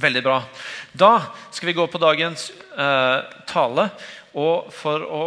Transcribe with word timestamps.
Veldig 0.00 0.22
bra. 0.24 0.40
Da 0.92 1.12
skal 1.52 1.70
vi 1.70 1.76
gå 1.76 1.86
på 1.90 2.00
dagens 2.00 2.50
eh, 2.78 3.18
tale. 3.50 3.88
Og 4.38 4.70
for 4.72 5.04
å 5.04 5.24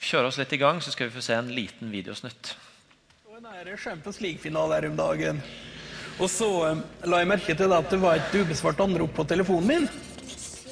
kjøre 0.00 0.30
oss 0.30 0.38
litt 0.40 0.52
i 0.54 0.60
gang, 0.60 0.80
så 0.84 0.92
skal 0.92 1.08
vi 1.08 1.16
få 1.16 1.24
se 1.24 1.36
en 1.36 1.50
liten 1.54 1.90
videosnutt. 1.92 2.54
Og 3.28 3.40
en 3.40 3.50
er 3.50 3.72
Champions 3.80 4.20
League-finale 4.22 4.78
her 4.78 4.88
om 4.90 4.98
dagen. 5.00 5.42
Og 6.20 6.28
så 6.30 6.50
eh, 6.68 6.84
la 7.10 7.22
jeg 7.22 7.32
merke 7.32 7.56
til 7.58 7.74
at 7.74 7.90
det 7.90 8.00
var 8.02 8.20
et 8.20 8.36
ubesvart 8.36 8.82
anrop 8.84 9.16
på 9.16 9.26
telefonen 9.28 9.70
min. 9.72 9.90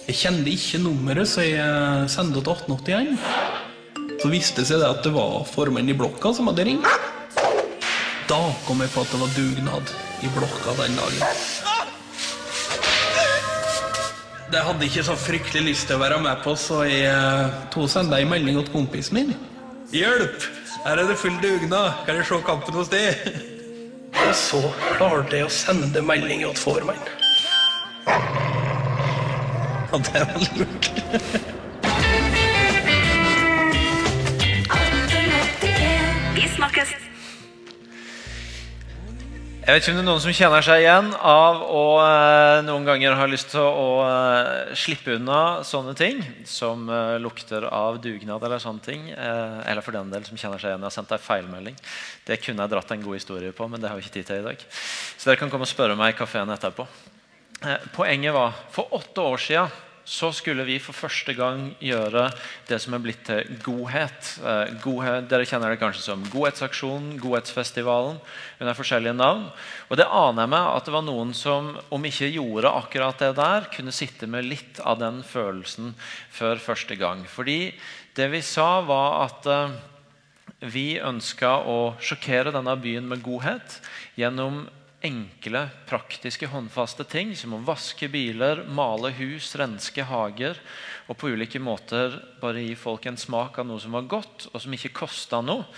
Jeg 0.09 0.17
kjente 0.23 0.53
ikke 0.53 0.81
nummeret, 0.81 1.29
så 1.29 1.45
jeg 1.45 2.09
sendte 2.09 2.41
sendte 2.41 2.45
til 2.47 2.79
1881. 2.79 4.19
Så 4.23 4.31
viste 4.33 4.63
det 4.63 4.71
seg 4.71 4.85
at 4.87 5.03
det 5.05 5.13
var 5.15 5.43
formannen 5.47 5.93
i 5.93 5.99
blokka 5.99 6.33
som 6.35 6.49
hadde 6.51 6.65
ringt. 6.71 6.89
Da 8.29 8.41
kom 8.67 8.81
jeg 8.85 8.93
på 8.95 9.05
at 9.05 9.13
det 9.15 9.21
var 9.21 9.35
dugnad 9.37 9.97
i 10.25 10.33
blokka 10.35 10.79
den 10.81 10.97
dagen. 10.99 11.68
Det 14.49 14.61
hadde 14.65 14.87
ikke 14.87 15.03
så 15.05 15.15
fryktelig 15.21 15.63
lyst 15.67 15.91
til 15.91 15.99
å 15.99 16.01
være 16.01 16.19
med 16.25 16.41
på, 16.41 16.55
så 16.57 16.81
jeg 16.89 17.51
tok 17.69 17.75
to 17.75 17.89
sendte 17.93 18.17
ei 18.17 18.25
melding 18.29 18.57
til 18.63 18.73
kompisen 18.73 19.19
min. 19.19 19.35
Hjelp! 19.93 20.47
Her 20.87 21.03
er 21.03 21.11
det 21.11 21.19
full 21.21 21.37
dugnad. 21.43 21.91
Kan 22.07 22.17
jeg 22.17 22.25
se 22.29 22.39
kampen 22.47 22.79
hos 22.79 22.89
deg? 22.89 23.19
Og 24.15 24.33
så 24.37 24.61
klarte 24.97 25.37
jeg 25.37 25.49
å 25.49 25.53
sende 25.53 26.01
melding 26.01 26.47
til 26.47 26.57
formannen. 26.57 27.13
Og 29.93 30.01
det 30.09 30.25
var 30.31 30.49
lurt. 30.57 30.89
Vi 36.39 36.49
snakkes. 36.57 37.08
Jeg 39.69 39.77
vet 39.77 39.85
ikke 39.85 39.93
om 39.93 39.99
det 39.99 40.01
er 40.01 40.07
noen 40.09 40.23
som 40.25 40.33
kjenner 40.33 40.65
seg 40.65 40.79
igjen 40.81 41.09
av 41.29 41.59
å 41.61 41.81
eh, 42.01 42.61
noen 42.65 42.87
ganger 42.89 43.19
ha 43.19 43.27
lyst 43.29 43.51
til 43.53 43.61
å 43.61 43.99
eh, 44.01 44.71
slippe 44.81 45.19
unna 45.19 45.59
sånne 45.61 45.93
ting 45.93 46.23
som 46.49 46.87
eh, 46.89 47.19
lukter 47.21 47.67
av 47.69 47.99
dugnad 48.01 48.47
eller 48.49 48.63
sånne 48.65 48.81
ting. 48.81 49.03
Eller 49.13 49.85
for 49.85 49.93
den 49.93 50.09
del 50.09 50.25
som 50.25 50.41
kjenner 50.41 50.57
seg 50.57 50.71
igjen. 50.73 50.87
Jeg 50.87 50.89
har 50.89 50.95
sendt 50.95 51.13
deg 51.13 51.21
feilmelding. 51.21 51.77
Det 52.25 52.39
kunne 52.41 52.65
jeg 52.65 52.73
dratt 52.73 52.95
en 52.97 53.05
god 53.05 53.19
historie 53.19 53.53
på, 53.53 53.69
men 53.69 53.85
det 53.85 53.91
har 53.93 54.01
vi 54.01 54.07
ikke 54.07 54.15
tid 54.15 54.31
til 54.31 54.41
i 54.41 54.47
dag. 54.47 54.65
Så 54.73 55.29
dere 55.29 55.43
kan 55.43 55.53
komme 55.53 55.69
og 55.69 55.73
spørre 55.75 55.99
meg 56.01 56.15
i 56.15 56.19
kafeen 56.23 56.55
etterpå. 56.57 56.89
Poenget 57.93 58.33
var 58.39 58.57
for 58.73 58.97
åtte 58.97 59.29
år 59.35 59.45
siden 59.51 59.77
så 60.09 60.31
skulle 60.33 60.65
vi 60.65 60.79
for 60.81 60.97
første 60.97 61.35
gang 61.37 61.67
gjøre 61.85 62.31
det 62.69 62.79
som 62.81 62.95
er 62.97 63.03
blitt 63.05 63.27
til 63.29 63.59
godhet. 63.61 64.31
Eh, 64.41 64.71
godhet 64.81 65.27
dere 65.29 65.45
kjenner 65.49 65.75
det 65.75 65.81
kanskje 65.83 66.07
som 66.07 66.23
Godhetsaksjonen, 66.33 67.19
Godhetsfestivalen 67.21 68.17
under 68.57 68.79
forskjellige 68.79 69.19
navn. 69.19 69.45
Og 69.91 70.01
det 70.01 70.09
aner 70.09 70.47
jeg 70.47 70.53
meg 70.55 70.71
at 70.71 70.89
det 70.89 70.95
var 70.97 71.05
noen 71.05 71.35
som 71.37 71.75
om 71.93 72.09
ikke 72.09 72.31
gjorde 72.39 72.73
akkurat 72.81 73.21
det 73.21 73.35
der, 73.37 73.69
kunne 73.75 73.93
sitte 73.93 74.31
med 74.31 74.49
litt 74.49 74.81
av 74.81 74.97
den 75.03 75.21
følelsen 75.29 75.93
før 76.33 76.57
første 76.71 76.97
gang. 76.97 77.27
Fordi 77.29 77.61
det 78.17 78.33
vi 78.33 78.41
sa, 78.41 78.81
var 78.89 79.27
at 79.27 79.53
eh, 79.53 79.77
vi 80.73 80.87
ønska 81.05 81.53
å 81.69 81.79
sjokkere 82.01 82.55
denne 82.57 82.81
byen 82.81 83.13
med 83.13 83.21
godhet 83.23 83.77
gjennom 84.17 84.65
enkle, 85.05 85.69
praktiske, 85.87 86.49
håndfaste 86.51 87.05
ting 87.07 87.31
som 87.39 87.55
å 87.55 87.63
vaske 87.63 88.09
biler, 88.11 88.65
male 88.67 89.13
hus, 89.15 89.53
renske 89.59 90.03
hager 90.09 90.59
og 91.07 91.17
på 91.21 91.31
ulike 91.31 91.61
måter 91.63 92.17
bare 92.41 92.65
gi 92.65 92.75
folk 92.79 93.07
en 93.07 93.21
smak 93.21 93.61
av 93.61 93.69
noe 93.69 93.81
som 93.83 93.95
var 93.95 94.09
godt, 94.11 94.49
og 94.53 94.61
som 94.63 94.75
ikke 94.75 94.95
kosta 94.97 95.41
noe, 95.45 95.69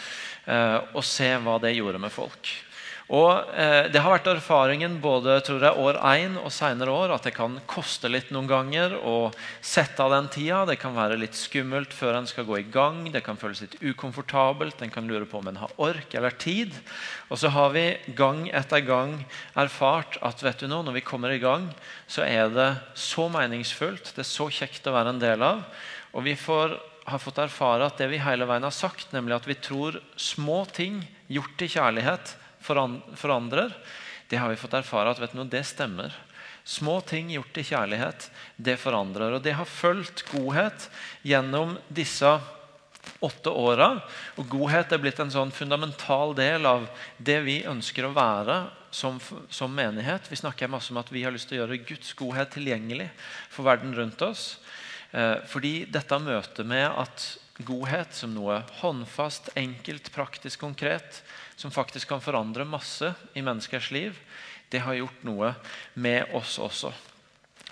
eh, 0.47 0.79
og 0.95 1.05
se 1.05 1.29
hva 1.37 1.59
det 1.61 1.77
gjorde 1.77 2.01
med 2.01 2.13
folk. 2.15 2.55
Og 3.11 3.49
eh, 3.59 3.89
Det 3.91 3.99
har 3.99 4.13
vært 4.13 4.29
erfaringen 4.31 5.01
både 5.03 5.41
tror 5.43 5.65
jeg, 5.65 5.83
år 5.83 5.99
én 6.13 6.37
og 6.39 6.53
senere 6.55 6.93
år 6.95 7.15
at 7.17 7.25
det 7.27 7.33
kan 7.35 7.57
koste 7.71 8.07
litt 8.11 8.29
noen 8.31 8.47
ganger 8.47 8.95
å 9.03 9.33
sette 9.59 10.05
av 10.05 10.13
den 10.15 10.29
tida. 10.31 10.61
Det 10.69 10.77
kan 10.79 10.95
være 10.95 11.19
litt 11.19 11.35
skummelt 11.35 11.91
før 11.95 12.21
en 12.21 12.29
skal 12.31 12.47
gå 12.47 12.61
i 12.61 12.69
gang. 12.71 13.03
Det 13.11 13.25
kan 13.27 13.39
føles 13.41 13.65
litt 13.65 13.75
ukomfortabelt. 13.83 14.79
En 14.79 14.95
kan 14.95 15.11
lure 15.11 15.27
på 15.27 15.41
om 15.41 15.51
en 15.51 15.59
har 15.59 15.75
ork 15.83 16.15
eller 16.15 16.37
tid. 16.39 16.77
Og 17.35 17.41
så 17.43 17.51
har 17.51 17.73
vi 17.75 17.85
gang 18.15 18.45
etter 18.55 18.85
gang 18.87 19.17
erfart 19.59 20.21
at 20.23 20.45
vet 20.47 20.63
du 20.63 20.69
nå, 20.71 20.85
når 20.87 21.01
vi 21.01 21.07
kommer 21.07 21.35
i 21.35 21.43
gang, 21.43 21.67
så 22.07 22.23
er 22.23 22.53
det 22.55 22.69
så 22.95 23.27
meningsfullt. 23.33 24.13
Det 24.15 24.23
er 24.23 24.29
så 24.31 24.47
kjekt 24.55 24.87
å 24.87 24.95
være 24.95 25.17
en 25.17 25.23
del 25.23 25.43
av. 25.43 25.65
Og 26.15 26.29
vi 26.29 26.37
får, 26.39 26.77
har 27.11 27.23
fått 27.23 27.43
erfare 27.43 27.91
at 27.91 27.99
det 27.99 28.07
vi 28.15 28.23
hele 28.23 28.47
veien 28.47 28.69
har 28.69 28.75
sagt, 28.75 29.11
nemlig 29.17 29.41
at 29.41 29.51
vi 29.51 29.59
tror 29.59 29.99
små 30.15 30.63
ting 30.71 31.03
gjort 31.27 31.67
i 31.67 31.71
kjærlighet 31.75 32.37
forandrer, 32.61 33.75
det 34.31 34.39
har 34.39 34.53
vi 34.53 34.61
fått 34.61 34.77
erfare 34.79 35.11
at 35.11 35.19
vet 35.19 35.35
du, 35.35 35.43
det 35.45 35.65
stemmer. 35.67 36.15
Små 36.65 37.01
ting 37.01 37.33
gjort 37.33 37.57
i 37.59 37.65
kjærlighet, 37.67 38.29
det 38.57 38.77
forandrer. 38.79 39.35
Og 39.35 39.43
det 39.43 39.57
har 39.59 39.67
fulgt 39.67 40.23
godhet 40.31 40.87
gjennom 41.27 41.75
disse 41.89 42.31
åtte 43.25 43.51
åra. 43.51 43.95
Og 44.39 44.47
godhet 44.53 44.93
er 44.93 45.03
blitt 45.03 45.19
en 45.23 45.33
sånn 45.33 45.51
fundamental 45.55 46.37
del 46.39 46.69
av 46.69 46.87
det 47.19 47.41
vi 47.47 47.57
ønsker 47.67 48.07
å 48.07 48.15
være 48.15 48.61
som, 48.95 49.19
som 49.51 49.75
menighet. 49.75 50.31
Vi 50.31 50.39
snakker 50.39 50.71
masse 50.71 50.93
om 50.93 51.01
at 51.01 51.11
vi 51.11 51.25
har 51.25 51.35
lyst 51.35 51.51
til 51.51 51.59
å 51.59 51.65
gjøre 51.65 51.83
Guds 51.89 52.15
godhet 52.19 52.55
tilgjengelig 52.55 53.09
for 53.51 53.67
verden 53.67 53.97
rundt 53.97 54.23
oss. 54.27 54.59
Eh, 55.11 55.39
fordi 55.51 55.87
dette 55.91 56.23
møtet 56.23 56.67
med 56.69 56.87
at 56.87 57.31
godhet 57.67 58.15
som 58.17 58.33
noe 58.35 58.63
håndfast, 58.81 59.51
enkelt, 59.59 60.13
praktisk, 60.15 60.63
konkret 60.63 61.23
som 61.61 61.73
faktisk 61.73 62.09
kan 62.09 62.23
forandre 62.25 62.65
masse 62.65 63.13
i 63.37 63.43
menneskers 63.45 63.91
liv, 63.93 64.17
det 64.73 64.81
har 64.87 64.97
gjort 64.97 65.27
noe 65.29 65.53
med 66.01 66.33
oss 66.37 66.57
også. 66.63 66.93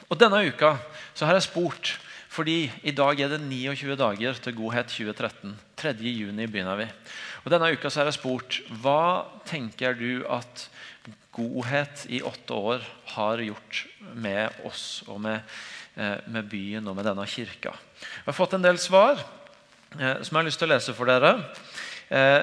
Og 0.08 0.18
Denne 0.20 0.42
uka 0.44 0.76
så 1.16 1.26
har 1.26 1.38
jeg 1.38 1.48
spurt, 1.48 1.94
fordi 2.28 2.68
i 2.86 2.92
dag 2.92 3.20
er 3.20 3.32
det 3.32 3.40
29 3.40 3.96
dager 3.98 4.42
til 4.44 4.56
Godhet 4.58 4.92
2013. 4.92 5.56
3. 5.78 5.94
juni 6.02 6.46
begynner 6.50 6.76
vi. 6.78 6.86
Og 7.44 7.50
Denne 7.54 7.72
uka 7.72 7.88
så 7.88 8.02
har 8.02 8.10
jeg 8.10 8.18
spurt 8.18 8.60
hva 8.82 9.24
tenker 9.48 9.96
du 9.96 10.26
at 10.28 10.68
godhet 11.38 12.04
i 12.10 12.20
åtte 12.26 12.54
år 12.54 12.84
har 13.14 13.40
gjort 13.40 13.82
med 14.18 14.62
oss 14.66 15.04
og 15.06 15.20
med, 15.22 15.40
eh, 15.96 16.18
med 16.26 16.48
byen 16.50 16.88
og 16.90 16.96
med 16.98 17.06
denne 17.06 17.26
kirka. 17.30 17.72
Jeg 18.02 18.26
har 18.26 18.36
fått 18.36 18.58
en 18.58 18.64
del 18.64 18.78
svar 18.82 19.22
eh, 19.94 20.18
som 20.20 20.34
jeg 20.34 20.40
har 20.42 20.48
lyst 20.50 20.58
til 20.58 20.68
å 20.68 20.74
lese 20.74 20.94
for 20.98 21.06
dere. 21.06 21.36
Eh, 22.10 22.42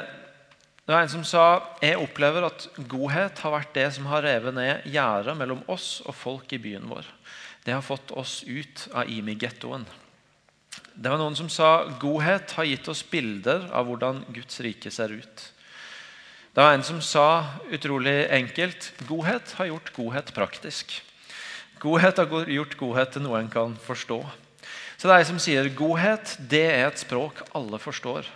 det 0.86 0.94
var 0.94 1.02
en 1.02 1.10
som 1.10 1.24
sa 1.26 1.44
jeg 1.82 1.98
opplever 1.98 2.46
at 2.46 2.68
godhet 2.86 3.40
har 3.42 3.56
vært 3.56 3.74
det 3.74 3.88
som 3.96 4.06
har 4.12 4.22
revet 4.22 4.54
ned 4.54 4.86
gjerdet 4.94 5.34
mellom 5.38 5.64
oss 5.72 6.04
og 6.06 6.14
folk 6.14 6.54
i 6.54 6.62
byen 6.62 6.86
vår. 6.92 7.08
Det 7.66 7.74
har 7.74 7.82
fått 7.82 8.14
oss 8.14 8.44
ut 8.46 8.86
av 8.94 9.10
Imi-gettoen. 9.10 9.88
Det 10.94 11.10
var 11.10 11.18
noen 11.18 11.38
som 11.38 11.50
sa 11.50 11.88
godhet 12.00 12.54
har 12.60 12.70
gitt 12.70 12.88
oss 12.92 13.02
bilder 13.10 13.66
av 13.74 13.90
hvordan 13.90 14.22
Guds 14.36 14.62
rike 14.62 14.94
ser 14.94 15.16
ut. 15.18 15.48
Det 16.54 16.62
var 16.62 16.78
en 16.78 16.86
som 16.86 17.02
sa 17.04 17.58
utrolig 17.74 18.30
enkelt 18.32 18.94
godhet 19.10 19.58
har 19.58 19.74
gjort 19.74 19.94
godhet 19.98 20.34
praktisk. 20.38 20.94
Godhet 21.82 22.22
har 22.22 22.48
gjort 22.48 22.78
godhet 22.80 23.12
til 23.12 23.26
noe 23.26 23.42
en 23.42 23.52
kan 23.52 23.74
forstå. 23.90 24.22
Så 24.96 25.10
det 25.10 25.18
er 25.18 25.26
en 25.26 25.32
som 25.34 25.42
sier 25.42 25.74
godhet 25.76 26.38
det 26.40 26.68
er 26.70 26.86
et 26.88 27.02
språk 27.02 27.42
alle 27.58 27.82
forstår. 27.82 28.30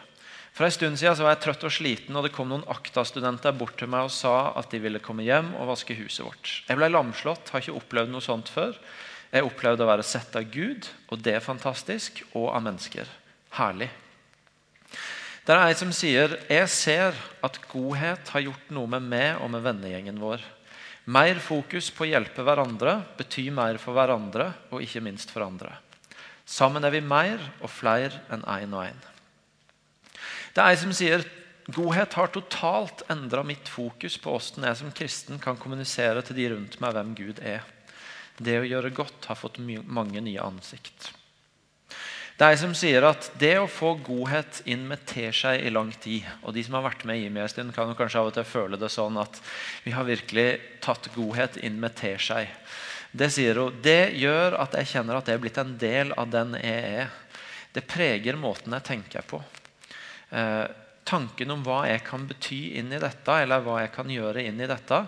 For 0.59 0.68
en 0.68 0.74
stund 0.75 1.00
siden 1.00 1.22
var 1.24 1.38
jeg 1.38 1.40
trøtt 1.46 1.62
og 1.64 1.72
sliten, 1.72 2.16
og 2.20 2.25
det 2.25 2.34
kom 2.36 2.50
noen 2.52 2.66
Akta-studenter 2.68 3.53
bort 3.56 3.78
til 3.80 3.88
meg 3.88 4.09
og 4.09 4.12
sa 4.12 4.50
at 4.59 4.68
de 4.74 4.81
ville 4.84 5.00
komme 5.00 5.24
hjem 5.24 5.53
og 5.56 5.70
vaske 5.70 5.96
huset 5.96 6.25
vårt. 6.25 6.50
Jeg 6.68 6.75
ble 6.75 6.90
lamslått, 6.92 7.53
har 7.53 7.64
ikke 7.64 7.78
opplevd 7.78 8.12
noe 8.12 8.25
sånt 8.25 8.50
før. 8.52 8.74
Jeg 9.31 9.46
opplevde 9.48 9.86
å 9.86 9.88
være 9.88 10.03
sett 10.03 10.34
av 10.36 10.50
Gud, 10.52 10.90
og 11.08 11.22
det 11.24 11.38
er 11.38 11.46
fantastisk, 11.46 12.19
og 12.34 12.50
av 12.52 12.66
mennesker. 12.66 13.08
Herlig. 13.56 13.88
Det 15.48 15.56
er 15.56 15.62
ei 15.64 15.78
som 15.80 15.94
sier 15.96 16.36
jeg 16.50 16.66
ser 16.74 17.22
at 17.40 17.59
godhet 17.72 18.34
har 18.36 18.44
gjort 18.44 18.74
noe 18.75 18.92
med 18.98 19.08
meg 19.14 19.40
og 19.40 19.53
med 19.53 19.64
vennegjengen 19.64 20.19
vår. 20.19 20.44
Mer 21.08 21.40
fokus 21.40 21.88
på 21.88 22.03
å 22.03 22.09
hjelpe 22.09 22.44
hverandre 22.44 22.98
betyr 23.22 23.56
mer 23.56 23.80
for 23.80 23.96
hverandre 23.96 24.50
og 24.74 24.83
ikke 24.83 25.06
minst 25.07 25.31
for 25.31 25.48
andre. 25.48 25.72
Sammen 26.44 26.83
er 26.83 26.92
vi 26.92 27.00
mer 27.00 27.39
og 27.62 27.72
flere 27.72 28.25
enn 28.28 28.44
én 28.44 28.68
en 28.68 28.75
og 28.75 28.86
én. 28.89 29.01
Det 30.54 30.63
er 30.63 30.74
ei 30.74 30.80
som 30.81 30.94
sier 30.96 31.25
godhet 31.69 32.16
har 32.18 32.31
totalt 32.34 33.04
endra 33.12 33.44
mitt 33.46 33.69
fokus 33.69 34.18
på 34.22 34.34
åssen 34.38 34.66
jeg 34.66 34.80
som 34.80 34.94
kristen 34.96 35.42
kan 35.42 35.60
kommunisere 35.60 36.24
til 36.25 36.40
de 36.40 36.50
rundt 36.56 36.80
meg 36.81 36.96
hvem 36.96 37.13
Gud 37.18 37.42
er. 37.46 37.63
Det 38.40 38.57
å 38.62 38.68
gjøre 38.68 38.94
godt 38.96 39.30
har 39.30 39.38
fått 39.38 39.60
mange 39.60 40.22
nye 40.24 40.42
ansikt. 40.42 41.12
Det 42.40 42.48
er 42.48 42.56
ei 42.56 42.60
som 42.62 42.72
sier 42.78 43.04
at 43.04 43.25
det 43.36 43.57
å 43.60 43.68
få 43.68 43.98
godhet 44.00 44.62
inn 44.72 44.86
med 44.88 45.04
teskje 45.10 45.57
i 45.60 45.72
lang 45.75 45.90
tid 45.92 46.24
og 46.40 46.54
De 46.56 46.63
som 46.63 46.78
har 46.78 46.86
vært 46.86 47.04
med 47.10 47.19
i 47.19 47.28
meg 47.28 47.44
en 47.44 47.52
stund, 47.52 47.74
kan 47.75 47.92
jo 47.92 47.98
kanskje 48.00 48.22
av 48.22 48.30
og 48.30 48.38
til 48.38 48.48
føle 48.48 48.80
det 48.80 48.90
sånn 48.94 49.19
at 49.19 49.42
vi 49.84 49.92
har 49.92 50.07
virkelig 50.07 50.48
tatt 50.80 51.12
godhet 51.18 51.60
inn 51.60 51.81
med 51.84 51.98
teskje. 52.00 52.45
Det 53.12 53.28
sier 53.34 53.60
hun, 53.60 53.75
det 53.84 54.16
gjør 54.22 54.56
at 54.63 54.80
jeg 54.80 54.94
kjenner 54.94 55.19
at 55.19 55.28
jeg 55.28 55.36
er 55.36 55.44
blitt 55.44 55.60
en 55.60 55.75
del 55.81 56.16
av 56.16 56.31
den 56.31 56.56
jeg 56.62 56.92
er. 57.04 57.16
Det 57.75 57.84
preger 57.90 58.40
måten 58.40 58.74
jeg 58.78 58.88
tenker 58.88 59.28
på 59.28 59.44
tanken 61.10 61.52
om 61.52 61.64
hva 61.66 61.80
jeg 61.90 62.04
kan 62.06 62.28
bety 62.30 62.60
inn 62.78 62.94
i 62.94 63.02
dette, 63.02 63.34
eller 63.34 63.64
hva 63.66 63.80
jeg 63.81 63.94
kan 63.96 64.12
gjøre 64.14 64.44
inn 64.46 64.62
i 64.62 64.70
dette, 64.70 65.00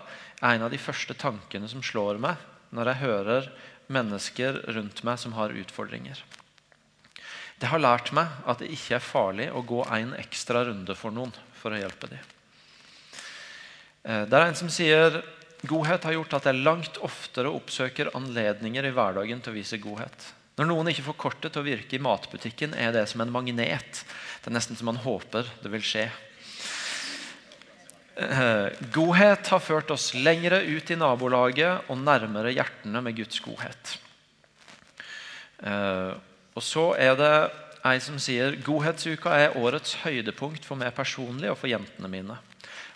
er 0.42 0.56
en 0.56 0.66
av 0.66 0.74
de 0.74 0.80
første 0.82 1.14
tankene 1.14 1.70
som 1.70 1.84
slår 1.86 2.18
meg 2.22 2.42
når 2.74 2.90
jeg 2.92 3.02
hører 3.04 3.50
mennesker 3.92 4.62
rundt 4.74 5.04
meg 5.06 5.20
som 5.22 5.36
har 5.38 5.54
utfordringer. 5.54 6.24
Det 7.62 7.70
har 7.70 7.82
lært 7.82 8.10
meg 8.18 8.32
at 8.50 8.64
det 8.64 8.72
ikke 8.74 8.98
er 8.98 9.06
farlig 9.06 9.52
å 9.54 9.62
gå 9.62 9.84
en 9.94 10.16
ekstra 10.18 10.64
runde 10.66 10.96
for 10.98 11.14
noen 11.14 11.34
for 11.60 11.76
å 11.76 11.78
hjelpe 11.78 12.10
dem. 12.10 12.32
Eh, 14.02 14.24
det 14.26 14.38
er 14.38 14.48
en 14.48 14.58
som 14.58 14.72
sier 14.74 15.20
godhet 15.70 16.08
har 16.08 16.16
gjort 16.16 16.40
at 16.40 16.48
jeg 16.50 16.64
langt 16.66 16.98
oftere 17.06 17.52
oppsøker 17.54 18.10
anledninger 18.18 18.88
i 18.88 18.94
hverdagen 18.96 19.44
til 19.44 19.54
å 19.54 19.60
vise 19.60 19.78
godhet. 19.84 20.32
Når 20.59 20.68
noen 20.68 20.92
ikke 20.92 21.06
får 21.06 21.19
kortet 21.19 21.53
til 21.53 21.63
å 21.63 21.68
virke 21.68 21.95
i 21.95 22.03
matbutikken, 22.03 22.75
er 22.75 22.92
det 22.95 23.06
som 23.09 23.24
en 23.24 23.31
magnet. 23.31 24.03
Det 24.42 24.51
er 24.51 24.56
nesten 24.56 24.77
som 24.77 24.89
man 24.92 25.00
håper 25.00 25.48
det 25.63 25.71
vil 25.71 25.86
skje. 25.86 26.09
Eh, 28.21 28.68
godhet 28.94 29.48
har 29.48 29.63
ført 29.63 29.92
oss 29.94 30.12
lengre 30.13 30.59
ut 30.68 30.92
i 30.92 30.98
nabolaget 31.00 31.88
og 31.89 32.01
nærmere 32.03 32.51
hjertene 32.51 33.01
med 33.01 33.15
Guds 33.18 33.39
godhet. 33.42 33.95
Eh, 35.63 36.13
og 36.51 36.65
så 36.65 36.92
er 37.00 37.15
det 37.15 37.33
ei 37.88 37.98
som 38.03 38.19
sier 38.21 38.59
godhetsuka 38.62 39.31
er 39.33 39.56
årets 39.57 39.95
høydepunkt 40.03 40.68
for 40.68 40.77
meg 40.77 40.94
personlig 40.98 41.50
og 41.53 41.57
for 41.62 41.71
jentene 41.71 42.12
mine. 42.12 42.38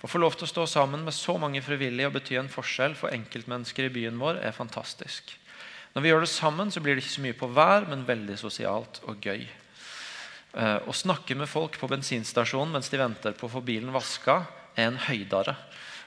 Å 0.03 0.09
få 0.11 0.19
lov 0.21 0.35
til 0.35 0.45
å 0.45 0.51
stå 0.51 0.67
sammen 0.69 1.07
med 1.07 1.15
så 1.15 1.37
mange 1.41 1.63
frivillige 1.65 2.11
og 2.11 2.19
bety 2.19 2.37
en 2.37 2.51
forskjell 2.51 2.93
for 2.99 3.15
enkeltmennesker 3.15 3.87
i 3.87 3.95
byen 3.95 4.19
vår 4.21 4.43
er 4.43 4.53
fantastisk. 4.53 5.33
Når 5.95 6.03
vi 6.03 6.09
gjør 6.11 6.25
det 6.25 6.31
sammen, 6.33 6.71
så 6.71 6.81
blir 6.83 6.97
det 6.97 7.05
ikke 7.05 7.13
så 7.13 7.23
mye 7.23 7.37
på 7.39 7.47
hver, 7.55 7.85
men 7.87 8.01
veldig 8.03 8.35
sosialt 8.35 8.99
og 9.07 9.23
gøy. 9.23 9.45
Eh, 10.55 10.79
å 10.83 10.95
snakke 10.95 11.37
med 11.39 11.47
folk 11.47 11.77
på 11.79 11.87
bensinstasjonen 11.87 12.75
mens 12.75 12.91
de 12.91 12.99
venter 12.99 13.35
på 13.35 13.47
å 13.47 13.53
få 13.53 13.61
bilen 13.63 13.95
vaska, 13.95 14.41
er 14.75 14.89
en 14.89 14.99
høydare. 15.07 15.55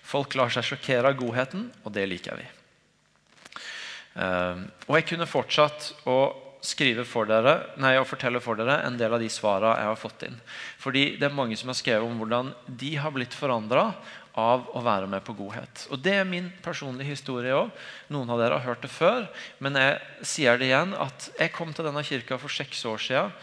Folk 0.05 0.37
lar 0.37 0.53
seg 0.53 0.67
sjokkere 0.69 1.09
av 1.09 1.17
godheten, 1.17 1.71
og 1.85 1.97
det 1.97 2.05
liker 2.09 2.37
vi. 2.37 2.45
Uh, 4.19 4.67
og 4.89 4.97
jeg 4.97 5.05
kunne 5.13 5.29
fortsatt 5.31 5.93
å 6.11 6.19
skrive 6.65 7.05
for 7.07 7.29
dere, 7.29 7.55
nei, 7.79 7.93
å 8.01 8.07
fortelle 8.09 8.41
for 8.43 8.59
dere 8.59 8.81
en 8.87 8.97
del 8.99 9.15
av 9.15 9.23
de 9.23 9.29
svarene 9.31 9.77
jeg 9.79 9.91
har 9.93 10.01
fått 10.01 10.25
inn. 10.27 10.39
Fordi 10.83 11.05
det 11.21 11.29
er 11.29 11.37
mange 11.37 11.57
som 11.57 11.71
har 11.71 11.79
skrevet 11.79 12.09
om 12.09 12.19
hvordan 12.19 12.51
de 12.81 12.95
har 12.99 13.15
blitt 13.15 13.37
forandra 13.37 13.93
av 14.39 14.69
å 14.77 14.83
være 14.85 15.09
med 15.11 15.25
på 15.27 15.35
godhet. 15.39 15.87
Og 15.91 16.03
Det 16.03 16.15
er 16.21 16.29
min 16.29 16.51
personlige 16.63 17.17
historie 17.17 17.55
òg. 17.57 17.73
Noen 18.15 18.31
av 18.31 18.39
dere 18.41 18.59
har 18.59 18.69
hørt 18.71 18.85
det 18.85 18.93
før. 18.93 19.27
Men 19.59 19.79
jeg 19.79 20.27
sier 20.35 20.59
det 20.59 20.71
igjen 20.71 20.95
at 20.95 21.31
jeg 21.39 21.55
kom 21.57 21.75
til 21.75 21.89
denne 21.89 22.05
kirka 22.07 22.39
for 22.39 22.53
seks 22.53 22.85
år 22.89 23.03
siden 23.03 23.35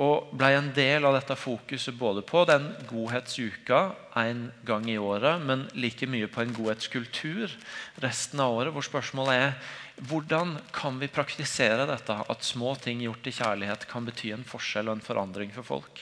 og 0.00 0.30
ble 0.40 0.48
en 0.56 0.70
del 0.72 1.04
av 1.04 1.18
dette 1.18 1.34
fokuset 1.36 1.96
både 1.98 2.22
på 2.24 2.46
den 2.48 2.70
godhetsuka 2.88 3.80
en 4.16 4.46
gang 4.64 4.86
i 4.88 4.96
året, 4.96 5.42
men 5.44 5.66
like 5.76 6.08
mye 6.08 6.30
på 6.32 6.40
en 6.40 6.54
godhetskultur 6.56 7.52
resten 8.00 8.40
av 8.40 8.56
året, 8.56 8.72
hvor 8.72 8.86
spørsmålet 8.86 9.36
er 9.36 10.06
hvordan 10.08 10.56
kan 10.72 10.96
vi 10.96 11.10
praktisere 11.12 11.84
dette, 11.86 12.16
at 12.16 12.46
små 12.46 12.72
ting 12.80 13.02
gjort 13.04 13.28
i 13.28 13.36
kjærlighet 13.36 13.84
kan 13.90 14.08
bety 14.08 14.32
en 14.32 14.48
forskjell 14.48 14.88
og 14.88 14.96
en 14.96 15.04
forandring 15.04 15.52
for 15.52 15.74
folk. 15.74 16.00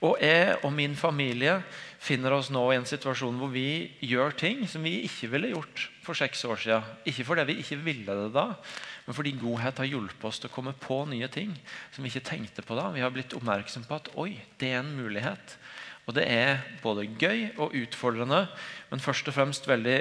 Og 0.00 0.16
jeg 0.24 0.54
og 0.64 0.72
min 0.72 0.94
familie 0.96 1.58
finner 2.00 2.32
oss 2.32 2.48
nå 2.48 2.62
i 2.70 2.78
en 2.78 2.88
situasjon 2.88 3.36
hvor 3.36 3.50
vi 3.52 3.90
gjør 4.00 4.32
ting 4.40 4.62
som 4.68 4.84
vi 4.86 5.02
ikke 5.04 5.28
ville 5.34 5.50
gjort 5.52 5.82
for 6.06 6.16
seks 6.16 6.40
år 6.48 6.62
siden. 6.62 6.86
Ikke 7.10 7.26
fordi 7.28 7.44
vi 7.50 7.58
ikke 7.60 7.76
ville 7.84 8.16
det 8.22 8.30
da, 8.32 8.46
men 9.04 9.16
fordi 9.16 9.34
godhet 9.36 9.82
har 9.82 9.90
hjulpet 9.90 10.24
oss 10.30 10.40
til 10.40 10.48
å 10.48 10.54
komme 10.54 10.72
på 10.72 11.02
nye 11.10 11.28
ting 11.32 11.52
som 11.92 12.00
vi 12.00 12.08
ikke 12.08 12.24
tenkte 12.30 12.64
på 12.64 12.78
da. 12.78 12.88
Vi 12.94 13.04
har 13.04 13.12
blitt 13.12 13.36
oppmerksom 13.36 13.84
på 13.88 13.98
at 14.00 14.08
oi, 14.16 14.32
det 14.56 14.72
er 14.72 14.80
en 14.80 14.96
mulighet. 14.96 15.58
Og 16.08 16.16
det 16.16 16.24
er 16.32 16.64
både 16.80 17.04
gøy 17.20 17.50
og 17.60 17.76
utfordrende, 17.76 18.46
men 18.88 19.04
først 19.04 19.28
og 19.28 19.36
fremst 19.36 19.68
veldig 19.68 20.00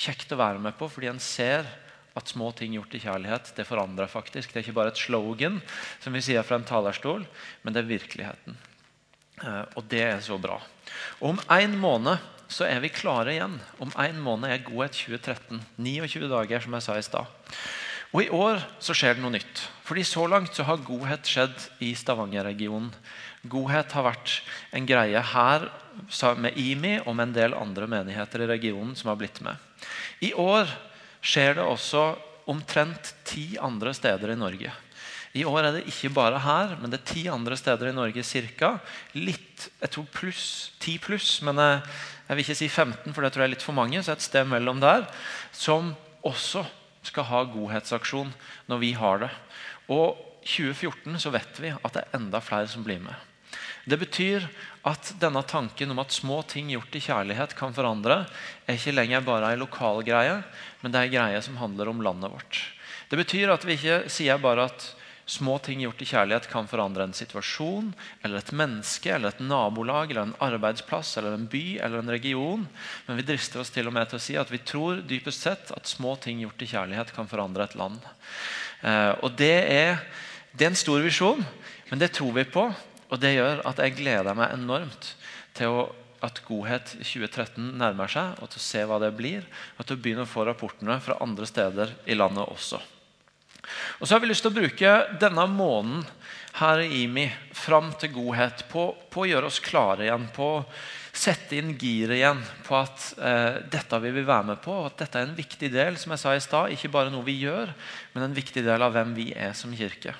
kjekt 0.00 0.32
å 0.32 0.40
være 0.40 0.62
med 0.64 0.78
på, 0.80 0.88
fordi 0.88 1.10
en 1.10 1.20
ser 1.20 1.68
at 2.16 2.32
små 2.32 2.48
ting 2.56 2.72
gjort 2.74 2.96
i 2.96 3.02
kjærlighet, 3.04 3.52
det 3.54 3.68
forandrer 3.68 4.10
faktisk. 4.10 4.50
Det 4.50 4.62
er 4.62 4.64
ikke 4.64 4.78
bare 4.80 4.94
et 4.94 5.04
slogan, 5.04 5.60
som 6.02 6.16
vi 6.16 6.24
sier 6.24 6.42
fra 6.46 6.58
en 6.58 6.66
talerstol, 6.66 7.28
men 7.62 7.76
det 7.76 7.84
er 7.84 7.92
virkeligheten. 7.92 8.58
Eh, 9.44 9.64
og 9.76 9.86
det 9.90 10.04
er 10.06 10.20
så 10.24 10.38
bra. 10.40 10.58
Og 11.20 11.34
om 11.34 11.42
en 11.56 11.76
måned 11.80 12.30
så 12.50 12.66
er 12.66 12.80
vi 12.82 12.90
klare 12.92 13.36
igjen. 13.36 13.58
Om 13.82 13.92
en 14.02 14.22
måned 14.22 14.50
er 14.50 14.64
Godhet 14.66 14.96
2013. 14.98 15.60
29 15.78 16.30
dager, 16.30 16.64
som 16.64 16.74
jeg 16.76 16.86
sa 16.86 16.98
i 16.98 17.06
stad. 17.06 17.60
Og 18.10 18.24
i 18.24 18.30
år 18.34 18.58
så 18.82 18.94
skjer 18.96 19.14
det 19.16 19.22
noe 19.22 19.36
nytt. 19.36 19.62
Fordi 19.86 20.02
så 20.06 20.24
langt 20.26 20.56
så 20.56 20.66
har 20.66 20.82
godhet 20.82 21.28
skjedd 21.30 21.54
i 21.86 21.92
Stavanger-regionen. 21.98 22.90
Godhet 23.50 23.94
har 23.94 24.08
vært 24.08 24.40
en 24.74 24.86
greie 24.88 25.22
her 25.32 25.68
med 26.42 26.58
IMI 26.58 26.98
og 27.04 27.14
med 27.14 27.28
en 27.28 27.36
del 27.36 27.54
andre 27.56 27.86
menigheter 27.90 28.42
i 28.42 28.50
regionen 28.50 28.96
som 28.98 29.12
har 29.12 29.20
blitt 29.20 29.38
med. 29.46 29.54
I 30.26 30.34
år 30.34 30.68
skjer 31.22 31.56
det 31.60 31.64
også 31.64 32.04
omtrent 32.50 33.14
ti 33.28 33.54
andre 33.62 33.94
steder 33.94 34.34
i 34.34 34.38
Norge. 34.38 34.74
I 35.36 35.44
år 35.46 35.62
er 35.62 35.76
det 35.76 35.84
ikke 35.86 36.10
bare 36.10 36.40
her, 36.42 36.74
men 36.80 36.90
det 36.90 37.00
er 37.00 37.10
ti 37.12 37.22
andre 37.30 37.54
steder 37.58 37.92
i 37.92 37.94
Norge 37.94 38.24
cirka. 38.26 38.72
Litt, 39.14 39.68
jeg 39.78 39.92
tror 39.94 40.08
pluss, 40.10 40.46
ti 40.82 40.96
pluss, 41.02 41.36
men 41.46 41.60
jeg, 41.62 41.84
jeg, 42.26 42.34
vil 42.34 42.44
ikke 42.44 42.58
si 42.58 42.68
15, 42.68 43.14
for 43.14 43.22
det 43.22 43.30
tror 43.30 43.44
jeg 43.44 43.50
er 43.50 43.54
litt 43.54 43.66
for 43.66 43.78
mange. 43.78 44.02
Så 44.02 44.16
et 44.16 44.26
sted 44.26 44.48
mellom 44.50 44.82
der, 44.82 45.06
som 45.54 45.94
også 46.26 46.64
skal 47.06 47.28
ha 47.30 47.44
godhetsaksjon 47.52 48.34
når 48.68 48.82
vi 48.82 48.90
har 48.98 49.22
det. 49.22 49.30
Og 49.86 50.18
2014 50.42 51.20
så 51.22 51.32
vet 51.34 51.62
vi 51.62 51.72
at 51.78 51.94
det 51.94 52.02
er 52.02 52.18
enda 52.18 52.42
flere 52.42 52.68
som 52.70 52.82
blir 52.84 52.98
med. 53.02 53.14
Det 53.88 53.96
betyr 54.00 54.44
at 54.86 55.14
denne 55.22 55.40
tanken 55.48 55.92
om 55.94 56.02
at 56.02 56.14
små 56.14 56.42
ting 56.48 56.68
gjort 56.74 56.94
i 56.94 57.02
kjærlighet 57.02 57.54
kan 57.58 57.74
forandre, 57.76 58.24
er 58.66 58.76
ikke 58.76 58.94
lenger 58.94 59.24
bare 59.24 59.54
ei 59.54 59.58
lokal 59.60 60.02
greie, 60.06 60.40
men 60.82 60.92
det 60.92 61.00
er 61.00 61.08
ei 61.08 61.14
greie 61.14 61.42
som 61.44 61.58
handler 61.60 61.90
om 61.90 62.02
landet 62.04 62.32
vårt. 62.32 62.60
Det 63.10 63.18
betyr 63.18 63.52
at 63.54 63.64
vi 63.66 63.78
ikke 63.78 64.02
sier 64.12 64.38
bare 64.42 64.68
at 64.70 64.90
Små 65.30 65.58
ting 65.62 65.84
gjort 65.84 66.00
i 66.02 66.08
kjærlighet 66.10 66.48
kan 66.50 66.66
forandre 66.66 67.04
en 67.06 67.14
situasjon, 67.14 67.92
eller 68.24 68.40
et 68.40 68.52
menneske, 68.56 69.12
eller 69.14 69.30
et 69.30 69.42
nabolag, 69.44 70.10
eller 70.10 70.26
en 70.26 70.34
arbeidsplass, 70.42 71.12
eller 71.20 71.36
en 71.36 71.46
by 71.50 71.78
eller 71.78 72.02
en 72.02 72.10
region. 72.10 72.64
Men 73.06 73.20
vi 73.20 73.26
drister 73.28 73.62
oss 73.62 73.70
til 73.70 73.86
og 73.86 73.94
med 73.94 74.10
til 74.10 74.18
å 74.18 74.24
si 74.24 74.34
at 74.40 74.50
vi 74.50 74.58
tror 74.66 75.04
dypest 75.06 75.46
sett 75.46 75.70
at 75.76 75.86
små 75.86 76.16
ting 76.24 76.42
gjort 76.42 76.66
i 76.66 76.70
kjærlighet 76.72 77.14
kan 77.14 77.30
forandre 77.30 77.68
et 77.68 77.78
land. 77.78 78.02
Eh, 78.82 79.12
og 79.22 79.38
det 79.38 79.54
er, 79.70 80.02
det 80.50 80.66
er 80.66 80.72
en 80.72 80.82
stor 80.82 80.98
visjon, 81.06 81.46
men 81.92 82.02
det 82.02 82.10
tror 82.18 82.34
vi 82.34 82.48
på. 82.50 82.66
Og 83.10 83.18
det 83.22 83.36
gjør 83.36 83.62
at 83.70 83.78
jeg 83.82 83.98
gleder 84.02 84.34
meg 84.38 84.54
enormt 84.58 85.14
til 85.58 85.78
å 85.78 85.88
at 86.20 86.42
godhet 86.44 86.98
2013 87.00 87.78
nærmer 87.80 88.10
seg, 88.12 88.34
og 88.42 88.50
til 88.52 88.60
å 88.60 88.66
se 88.66 88.82
hva 88.84 88.98
det 89.00 89.14
blir. 89.16 89.46
Og 89.78 89.86
til 89.86 89.96
å 89.96 90.02
begynne 90.04 90.26
å 90.26 90.28
få 90.28 90.44
rapportene 90.44 90.98
fra 91.00 91.16
andre 91.24 91.48
steder 91.48 91.94
i 92.10 92.18
landet 92.18 92.44
også. 92.44 92.82
Og 93.98 94.06
så 94.06 94.14
har 94.14 94.22
vi 94.22 94.30
lyst 94.30 94.44
til 94.46 94.52
å 94.52 94.58
bruke 94.60 94.94
denne 95.20 95.46
måneden 95.50 96.04
her 96.60 96.82
i 96.82 97.04
IMI 97.04 97.28
fram 97.54 97.92
til 98.00 98.12
godhet 98.14 98.64
på, 98.70 98.88
på, 99.12 99.22
å 99.22 99.28
gjøre 99.28 99.50
oss 99.50 99.60
klare 99.62 100.06
igjen, 100.06 100.26
på 100.34 100.48
å 100.56 100.64
sette 101.10 101.58
inn 101.58 101.74
giret 101.78 102.16
igjen 102.18 102.40
på 102.66 102.76
at 102.78 103.06
eh, 103.18 103.60
dette 103.70 104.00
vil 104.02 104.14
vi 104.16 104.26
være 104.26 104.52
med 104.52 104.62
på, 104.64 104.74
og 104.74 104.90
at 104.90 105.04
dette 105.04 105.20
er 105.20 105.28
en 105.28 105.36
viktig 105.36 105.70
del 105.72 105.98
som 106.00 106.14
jeg 106.14 106.22
sa 106.22 106.34
i 106.34 106.42
sted, 106.42 106.74
ikke 106.74 106.92
bare 106.92 107.12
noe 107.12 107.26
vi 107.26 107.38
gjør, 107.42 107.72
men 108.14 108.26
en 108.26 108.36
viktig 108.36 108.64
del 108.66 108.82
av 108.86 108.94
hvem 108.94 109.14
vi 109.18 109.30
er 109.34 109.54
som 109.58 109.74
kirke. 109.76 110.14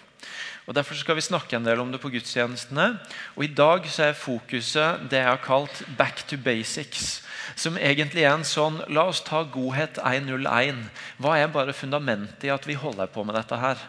Og 0.68 0.76
Derfor 0.76 0.94
skal 0.94 1.16
vi 1.18 1.24
snakke 1.24 1.56
en 1.56 1.66
del 1.66 1.80
om 1.82 1.90
det 1.90 1.98
på 1.98 2.12
gudstjenestene. 2.12 2.92
Og 3.34 3.42
I 3.42 3.54
dag 3.58 3.86
så 3.90 4.04
er 4.06 4.18
fokuset 4.18 5.08
det 5.10 5.18
jeg 5.18 5.26
har 5.26 5.40
kalt 5.42 5.82
'back 5.98 6.22
to 6.28 6.36
basics' 6.36 7.24
som 7.58 7.78
egentlig 7.78 8.24
er 8.24 8.34
en 8.34 8.46
sånn 8.46 8.80
La 8.92 9.06
oss 9.10 9.22
ta 9.26 9.42
godhet 9.44 10.00
101. 10.02 10.82
Hva 11.22 11.36
er 11.38 11.52
bare 11.52 11.76
fundamentet 11.76 12.46
i 12.48 12.52
at 12.52 12.66
vi 12.68 12.78
holder 12.78 13.10
på 13.12 13.24
med 13.26 13.36
dette 13.38 13.58
her? 13.60 13.80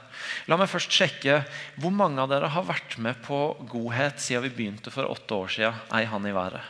La 0.51 0.57
meg 0.59 0.71
først 0.71 0.93
sjekke 0.93 1.41
hvor 1.81 1.93
mange 1.95 2.21
av 2.21 2.31
dere 2.31 2.51
har 2.53 2.67
vært 2.67 2.97
med 3.01 3.19
på 3.25 3.41
godhet 3.71 4.21
siden 4.21 4.45
vi 4.47 4.55
begynte 4.57 4.93
for 4.93 5.09
åtte 5.09 5.37
år 5.37 5.53
siden. 5.57 5.85
Ei 5.95 6.05
han 6.09 6.27
i 6.27 6.35
været. 6.35 6.65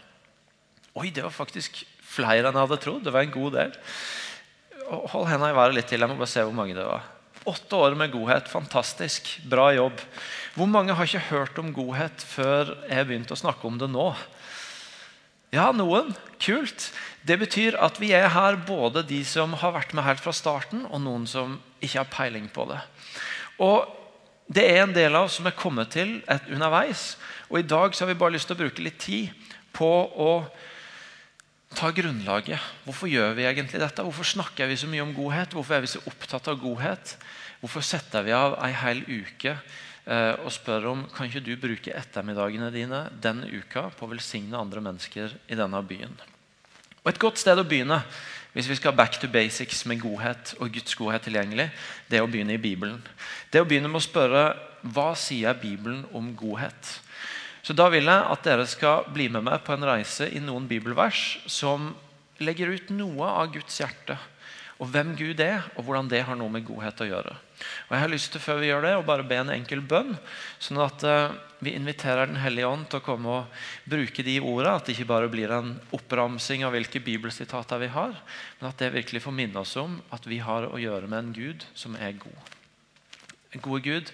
Oi, 0.99 1.09
det 1.15 1.23
var 1.23 1.33
faktisk 1.35 1.83
flere 2.11 2.49
enn 2.49 2.57
jeg 2.57 2.67
hadde 2.67 2.81
trodd. 2.83 3.05
Det 3.05 3.15
var 3.15 3.25
en 3.25 3.33
god 3.33 3.57
del. 3.57 3.73
Hold 4.91 5.29
hendene 5.29 5.53
i 5.53 5.57
været 5.57 5.77
litt 5.77 5.87
til. 5.91 6.03
Jeg 6.03 6.11
må 6.11 6.19
bare 6.19 6.33
se 6.33 6.43
hvor 6.43 6.55
mange 6.55 6.75
det 6.75 6.85
var. 6.87 7.07
Åtte 7.47 7.77
år 7.79 7.95
med 7.97 8.11
godhet. 8.13 8.51
Fantastisk. 8.51 9.31
Bra 9.49 9.71
jobb. 9.73 10.01
Hvor 10.53 10.67
mange 10.69 10.93
har 10.93 11.07
ikke 11.07 11.31
hørt 11.31 11.61
om 11.61 11.71
godhet 11.73 12.25
før 12.27 12.75
jeg 12.89 13.07
begynte 13.07 13.37
å 13.37 13.39
snakke 13.39 13.65
om 13.67 13.79
det 13.81 13.89
nå? 13.89 14.11
Ja, 15.51 15.71
noen. 15.75 16.13
Kult. 16.41 16.89
Det 17.27 17.35
betyr 17.41 17.75
at 17.83 17.99
vi 17.99 18.13
er 18.15 18.29
her 18.31 18.55
både 18.65 19.03
de 19.03 19.19
som 19.27 19.51
har 19.59 19.73
vært 19.75 19.91
med 19.93 20.05
helt 20.05 20.21
fra 20.23 20.31
starten, 20.33 20.85
og 20.87 21.03
noen 21.03 21.27
som 21.27 21.57
ikke 21.83 21.99
har 21.99 22.13
peiling 22.13 22.47
på 22.53 22.69
det. 22.71 22.79
Og 23.59 23.97
Det 24.51 24.65
er 24.67 24.81
en 24.81 24.91
del 24.91 25.15
av 25.15 25.29
oss 25.29 25.37
som 25.39 25.45
er 25.47 25.55
kommet 25.55 25.93
til 25.93 26.17
et 26.27 26.49
underveis. 26.51 27.15
Og 27.47 27.61
I 27.61 27.67
dag 27.67 27.93
så 27.95 28.03
har 28.03 28.09
vi 28.09 28.19
bare 28.19 28.33
lyst 28.35 28.49
til 28.49 28.57
å 28.57 28.59
bruke 28.59 28.83
litt 28.83 28.97
tid 28.99 29.29
på 29.71 29.87
å 29.87 30.31
ta 31.77 31.87
grunnlaget. 31.95 32.59
Hvorfor 32.83 33.07
gjør 33.07 33.31
vi 33.37 33.45
egentlig 33.47 33.79
dette? 33.79 34.03
Hvorfor 34.03 34.27
snakker 34.27 34.67
vi 34.67 34.75
så 34.75 34.89
mye 34.91 35.05
om 35.05 35.13
godhet? 35.15 35.55
Hvorfor 35.55 35.77
er 35.77 35.85
vi 35.85 35.93
så 35.93 36.03
opptatt 36.03 36.49
av 36.51 36.59
godhet? 36.59 37.15
Hvorfor 37.61 37.85
setter 37.85 38.27
vi 38.27 38.35
av 38.35 38.57
ei 38.59 38.73
hel 38.75 39.05
uke 39.07 39.55
og 40.01 40.49
spør 40.49 40.87
om 40.89 41.03
kan 41.13 41.27
ikke 41.29 41.43
du 41.45 41.51
bruke 41.61 41.93
ettermiddagene 41.93 42.71
dine 42.73 43.03
denne 43.21 43.45
uka 43.53 43.83
på 43.93 44.07
å 44.07 44.11
velsigne 44.15 44.57
andre 44.57 44.81
mennesker 44.81 45.35
i 45.45 45.57
denne 45.59 45.81
byen. 45.85 46.15
Og 47.03 47.11
Et 47.11 47.21
godt 47.21 47.37
sted 47.37 47.57
å 47.57 47.65
begynne 47.65 47.99
hvis 48.51 48.67
vi 48.67 48.75
skal 48.75 48.95
back 48.95 49.15
to 49.15 49.29
basics 49.31 49.85
med 49.87 50.01
godhet 50.01 50.55
og 50.59 50.73
Guds 50.75 50.95
godhet 50.99 51.23
tilgjengelig, 51.23 51.69
det 52.09 52.19
er 52.19 52.25
å 52.25 52.27
begynne 52.27 52.57
i 52.57 52.61
Bibelen. 52.61 52.99
Det 53.47 53.61
å 53.61 53.67
begynne 53.67 53.87
med 53.87 54.01
å 54.01 54.03
spørre 54.03 54.43
hva 54.81 55.13
sier 55.15 55.55
Bibelen 55.55 56.03
om 56.11 56.33
godhet. 56.35 56.97
Så 57.63 57.73
Da 57.77 57.87
vil 57.93 58.09
jeg 58.09 58.27
at 58.33 58.43
dere 58.43 58.65
skal 58.67 59.05
bli 59.13 59.29
med 59.29 59.45
meg 59.45 59.61
på 59.63 59.71
en 59.73 59.85
reise 59.87 60.27
i 60.27 60.41
noen 60.43 60.67
bibelvers 60.67 61.39
som 61.47 61.93
legger 62.41 62.73
ut 62.73 62.89
noe 62.89 63.29
av 63.29 63.53
Guds 63.53 63.79
hjerte. 63.79 64.17
Og 64.81 64.89
hvem 64.89 65.15
Gud 65.15 65.39
er, 65.39 65.63
og 65.77 65.85
hvordan 65.85 66.09
det 66.09 66.23
har 66.25 66.35
noe 66.35 66.49
med 66.51 66.65
godhet 66.65 67.03
å 67.05 67.07
gjøre. 67.07 67.35
Og 67.87 67.95
jeg 67.95 68.03
har 68.03 68.11
lyst 68.11 68.31
til 68.33 68.43
før 68.43 68.59
vi 68.61 68.69
gjør 68.69 68.85
det, 68.85 68.93
å 68.97 69.05
bare 69.07 69.25
be 69.27 69.39
en 69.41 69.53
enkel 69.53 69.81
bønn, 69.85 70.13
sånn 70.61 70.81
at 70.83 71.05
uh, 71.07 71.33
vi 71.61 71.75
inviterer 71.77 72.29
Den 72.29 72.39
hellige 72.41 72.69
ånd 72.69 72.87
til 72.89 73.01
å 73.01 73.05
komme 73.05 73.35
og 73.35 73.65
bruke 73.89 74.25
de 74.25 74.39
ordene. 74.39 74.75
At 74.77 74.87
det 74.87 74.95
ikke 74.95 75.11
bare 75.11 75.29
blir 75.31 75.53
en 75.53 75.75
oppramsing 75.93 76.65
av 76.65 76.73
hvilke 76.75 77.03
bibelsitater 77.05 77.81
vi 77.83 77.91
har, 77.93 78.15
men 78.59 78.69
at 78.69 78.81
det 78.81 78.93
virkelig 78.95 79.23
får 79.27 79.37
minne 79.37 79.61
oss 79.61 79.75
om 79.77 79.99
at 80.15 80.25
vi 80.29 80.41
har 80.41 80.69
å 80.71 80.81
gjøre 80.81 81.09
med 81.11 81.19
en 81.19 81.35
Gud 81.37 81.67
som 81.77 81.97
er 81.99 82.17
god. 82.17 82.57
Gode 83.59 83.83
Gud, 83.83 84.13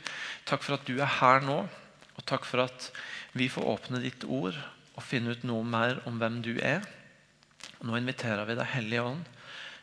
takk 0.50 0.64
for 0.66 0.80
at 0.80 0.88
du 0.90 0.98
er 0.98 1.18
her 1.20 1.44
nå, 1.46 1.62
og 2.18 2.26
takk 2.26 2.48
for 2.50 2.66
at 2.66 2.90
vi 3.38 3.48
får 3.54 3.70
åpne 3.70 4.02
ditt 4.02 4.26
ord 4.26 4.58
og 4.98 5.06
finne 5.06 5.36
ut 5.36 5.44
noe 5.46 5.62
mer 5.62 6.02
om 6.10 6.18
hvem 6.18 6.42
du 6.42 6.56
er. 6.58 6.82
Nå 7.86 7.94
inviterer 8.00 8.48
vi 8.50 8.56
Deg, 8.58 8.72
Hellige 8.74 9.04
Ånd, 9.06 9.28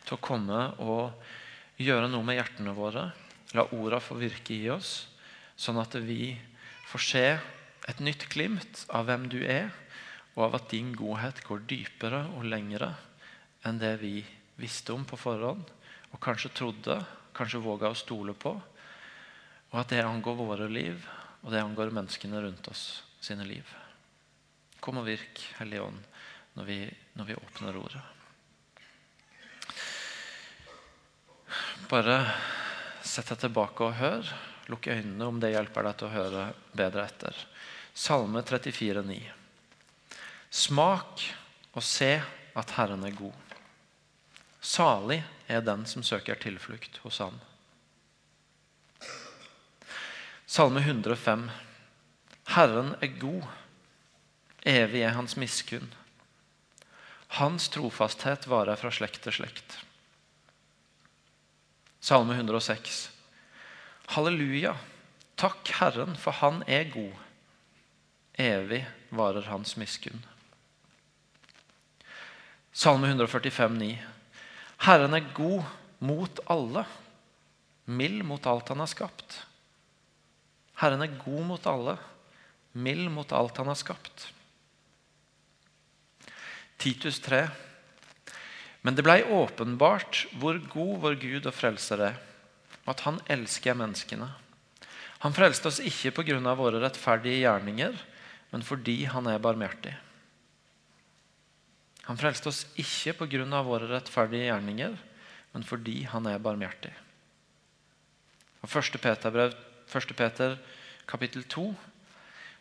til 0.05 0.17
å 0.17 0.23
komme 0.23 0.65
og 0.83 1.81
gjøre 1.81 2.11
noe 2.11 2.27
med 2.27 2.41
hjertene 2.41 2.75
våre. 2.75 3.07
La 3.55 3.67
orda 3.77 4.01
få 4.03 4.17
virke 4.19 4.55
i 4.57 4.69
oss, 4.73 5.07
sånn 5.57 5.79
at 5.79 5.95
vi 6.03 6.35
får 6.91 7.05
se 7.07 7.27
et 7.89 8.01
nytt 8.03 8.27
glimt 8.33 8.85
av 8.91 9.07
hvem 9.09 9.29
du 9.31 9.41
er, 9.47 9.71
og 10.35 10.49
av 10.49 10.57
at 10.59 10.71
din 10.73 10.91
godhet 10.97 11.43
går 11.47 11.63
dypere 11.71 12.25
og 12.35 12.49
lengre 12.51 12.91
enn 13.65 13.79
det 13.79 13.95
vi 14.01 14.19
visste 14.59 14.95
om 14.95 15.05
på 15.07 15.19
forhånd, 15.19 15.63
og 16.11 16.23
kanskje 16.23 16.53
trodde, 16.55 16.99
kanskje 17.35 17.63
våga 17.63 17.91
å 17.91 17.99
stole 17.99 18.35
på. 18.39 18.53
Og 19.73 19.79
at 19.81 19.91
det 19.91 20.03
angår 20.05 20.37
våre 20.39 20.69
liv, 20.71 21.07
og 21.43 21.51
det 21.55 21.63
angår 21.63 21.95
menneskene 21.95 22.43
rundt 22.43 22.69
oss 22.71 23.03
sine 23.23 23.47
liv. 23.47 23.67
Kom 24.85 25.01
og 25.01 25.09
virk, 25.09 25.41
Hellige 25.59 25.87
Ånd, 25.87 26.03
når 26.55 26.69
vi, 26.69 26.79
når 27.19 27.31
vi 27.31 27.39
åpner 27.41 27.79
ordet. 27.81 28.03
Bare 31.91 32.19
sett 33.09 33.31
deg 33.33 33.45
tilbake 33.45 33.87
og 33.87 33.97
hør. 34.01 34.35
Lukk 34.73 34.89
øynene 34.89 35.29
om 35.29 35.41
det 35.41 35.53
hjelper 35.53 35.85
deg 35.89 35.97
til 36.01 36.09
å 36.09 36.15
høre 36.15 36.45
bedre 36.77 37.05
etter. 37.05 37.41
Salme 37.95 38.43
34, 38.43 39.03
34,9. 39.05 39.23
Smak 40.55 41.23
og 41.75 41.83
se 41.83 42.13
at 42.55 42.77
Herren 42.77 43.05
er 43.07 43.17
god. 43.19 43.57
Salig 44.65 45.21
er 45.51 45.65
den 45.67 45.83
som 45.87 46.05
søker 46.07 46.39
tilflukt 46.41 47.01
hos 47.03 47.19
Han. 47.21 47.37
Salme 50.47 50.81
105. 50.81 51.49
Herren 52.55 52.95
er 53.03 53.19
god. 53.19 53.45
Evig 54.65 55.03
er 55.03 55.17
hans 55.17 55.35
miskunn. 55.37 55.91
Hans 57.41 57.67
trofasthet 57.75 58.47
varer 58.47 58.79
fra 58.79 58.93
slekt 58.95 59.25
til 59.27 59.35
slekt. 59.41 59.81
Salme 62.05 62.35
106. 62.37 63.11
Halleluja. 64.13 64.75
Takk 65.41 65.71
Herren, 65.79 66.17
for 66.21 66.37
Han 66.37 66.61
er 66.69 66.91
god. 66.93 67.15
Evig 68.37 68.83
varer 69.09 69.49
Hans 69.49 69.79
miskunn. 69.81 70.21
Salme 72.73 73.09
145, 73.09 73.73
145,9. 73.79 74.15
Herren 74.85 75.15
er 75.17 75.33
god 75.33 75.65
mot 76.05 76.41
alle, 76.51 76.85
mild 77.85 78.25
mot 78.27 78.47
alt 78.47 78.69
han 78.69 78.83
har 78.83 78.91
skapt. 78.91 79.39
Herren 80.83 81.05
er 81.05 81.19
god 81.25 81.45
mot 81.49 81.67
alle, 81.71 81.97
mild 82.73 83.09
mot 83.15 83.33
alt 83.33 83.57
han 83.57 83.71
har 83.71 83.79
skapt. 83.81 84.27
Titus 86.77 87.21
3. 87.25 87.47
Men 88.85 88.97
det 88.97 89.05
blei 89.07 89.23
åpenbart 89.25 90.27
hvor 90.41 90.59
god 90.69 90.97
vår 91.01 91.15
Gud 91.23 91.47
og 91.49 91.57
frelser 91.57 92.03
er, 92.11 92.19
og 92.85 92.91
at 92.93 93.05
han 93.07 93.21
elsker 93.33 93.77
menneskene. 93.79 94.29
Han 95.25 95.33
frelste 95.33 95.71
oss 95.71 95.81
ikke 95.81 96.13
pga. 96.19 96.37
våre 96.53 96.83
rettferdige 96.83 97.41
gjerninger, 97.47 97.97
men 98.53 98.63
fordi 98.63 99.05
han 99.09 99.27
er 99.27 99.41
barmhjertig. 99.41 99.95
Han 102.05 102.21
frelste 102.21 102.53
oss 102.53 102.67
ikke 102.77 103.17
pga. 103.25 103.63
våre 103.65 103.89
rettferdige 103.89 104.51
gjerninger, 104.53 104.99
men 105.55 105.65
fordi 105.65 106.03
han 106.05 106.27
er 106.27 106.39
barmhjertig. 106.39 106.93
Og 108.61 108.69
1. 108.69 109.01
Peter, 109.01 109.31
brev, 109.31 109.55
1. 109.89 110.17
Peter 110.17 110.59
kapittel 111.07 111.45
2. 111.45 111.75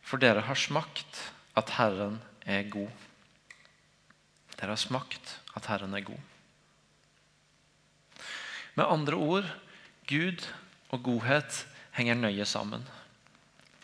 For 0.04 0.20
dere 0.20 0.44
har 0.48 0.56
smakt 0.56 1.20
at 1.56 1.70
Herren 1.76 2.22
er 2.46 2.64
god. 2.72 2.92
Dere 4.56 4.76
har 4.76 4.80
smakt 4.80 5.43
at 5.58 5.70
Herren 5.70 5.94
er 5.96 6.06
god. 6.06 6.20
Med 8.74 8.90
andre 8.90 9.20
ord 9.20 9.50
Gud 10.10 10.46
og 10.94 11.04
godhet 11.06 11.64
henger 11.98 12.18
nøye 12.18 12.46
sammen. 12.50 12.84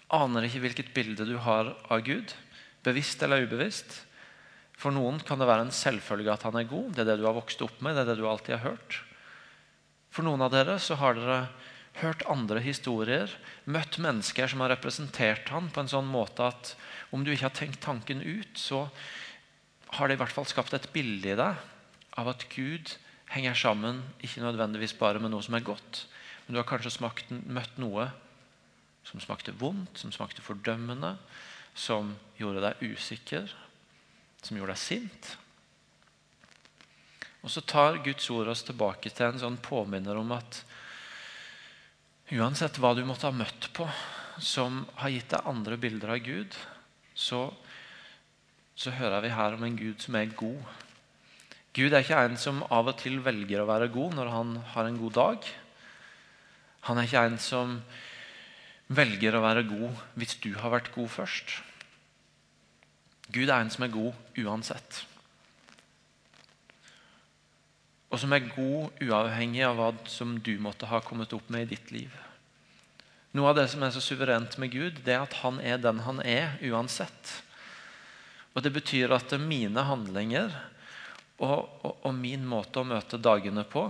Aner 0.10 0.48
ikke 0.48 0.64
hvilket 0.64 0.94
bilde 0.96 1.28
du 1.30 1.36
har 1.42 1.76
av 1.90 2.02
Gud, 2.06 2.34
bevisst 2.86 3.22
eller 3.24 3.46
ubevisst. 3.46 4.02
For 4.80 4.96
noen 4.96 5.20
kan 5.28 5.42
det 5.42 5.48
være 5.50 5.68
en 5.68 5.76
selvfølge 5.76 6.32
at 6.34 6.46
han 6.48 6.58
er 6.58 6.70
god. 6.70 6.94
Det 6.96 7.04
er 7.04 7.12
det 7.12 7.20
du 7.22 7.28
har 7.28 7.38
vokst 7.38 7.62
opp 7.62 7.82
med. 7.84 7.96
det 7.96 8.06
er 8.06 8.12
det 8.12 8.20
du 8.22 8.28
alltid 8.30 8.58
har 8.58 8.72
hørt. 8.72 9.02
For 10.10 10.26
noen 10.26 10.42
av 10.42 10.54
dere 10.54 10.80
så 10.82 10.98
har 10.98 11.18
dere 11.18 11.40
hørt 12.00 12.24
andre 12.32 12.62
historier, 12.64 13.32
møtt 13.70 14.00
mennesker 14.02 14.50
som 14.50 14.64
har 14.64 14.72
representert 14.74 15.50
han 15.52 15.68
på 15.74 15.84
en 15.84 15.92
sånn 15.92 16.08
måte 16.10 16.48
at 16.48 16.74
om 17.14 17.26
du 17.26 17.34
ikke 17.34 17.50
har 17.50 17.58
tenkt 17.58 17.82
tanken 17.84 18.22
ut, 18.24 18.54
så 18.58 18.88
har 19.96 20.08
det 20.08 20.18
i 20.18 20.22
hvert 20.22 20.34
fall 20.34 20.48
skapt 20.50 20.76
et 20.78 20.90
bilde 20.94 21.34
i 21.34 21.38
deg 21.38 21.62
av 22.20 22.32
at 22.32 22.46
Gud 22.54 22.96
henger 23.34 23.58
sammen 23.58 24.02
ikke 24.26 24.44
nødvendigvis 24.44 24.96
bare 25.00 25.22
med 25.22 25.34
noe 25.34 25.46
som 25.46 25.58
er 25.58 25.66
godt, 25.66 26.06
men 26.46 26.56
du 26.56 26.62
har 26.62 26.70
kanskje 26.70 26.94
smakt, 26.98 27.30
møtt 27.30 27.78
noe 27.82 28.10
som 29.06 29.22
smakte 29.22 29.54
vondt, 29.58 29.98
som 29.98 30.14
smakte 30.14 30.44
fordømmende, 30.46 31.16
som 31.74 32.16
gjorde 32.38 32.64
deg 32.66 32.82
usikker, 32.94 33.52
som 34.44 34.58
gjorde 34.58 34.76
deg 34.76 34.82
sint. 34.82 35.30
Og 37.40 37.54
så 37.54 37.64
tar 37.64 38.02
Guds 38.04 38.28
ord 38.34 38.50
oss 38.52 38.66
tilbake 38.68 39.12
til 39.14 39.30
en 39.30 39.42
sånn 39.42 39.62
påminner 39.64 40.20
om 40.20 40.36
at 40.36 40.64
Uansett 42.30 42.78
hva 42.78 42.92
du 42.94 43.02
måtte 43.10 43.26
ha 43.26 43.34
møtt 43.34 43.72
på 43.74 43.88
som 44.38 44.84
har 45.02 45.10
gitt 45.10 45.32
deg 45.34 45.48
andre 45.50 45.80
bilder 45.82 46.12
av 46.14 46.20
Gud, 46.22 46.54
så, 47.18 47.48
så 48.80 48.94
hører 48.96 49.26
vi 49.26 49.34
her 49.36 49.58
om 49.58 49.66
en 49.68 49.76
Gud 49.80 50.00
som 50.00 50.16
er 50.16 50.32
god. 50.40 50.62
Gud 51.76 51.92
er 51.92 52.04
ikke 52.04 52.22
en 52.24 52.40
som 52.40 52.62
av 52.72 52.88
og 52.92 52.96
til 53.02 53.20
velger 53.26 53.62
å 53.62 53.68
være 53.70 53.92
god 53.92 54.16
når 54.16 54.32
han 54.34 54.56
har 54.74 54.88
en 54.88 55.02
god 55.02 55.18
dag. 55.18 55.50
Han 56.88 56.98
er 56.98 57.10
ikke 57.10 57.26
en 57.28 57.38
som 57.44 57.76
velger 58.88 59.36
å 59.36 59.44
være 59.44 59.68
god 59.68 60.00
hvis 60.16 60.40
du 60.42 60.54
har 60.58 60.72
vært 60.74 60.94
god 60.96 61.12
først. 61.20 61.60
Gud 63.30 63.50
er 63.52 63.60
en 63.60 63.70
som 63.74 63.86
er 63.86 63.94
god 63.94 64.40
uansett 64.40 65.04
og 68.10 68.18
som 68.18 68.34
er 68.34 68.48
god 68.56 69.04
uavhengig 69.06 69.62
av 69.66 69.78
hva 69.78 69.92
som 70.10 70.38
du 70.42 70.56
måtte 70.62 70.90
ha 70.90 71.02
kommet 71.06 71.34
opp 71.38 71.50
med 71.54 71.68
i 71.68 71.76
ditt 71.76 71.92
liv. 71.94 72.14
Noe 73.38 73.52
av 73.52 73.60
det 73.60 73.68
som 73.70 73.84
er 73.86 73.94
så 73.94 74.02
suverent 74.02 74.58
med 74.58 74.74
Gud, 74.74 75.04
det 75.06 75.14
er 75.14 75.28
at 75.28 75.38
han 75.44 75.60
er 75.62 75.78
den 75.82 76.02
han 76.08 76.22
er, 76.26 76.56
uansett. 76.66 77.36
Og 78.56 78.64
Det 78.64 78.72
betyr 78.74 79.14
at 79.16 79.34
mine 79.40 79.84
handlinger 79.86 80.52
og, 81.40 81.70
og, 81.86 81.94
og 82.04 82.14
min 82.16 82.44
måte 82.48 82.82
å 82.82 82.88
møte 82.88 83.22
dagene 83.22 83.64
på 83.64 83.86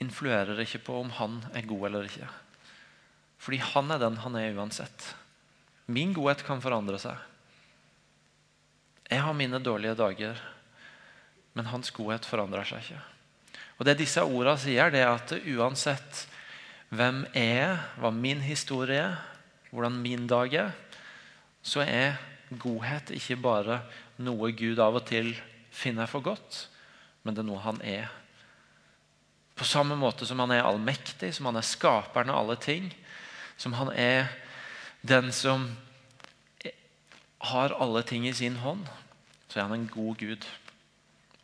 influerer 0.00 0.58
ikke 0.64 0.82
på 0.84 0.96
om 1.00 1.10
han 1.18 1.40
er 1.54 1.68
god 1.68 1.86
eller 1.90 2.08
ikke. 2.08 2.28
Fordi 3.40 3.60
han 3.72 3.92
er 3.92 4.00
den 4.00 4.16
han 4.24 4.36
er 4.36 4.56
uansett. 4.56 5.10
Min 5.86 6.14
godhet 6.16 6.44
kan 6.46 6.62
forandre 6.64 7.00
seg. 7.00 7.16
Jeg 9.10 9.24
har 9.24 9.36
mine 9.36 9.60
dårlige 9.62 9.96
dager 9.98 10.40
men 11.52 11.70
hans 11.70 11.90
godhet 11.94 12.26
forandrer 12.28 12.66
seg 12.68 12.84
ikke. 12.84 13.00
Og 13.80 13.86
Det 13.88 13.96
disse 13.98 14.22
ordene 14.22 14.58
sier, 14.60 14.92
det 14.92 15.02
er 15.02 15.14
at 15.14 15.32
uansett 15.56 16.26
hvem 16.90 17.24
jeg 17.34 17.64
er 17.64 17.82
hva 18.00 18.10
min 18.14 18.42
historie 18.44 19.02
er, 19.08 19.18
hvordan 19.70 20.00
min 20.02 20.26
dag 20.26 20.54
er, 20.58 20.72
så 21.62 21.84
er 21.84 22.18
godhet 22.58 23.12
ikke 23.14 23.38
bare 23.40 23.80
noe 24.18 24.50
Gud 24.56 24.80
av 24.82 24.98
og 24.98 25.06
til 25.08 25.32
finner 25.70 26.10
for 26.10 26.24
godt, 26.24 26.66
men 27.22 27.36
det 27.36 27.44
er 27.44 27.50
noe 27.50 27.62
han 27.62 27.80
er. 27.86 28.10
På 29.54 29.66
samme 29.68 29.96
måte 29.98 30.26
som 30.26 30.40
han 30.42 30.52
er 30.54 30.64
allmektig, 30.64 31.34
som 31.36 31.50
han 31.50 31.60
er 31.60 31.66
skaperen 31.66 32.32
av 32.32 32.42
alle 32.42 32.56
ting, 32.60 32.88
som 33.60 33.76
han 33.76 33.92
er 33.92 34.30
den 35.06 35.30
som 35.32 35.68
har 37.50 37.76
alle 37.80 38.02
ting 38.04 38.26
i 38.28 38.34
sin 38.36 38.58
hånd, 38.60 38.86
så 39.48 39.60
er 39.60 39.68
han 39.68 39.76
en 39.76 39.90
god 39.90 40.16
Gud. 40.20 40.48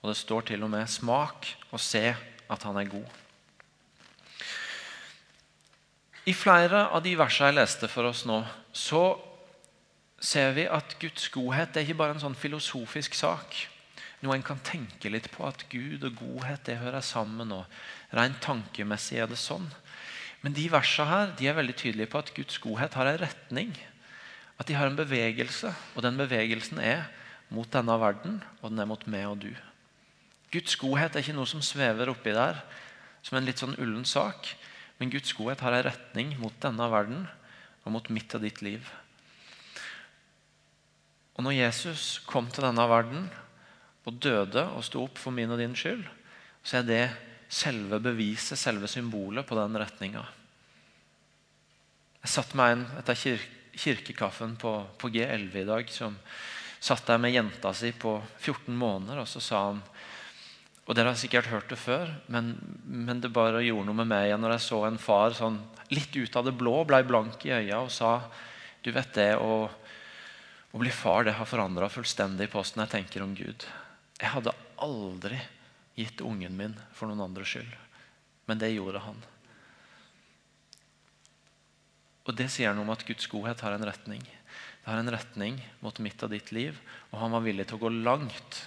Og 0.02 0.10
det 0.10 0.16
står 0.16 0.48
til 0.48 0.62
og 0.62 0.70
med 0.70 0.88
'smak 0.88 1.46
og 1.70 1.80
se 1.80 2.16
at 2.50 2.62
han 2.62 2.76
er 2.76 2.84
god'. 2.84 3.14
I 6.26 6.32
flere 6.32 6.88
av 6.90 7.02
de 7.02 7.14
versene 7.18 7.46
jeg 7.46 7.54
leste 7.54 7.88
for 7.88 8.08
oss 8.08 8.25
nå, 8.26 8.44
så 8.72 9.18
ser 10.23 10.52
vi 10.56 10.66
at 10.70 10.96
Guds 11.00 11.28
godhet 11.32 11.76
er 11.76 11.85
ikke 11.85 11.99
bare 12.00 12.16
en 12.16 12.23
sånn 12.23 12.38
filosofisk 12.38 13.16
sak. 13.18 13.56
Noe 14.25 14.37
en 14.38 14.44
kan 14.46 14.61
tenke 14.64 15.11
litt 15.12 15.28
på, 15.32 15.44
at 15.44 15.66
Gud 15.70 16.06
og 16.08 16.16
godhet 16.20 16.64
det 16.68 16.78
hører 16.80 17.04
sammen. 17.04 17.52
og 17.52 17.66
Rent 18.16 18.40
tankemessig 18.44 19.20
er 19.20 19.28
det 19.30 19.38
sånn. 19.40 19.68
Men 20.42 20.56
de 20.56 20.66
versene 20.73 21.11
her 21.11 21.37
de 21.37 21.49
er 21.50 21.58
veldig 21.58 21.76
tydelige 21.76 22.12
på 22.12 22.23
at 22.23 22.32
Guds 22.37 22.58
godhet 22.62 22.96
har 22.96 23.11
en 23.11 23.20
retning. 23.23 23.76
At 24.56 24.68
de 24.70 24.76
har 24.78 24.88
en 24.88 24.96
bevegelse, 24.96 25.73
og 25.94 26.04
den 26.06 26.16
bevegelsen 26.16 26.80
er 26.80 27.08
mot 27.52 27.68
denne 27.70 27.96
verden, 28.00 28.40
og 28.62 28.73
den 28.73 28.80
er 28.82 28.88
mot 28.88 29.04
meg 29.11 29.28
og 29.28 29.40
du. 29.44 29.52
Guds 30.54 30.78
godhet 30.80 31.14
er 31.14 31.25
ikke 31.25 31.37
noe 31.37 31.50
som 31.50 31.62
svever 31.64 32.08
oppi 32.08 32.32
der 32.32 32.62
som 33.26 33.37
en 33.37 33.46
litt 33.46 33.61
sånn 33.61 33.76
ullen 33.82 34.06
sak. 34.08 34.49
Men 34.96 35.11
Guds 35.12 35.35
godhet 35.37 35.61
har 35.66 35.75
en 35.76 35.88
retning 35.90 36.37
mot 36.40 36.54
denne 36.62 36.87
verden 36.88 37.26
og 37.85 37.92
mot 37.99 38.08
mitt 38.14 38.32
og 38.38 38.46
ditt 38.46 38.62
liv. 38.64 38.87
Og 41.36 41.44
når 41.44 41.58
Jesus 41.58 42.22
kom 42.28 42.48
til 42.48 42.64
denne 42.64 42.86
verden 42.88 43.28
og 44.08 44.20
døde 44.22 44.62
og 44.72 44.84
sto 44.86 45.04
opp 45.04 45.20
for 45.20 45.34
min 45.36 45.52
og 45.52 45.60
din 45.60 45.76
skyld, 45.76 46.04
så 46.64 46.80
er 46.80 46.88
det 46.88 47.04
selve 47.52 48.00
beviset, 48.02 48.58
selve 48.58 48.88
symbolet 48.90 49.46
på 49.46 49.58
den 49.58 49.76
retninga. 49.78 50.24
Jeg 52.24 52.32
satt 52.32 52.56
meg 52.58 52.74
en 52.74 52.88
etter 52.98 53.18
kir 53.18 53.44
kirkekaffen 53.76 54.54
på, 54.56 54.70
på, 54.96 55.10
G11 55.12 55.56
i 55.60 55.66
dag 55.68 55.90
som 55.92 56.14
satt 56.80 57.04
der 57.10 57.18
med 57.20 57.34
jenta 57.34 57.74
si 57.76 57.90
på 57.92 58.14
14 58.40 58.72
måneder, 58.72 59.20
og 59.20 59.28
så 59.28 59.42
sa 59.44 59.60
han 59.66 59.82
og 60.86 60.94
Dere 60.94 61.10
har 61.10 61.18
sikkert 61.18 61.50
hørt 61.50 61.68
det 61.68 61.76
før, 61.82 62.12
men, 62.30 62.52
men, 62.86 63.18
det 63.20 63.32
bare 63.34 63.64
gjorde 63.66 63.88
noe 63.88 63.98
med 63.98 64.08
meg 64.12 64.28
igjen 64.28 64.40
når 64.40 64.54
jeg 64.54 64.64
så 64.68 64.78
en 64.86 65.00
far 65.02 65.34
sånn, 65.34 65.58
litt 65.90 66.14
ut 66.14 66.38
av 66.38 66.46
det 66.46 66.54
blå, 66.56 66.76
blei 66.86 67.02
blank 67.04 67.42
i 67.44 67.52
øya 67.56 67.80
og 67.82 67.90
sa 67.90 68.20
Du 68.86 68.92
vet 68.94 69.10
det, 69.18 69.32
å, 69.34 69.66
å 70.76 70.80
bli 70.83 70.92
far 70.92 71.25
det 71.25 71.33
har 71.38 71.49
forandra 71.49 71.88
fullstendig 71.88 72.50
posten 72.52 72.83
jeg 72.85 72.92
tenker 72.92 73.23
om 73.25 73.33
Gud. 73.33 73.64
Jeg 74.21 74.28
hadde 74.28 74.52
aldri 74.85 75.38
gitt 75.97 76.21
ungen 76.21 76.52
min 76.52 76.75
for 76.92 77.09
noen 77.09 77.23
andres 77.25 77.49
skyld, 77.49 77.71
men 78.45 78.61
det 78.61 78.75
gjorde 78.75 79.00
han. 79.00 79.23
Og 82.26 82.35
Det 82.37 82.50
sier 82.52 82.75
noe 82.75 82.85
om 82.85 82.92
at 82.92 83.06
Guds 83.09 83.28
godhet 83.30 83.62
har 83.64 83.73
en 83.73 83.87
retning. 83.88 84.21
Det 84.21 84.90
har 84.90 85.00
en 85.00 85.12
retning 85.14 85.56
mot 85.80 85.97
mitt 86.04 86.21
og 86.26 86.35
ditt 86.35 86.50
liv, 86.52 86.76
og 87.09 87.23
han 87.23 87.33
var 87.33 87.47
villig 87.47 87.68
til 87.71 87.78
å 87.78 87.85
gå 87.87 87.92
langt. 87.95 88.59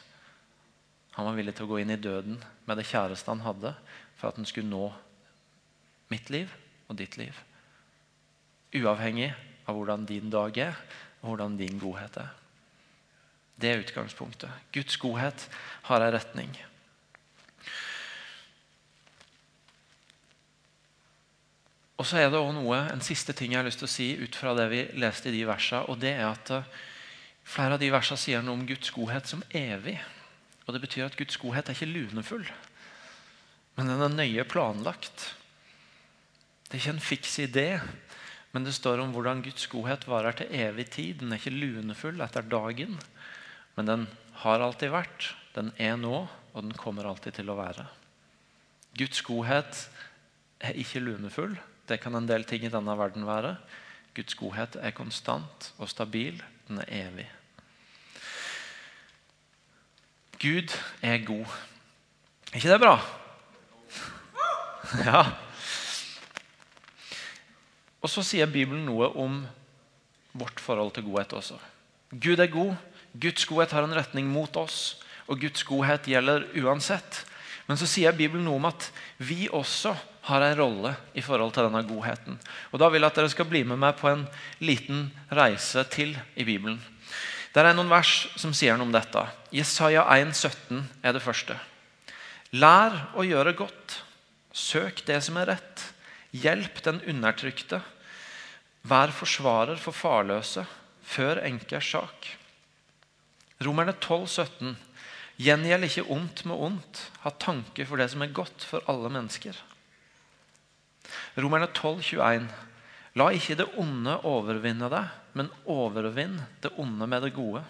Han 1.19 1.27
var 1.27 1.37
villig 1.37 1.53
til 1.59 1.67
å 1.67 1.71
gå 1.73 1.81
inn 1.83 1.93
i 1.93 1.99
døden 1.99 2.39
med 2.65 2.79
det 2.79 2.87
kjæreste 2.89 3.29
han 3.29 3.43
hadde, 3.45 3.75
for 4.17 4.31
at 4.31 4.39
han 4.39 4.49
skulle 4.49 4.71
nå 4.71 4.87
mitt 6.09 6.31
liv 6.33 6.49
og 6.87 6.97
ditt 6.97 7.19
liv. 7.21 7.37
Uavhengig 8.73 9.29
av 9.69 9.77
hvordan 9.77 10.07
din 10.09 10.33
dag 10.33 10.57
er, 10.57 10.81
og 11.21 11.33
hvordan 11.33 11.57
din 11.59 11.79
godhet 11.79 12.17
er. 12.17 12.33
Det 13.59 13.69
er 13.69 13.81
utgangspunktet. 13.83 14.51
Guds 14.73 14.97
godhet 14.97 15.49
har 15.89 16.03
en 16.03 16.13
retning. 16.13 16.53
Og 21.99 22.07
så 22.07 22.21
er 22.21 22.29
det 22.31 22.39
også 22.39 22.55
noe, 22.55 22.77
En 22.93 23.01
siste 23.03 23.33
ting 23.35 23.51
jeg 23.51 23.59
har 23.59 23.67
lyst 23.67 23.81
til 23.83 23.89
å 23.89 23.91
si 23.91 24.07
ut 24.15 24.35
fra 24.35 24.53
det 24.55 24.69
vi 24.71 24.85
leste 24.95 25.27
i 25.29 25.35
de 25.35 25.43
versene, 25.47 25.83
og 25.91 25.99
det 25.99 26.13
er 26.15 26.29
at 26.29 26.51
eh, 26.55 26.77
Flere 27.49 27.75
av 27.75 27.81
de 27.81 27.89
versene 27.89 28.21
sier 28.21 28.43
noe 28.45 28.59
om 28.59 28.65
Guds 28.69 28.91
godhet 28.93 29.25
som 29.25 29.41
evig. 29.57 29.95
Og 30.67 30.73
Det 30.75 30.81
betyr 30.83 31.07
at 31.07 31.15
Guds 31.17 31.37
godhet 31.41 31.65
er 31.65 31.73
ikke 31.73 31.89
lunefull, 31.89 32.45
men 33.75 33.89
den 33.89 34.03
er 34.05 34.13
nøye 34.13 34.43
planlagt. 34.45 35.23
Det 36.67 36.77
er 36.77 36.81
ikke 36.83 36.93
en 36.93 37.01
fiks 37.01 37.39
idé, 37.41 37.79
men 38.51 38.65
det 38.65 38.73
står 38.73 39.01
om 39.03 39.13
hvordan 39.13 39.43
Guds 39.45 39.67
godhet 39.69 40.07
varer 40.09 40.39
til 40.39 40.53
evig 40.55 40.87
tid. 40.95 41.21
Den 41.21 41.33
er 41.33 41.41
ikke 41.41 41.53
lunefull 41.53 42.21
etter 42.25 42.45
dagen, 42.49 42.97
men 43.77 43.89
den 43.89 44.07
har 44.41 44.63
alltid 44.63 44.93
vært, 44.93 45.33
den 45.53 45.71
er 45.77 45.97
nå, 45.99 46.23
og 46.53 46.65
den 46.65 46.73
kommer 46.77 47.05
alltid 47.05 47.37
til 47.37 47.51
å 47.51 47.57
være. 47.59 47.85
Guds 48.97 49.21
godhet 49.25 49.83
er 50.65 50.79
ikke 50.81 51.01
lunefull. 51.03 51.53
Det 51.87 51.99
kan 52.01 52.17
en 52.17 52.29
del 52.29 52.45
ting 52.47 52.65
i 52.65 52.73
denne 52.73 52.95
verden 52.97 53.27
være. 53.27 53.55
Guds 54.17 54.35
godhet 54.37 54.79
er 54.81 54.95
konstant 54.97 55.69
og 55.77 55.91
stabil. 55.91 56.41
Den 56.67 56.81
er 56.83 56.89
evig. 57.05 57.27
Gud 60.39 60.73
er 61.05 61.21
god. 61.27 61.53
Er 62.49 62.61
ikke 62.61 62.73
det 62.73 62.81
bra? 62.81 62.97
Ja. 65.05 65.48
Og 67.99 68.11
så 68.11 68.23
sier 68.23 68.49
Bibelen 68.51 68.85
noe 68.87 69.09
om 69.19 69.41
vårt 70.39 70.61
forhold 70.63 70.93
til 70.95 71.07
godhet 71.09 71.33
også. 71.35 71.57
Gud 72.11 72.39
er 72.39 72.51
god. 72.51 72.75
Guds 73.19 73.45
godhet 73.49 73.73
har 73.73 73.85
en 73.85 73.95
retning 73.97 74.29
mot 74.29 74.55
oss, 74.61 74.99
og 75.27 75.41
Guds 75.41 75.63
godhet 75.65 76.07
gjelder 76.07 76.45
uansett. 76.61 77.23
Men 77.67 77.77
så 77.77 77.87
sier 77.89 78.15
Bibelen 78.17 78.45
noe 78.47 78.57
om 78.57 78.69
at 78.69 78.87
vi 79.21 79.47
også 79.53 79.93
har 80.29 80.45
en 80.45 80.57
rolle 80.57 80.93
i 81.17 81.23
forhold 81.25 81.53
til 81.53 81.67
denne 81.67 81.83
godheten. 81.85 82.39
Og 82.71 82.79
Da 82.79 82.89
vil 82.89 83.01
jeg 83.01 83.11
at 83.11 83.19
dere 83.19 83.33
skal 83.33 83.49
bli 83.49 83.63
med 83.63 83.81
meg 83.81 83.97
på 83.97 84.09
en 84.09 84.25
liten 84.61 85.09
reise 85.29 85.83
til 85.89 86.15
i 86.35 86.45
Bibelen. 86.45 86.79
Der 87.53 87.65
er 87.65 87.73
noen 87.73 87.89
vers 87.89 88.27
som 88.37 88.53
sier 88.53 88.77
noe 88.77 88.87
om 88.87 88.93
dette. 88.93 89.25
Jesaja 89.53 90.05
1, 90.17 90.33
17 90.37 90.83
er 91.01 91.13
det 91.13 91.23
første. 91.23 91.57
Lær 92.53 93.13
å 93.17 93.25
gjøre 93.25 93.55
godt. 93.57 94.01
Søk 94.53 95.01
det 95.05 95.21
som 95.25 95.37
er 95.37 95.55
rett. 95.55 95.85
Hjelp 96.31 96.83
den 96.85 97.01
undertrykte. 97.09 97.81
Vær 98.85 99.13
forsvarer 99.13 99.79
for 99.81 99.95
farløse. 99.95 100.65
Før 101.09 101.41
enkers 101.41 101.89
sak. 101.89 102.27
Romerne 103.65 103.95
12, 103.97 104.27
17. 104.27 104.77
Gjengjeld 105.39 105.87
ikke 105.87 106.05
ondt 106.13 106.43
med 106.45 106.61
ondt. 106.69 107.01
Ha 107.23 107.31
tanke 107.41 107.85
for 107.89 107.97
det 107.97 108.11
som 108.13 108.21
er 108.21 108.35
godt 108.35 108.65
for 108.67 108.85
alle 108.91 109.09
mennesker. 109.11 109.57
Romerne 111.39 111.69
12, 111.73 112.03
21. 112.13 112.49
La 113.17 113.29
ikke 113.33 113.57
det 113.57 113.65
onde 113.81 114.19
overvinne 114.27 114.89
deg, 114.91 115.09
men 115.33 115.49
overvinn 115.65 116.37
det 116.61 116.71
onde 116.77 117.07
med 117.09 117.25
det 117.25 117.33
gode. 117.33 117.63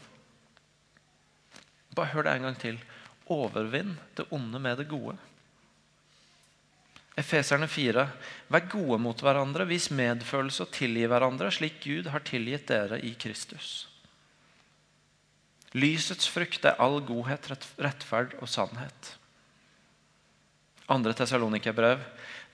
Bare 1.95 2.12
hør 2.12 2.28
det 2.28 2.36
en 2.36 2.50
gang 2.50 2.60
til. 2.60 2.80
Overvinn 3.32 3.95
det 4.17 4.28
onde 4.36 4.60
med 4.60 4.82
det 4.82 4.89
gode. 4.91 5.15
Efeserne 7.19 7.67
4. 7.67 8.05
Vær 8.53 8.65
gode 8.71 8.99
mot 9.03 9.21
hverandre, 9.23 9.67
vis 9.67 9.89
medfølelse 9.91 10.65
og 10.65 10.73
tilgi 10.75 11.05
hverandre, 11.10 11.51
slik 11.51 11.82
Gud 11.84 12.10
har 12.13 12.23
tilgitt 12.27 12.69
dere 12.71 13.01
i 13.03 13.13
Kristus. 13.19 13.89
Lysets 15.77 16.29
frukt 16.32 16.65
er 16.65 16.79
all 16.82 16.97
godhet, 17.05 17.51
rettferd 17.77 18.38
og 18.39 18.49
sannhet. 18.49 19.15
Andre 20.89 21.13
Tessalonikerbrev. 21.13 22.01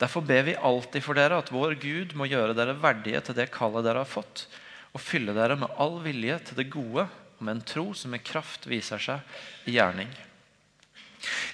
Derfor 0.02 0.26
ber 0.28 0.44
vi 0.50 0.58
alltid 0.60 1.04
for 1.06 1.16
dere 1.16 1.38
at 1.40 1.52
vår 1.56 1.78
Gud 1.80 2.18
må 2.20 2.28
gjøre 2.28 2.58
dere 2.58 2.76
verdige 2.76 3.22
til 3.24 3.38
det 3.38 3.48
kallet 3.54 3.86
dere 3.88 4.04
har 4.04 4.12
fått, 4.12 4.48
og 4.92 5.04
fylle 5.04 5.36
dere 5.38 5.56
med 5.60 5.72
all 5.80 6.02
vilje 6.04 6.42
til 6.50 6.60
det 6.60 6.68
gode 6.74 7.06
og 7.06 7.44
med 7.44 7.58
en 7.58 7.68
tro 7.68 7.88
som 7.96 8.12
med 8.12 8.26
kraft 8.28 8.68
viser 8.68 9.00
seg 9.00 9.70
i 9.70 9.78
gjerning. 9.78 10.12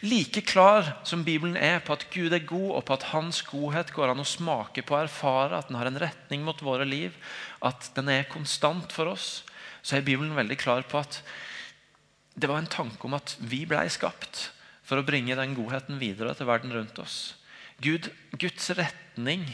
Like 0.02 0.44
klar 0.48 0.88
som 1.08 1.26
Bibelen 1.26 1.58
er 1.58 1.80
på 1.86 1.94
at 1.96 2.08
Gud 2.14 2.34
er 2.34 2.44
god, 2.48 2.70
og 2.78 2.84
på 2.88 2.96
at 2.98 3.10
Hans 3.12 3.42
godhet 3.48 3.94
går 3.96 4.14
an 4.14 4.24
å 4.24 4.28
smake 4.28 4.84
på 4.86 4.98
og 4.98 5.06
erfare, 5.06 5.60
at 5.60 5.70
den 5.70 5.80
har 5.80 5.90
en 5.90 6.02
retning 6.02 6.46
mot 6.48 6.62
våre 6.66 6.88
liv, 6.88 7.16
at 7.62 7.92
den 7.96 8.10
er 8.12 8.30
konstant 8.32 8.94
for 8.96 9.12
oss, 9.14 9.44
så 9.82 9.98
er 9.98 10.06
Bibelen 10.06 10.38
veldig 10.38 10.58
klar 10.62 10.86
på 10.88 11.02
at 11.02 11.22
det 12.36 12.50
var 12.50 12.62
en 12.62 12.72
tanke 12.72 13.06
om 13.08 13.18
at 13.18 13.36
vi 13.40 13.66
blei 13.68 13.88
skapt 13.92 14.50
for 14.88 15.00
å 15.00 15.06
bringe 15.06 15.36
den 15.38 15.56
godheten 15.58 16.00
videre 16.02 16.34
til 16.36 16.50
verden 16.50 16.74
rundt 16.76 17.00
oss. 17.02 17.36
Gud, 17.82 18.10
Guds 18.38 18.70
retning 18.78 19.46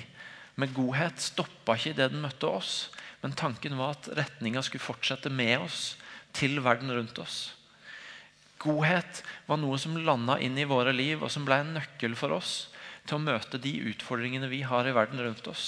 med 0.58 0.74
godhet 0.76 1.22
stoppa 1.22 1.78
ikke 1.78 1.94
idet 1.94 2.12
den 2.14 2.24
møtte 2.24 2.50
oss, 2.50 2.90
men 3.22 3.36
tanken 3.38 3.78
var 3.80 3.96
at 3.96 4.10
retninga 4.18 4.62
skulle 4.66 4.84
fortsette 4.84 5.32
med 5.34 5.60
oss 5.62 5.96
til 6.38 6.60
verden 6.64 6.92
rundt 6.94 7.18
oss. 7.22 7.57
Godhet 8.62 9.24
var 9.46 9.60
noe 9.62 9.78
som 9.82 9.98
landa 9.98 10.40
inn 10.42 10.58
i 10.58 10.68
våre 10.68 10.94
liv, 10.96 11.22
og 11.22 11.32
som 11.32 11.46
ble 11.46 11.60
en 11.62 11.76
nøkkel 11.78 12.16
for 12.18 12.34
oss 12.38 12.68
til 13.08 13.18
å 13.18 13.24
møte 13.24 13.60
de 13.62 13.74
utfordringene 13.92 14.50
vi 14.52 14.64
har 14.68 14.88
i 14.88 14.96
verden 14.96 15.22
rundt 15.24 15.48
oss. 15.52 15.68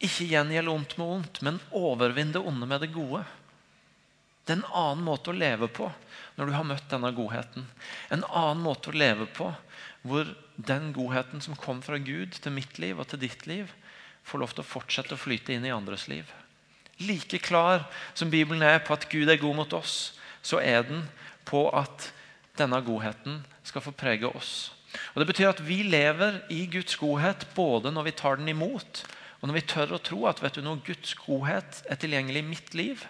Ikke 0.00 0.26
gjengjeld 0.28 0.70
ondt 0.72 0.96
med 0.98 1.14
ondt, 1.16 1.42
men 1.46 1.60
overvinn 1.76 2.32
det 2.34 2.42
onde 2.42 2.68
med 2.68 2.82
det 2.84 2.92
gode. 2.94 3.22
Det 4.44 4.56
er 4.56 4.62
en 4.62 4.76
annen 4.76 5.04
måte 5.06 5.30
å 5.30 5.36
leve 5.36 5.68
på 5.70 5.90
når 6.36 6.48
du 6.48 6.54
har 6.56 6.66
møtt 6.66 6.88
denne 6.90 7.12
godheten. 7.14 7.66
En 8.10 8.24
annen 8.26 8.62
måte 8.64 8.90
å 8.90 8.96
leve 8.96 9.28
på 9.30 9.50
hvor 10.02 10.30
den 10.56 10.90
godheten 10.96 11.44
som 11.44 11.58
kom 11.58 11.82
fra 11.84 12.00
Gud 12.00 12.38
til 12.40 12.54
mitt 12.56 12.80
liv 12.80 12.98
og 12.98 13.10
til 13.10 13.20
ditt 13.22 13.44
liv, 13.46 13.68
får 14.24 14.42
lov 14.42 14.54
til 14.54 14.64
å 14.64 14.70
fortsette 14.70 15.16
å 15.16 15.20
flyte 15.20 15.54
inn 15.54 15.66
i 15.68 15.74
andres 15.74 16.06
liv. 16.10 16.28
Like 17.00 17.40
klar 17.44 17.86
som 18.12 18.32
Bibelen 18.32 18.64
er 18.64 18.80
på 18.84 18.96
at 18.96 19.06
Gud 19.12 19.28
er 19.28 19.40
god 19.40 19.56
mot 19.62 19.76
oss, 19.76 20.16
så 20.42 20.60
er 20.60 20.84
den 20.88 21.04
på 21.50 21.66
at 21.74 22.10
denne 22.58 22.80
godheten 22.84 23.40
skal 23.66 23.84
få 23.84 23.92
prege 23.96 24.28
oss. 24.30 24.70
Og 25.14 25.22
Det 25.22 25.28
betyr 25.30 25.52
at 25.52 25.62
vi 25.62 25.82
lever 25.86 26.40
i 26.50 26.64
Guds 26.70 26.96
godhet 26.98 27.46
både 27.54 27.92
når 27.94 28.08
vi 28.08 28.18
tar 28.18 28.40
den 28.40 28.50
imot, 28.50 29.04
og 29.40 29.48
når 29.48 29.56
vi 29.56 29.68
tør 29.72 29.94
å 29.96 30.02
tro 30.04 30.24
at 30.28 30.42
vet 30.42 30.58
du 30.58 30.64
noe, 30.64 30.82
Guds 30.84 31.14
godhet 31.16 31.82
er 31.88 32.00
tilgjengelig 32.00 32.42
i 32.42 32.48
mitt 32.50 32.74
liv. 32.76 33.04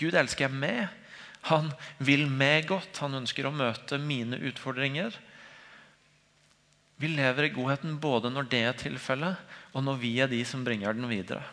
Gud 0.00 0.16
elsker 0.18 0.50
meg. 0.50 0.88
Han 1.52 1.70
vil 2.02 2.26
meg 2.26 2.66
godt. 2.72 2.98
Han 3.04 3.20
ønsker 3.22 3.46
å 3.46 3.54
møte 3.54 4.00
mine 4.02 4.40
utfordringer. 4.50 5.14
Vi 6.98 7.12
lever 7.12 7.46
i 7.46 7.52
godheten 7.54 8.00
både 8.02 8.32
når 8.32 8.48
det 8.50 8.62
er 8.66 8.80
tilfellet, 8.80 9.38
og 9.76 9.84
når 9.86 10.00
vi 10.02 10.12
er 10.24 10.32
de 10.32 10.40
som 10.48 10.64
bringer 10.66 10.96
den 10.96 11.06
videre. 11.10 11.44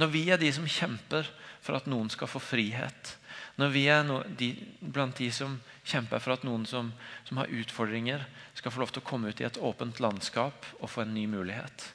Når 0.00 0.12
vi 0.14 0.22
er 0.32 0.40
de 0.40 0.48
som 0.54 0.64
kjemper 0.64 1.28
for 1.60 1.76
at 1.76 1.88
noen 1.90 2.08
skal 2.10 2.30
få 2.30 2.40
frihet. 2.40 3.16
Når 3.60 3.72
vi 3.74 3.84
er 3.92 4.04
no, 4.06 4.20
de, 4.38 4.54
blant 4.80 5.16
de 5.18 5.28
som 5.34 5.58
kjemper 5.84 6.22
for 6.22 6.36
at 6.36 6.44
noen 6.46 6.64
som, 6.68 6.92
som, 7.26 7.40
har 7.40 7.52
utfordringer, 7.52 8.24
skal 8.56 8.72
få 8.72 8.82
lov 8.82 8.94
til 8.94 9.02
å 9.02 9.08
komme 9.08 9.32
ut 9.32 9.42
i 9.42 9.48
et 9.48 9.60
åpent 9.60 10.00
landskap 10.00 10.68
og 10.80 10.90
få 10.90 11.04
en 11.04 11.14
ny 11.14 11.26
mulighet. 11.30 11.90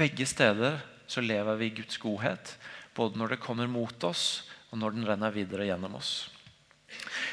Begge 0.00 0.26
steder 0.28 0.80
så 1.10 1.22
lever 1.24 1.58
vi 1.60 1.68
i 1.68 1.76
Guds 1.82 1.98
godhet, 2.00 2.54
både 2.96 3.18
når 3.20 3.34
det 3.34 3.42
kommer 3.44 3.68
mot 3.68 4.06
oss, 4.06 4.46
og 4.70 4.78
når 4.80 4.94
den 4.94 5.08
renner 5.08 5.34
videre 5.34 5.66
gjennom 5.66 5.98
oss. 5.98 6.30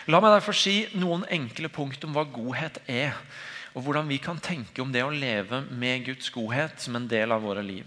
La 0.10 0.20
meg 0.22 0.34
derfor 0.36 0.58
si 0.58 0.88
noen 0.98 1.24
enkle 1.34 1.70
punkt 1.74 2.04
om 2.06 2.14
hva 2.16 2.26
godhet 2.30 2.82
er 2.90 3.16
og 3.78 3.84
hvordan 3.86 4.08
vi 4.10 4.18
kan 4.22 4.40
tenke 4.42 4.82
om 4.82 4.90
det 4.94 5.04
å 5.06 5.14
leve 5.14 5.62
med 5.70 6.08
Guds 6.08 6.32
godhet 6.34 6.82
som 6.82 6.98
en 6.98 7.06
del 7.10 7.30
av 7.34 7.44
våre 7.46 7.62
liv. 7.62 7.86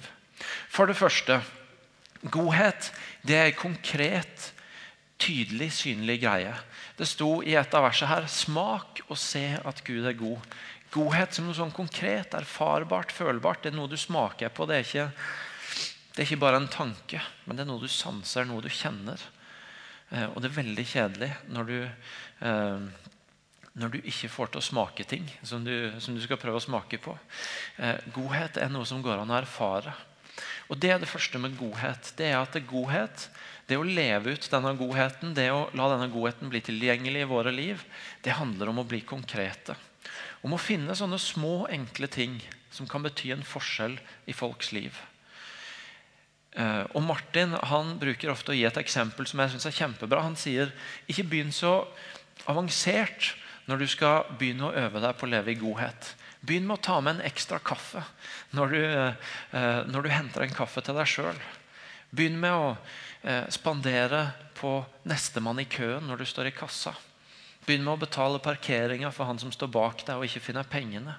For 0.71 0.87
det 0.87 0.99
første 0.99 1.41
godhet 2.31 2.93
det 3.27 3.39
er 3.41 3.59
konkret 3.59 4.31
konkret, 4.31 4.53
tydelig, 5.21 5.71
synlig 5.77 6.21
greie. 6.25 6.53
Det 6.97 7.09
sto 7.09 7.41
i 7.45 7.55
et 7.59 7.75
av 7.77 7.85
versene 7.87 8.11
her 8.11 8.27
'Smak 8.27 9.03
og 9.09 9.19
se 9.19 9.59
at 9.65 9.85
Gud 9.85 10.07
er 10.07 10.17
god'. 10.19 10.47
Godhet 10.91 11.35
som 11.35 11.47
noe 11.47 11.55
sånn 11.55 11.71
konkret, 11.71 12.35
erfarbart, 12.35 13.13
følbart. 13.13 13.63
Det 13.63 13.71
er 13.71 13.77
noe 13.77 13.89
du 13.89 13.97
smaker 13.97 14.49
på. 14.49 14.67
Det 14.67 14.75
er, 14.75 14.81
ikke, 14.81 15.13
det 16.17 16.19
er 16.19 16.27
ikke 16.27 16.41
bare 16.43 16.57
en 16.57 16.69
tanke, 16.69 17.21
men 17.47 17.57
det 17.57 17.63
er 17.63 17.71
noe 17.71 17.81
du 17.81 17.87
sanser, 17.87 18.45
noe 18.45 18.65
du 18.65 18.69
kjenner. 18.69 19.23
Eh, 20.11 20.27
og 20.27 20.43
det 20.43 20.51
er 20.51 20.59
veldig 20.59 20.87
kjedelig 20.91 21.31
når 21.55 21.71
du 21.71 21.79
eh, 21.85 22.91
når 23.79 23.93
du 23.95 23.99
ikke 24.03 24.31
får 24.33 24.51
til 24.51 24.61
å 24.61 24.67
smake 24.67 25.05
ting 25.07 25.27
som 25.47 25.63
du, 25.65 25.73
som 26.03 26.17
du 26.17 26.21
skal 26.25 26.41
prøve 26.41 26.59
å 26.59 26.65
smake 26.65 26.99
på. 27.03 27.15
Eh, 27.79 28.01
godhet 28.15 28.59
er 28.59 28.73
noe 28.73 28.89
som 28.89 29.03
går 29.05 29.23
an 29.23 29.31
å 29.31 29.39
erfare. 29.39 29.95
Og 30.69 30.79
Det 30.79 30.91
er 30.91 30.99
det 31.03 31.11
første 31.11 31.39
med 31.39 31.57
godhet. 31.59 32.13
Det 32.17 32.31
er 32.31 32.39
at 32.41 32.55
det 32.57 32.67
godhet, 32.71 33.29
det 33.67 33.79
å 33.79 33.87
leve 33.87 34.35
ut 34.35 34.49
denne 34.51 34.73
godheten, 34.79 35.35
det 35.35 35.51
å 35.55 35.69
la 35.79 35.91
denne 35.93 36.11
godheten 36.13 36.51
bli 36.51 36.63
tilgjengelig 36.65 37.23
i 37.23 37.31
våre 37.31 37.53
liv, 37.55 37.85
det 38.25 38.39
handler 38.39 38.73
om 38.73 38.83
å 38.83 38.87
bli 38.89 39.03
konkrete. 39.07 39.77
Om 40.43 40.57
å 40.57 40.63
finne 40.63 40.97
sånne 40.97 41.19
små, 41.21 41.69
enkle 41.71 42.09
ting 42.11 42.41
som 42.73 42.89
kan 42.89 43.03
bety 43.05 43.33
en 43.35 43.47
forskjell 43.47 43.99
i 44.31 44.35
folks 44.35 44.73
liv. 44.73 44.97
Eh, 46.59 46.85
og 46.97 47.05
Martin 47.07 47.55
han 47.71 47.95
bruker 48.01 48.33
ofte 48.33 48.51
å 48.55 48.57
gi 48.57 48.65
et 48.67 48.81
eksempel 48.81 49.29
som 49.29 49.43
jeg 49.43 49.55
synes 49.55 49.69
er 49.71 49.77
kjempebra. 49.77 50.25
Han 50.25 50.39
sier 50.39 50.73
ikke 51.11 51.29
begynn 51.31 51.55
så 51.55 51.85
avansert 52.51 53.35
når 53.71 53.85
du 53.85 53.91
skal 53.91 54.33
begynne 54.39 54.67
å 54.67 54.75
øve 54.75 55.03
deg 55.03 55.19
på 55.19 55.29
å 55.29 55.31
leve 55.31 55.53
i 55.53 55.61
godhet. 55.61 56.15
Begynn 56.41 56.67
med 56.69 56.79
å 56.79 56.85
ta 56.85 57.01
med 57.05 57.19
en 57.19 57.27
ekstra 57.29 57.59
kaffe 57.61 58.03
når 58.57 58.73
du, 58.73 58.81
eh, 58.87 59.81
når 59.91 60.03
du 60.07 60.09
henter 60.13 60.45
en 60.45 60.57
kaffe 60.57 60.81
til 60.85 60.97
deg 60.97 61.09
sjøl. 61.09 61.41
Begynn 62.11 62.41
med 62.41 62.57
å 62.57 62.71
eh, 63.23 63.45
spandere 63.53 64.31
på 64.57 64.79
nestemann 65.09 65.61
i 65.61 65.69
køen 65.69 66.09
når 66.09 66.23
du 66.23 66.29
står 66.29 66.49
i 66.49 66.57
kassa. 66.57 66.95
Begynn 67.67 67.85
med 67.85 67.99
å 67.99 68.03
betale 68.07 68.41
parkeringa 68.43 69.13
for 69.13 69.29
han 69.29 69.39
som 69.39 69.53
står 69.53 69.69
bak 69.73 70.07
deg 70.07 70.17
og 70.17 70.25
ikke 70.27 70.43
finner 70.49 70.69
pengene. 70.69 71.19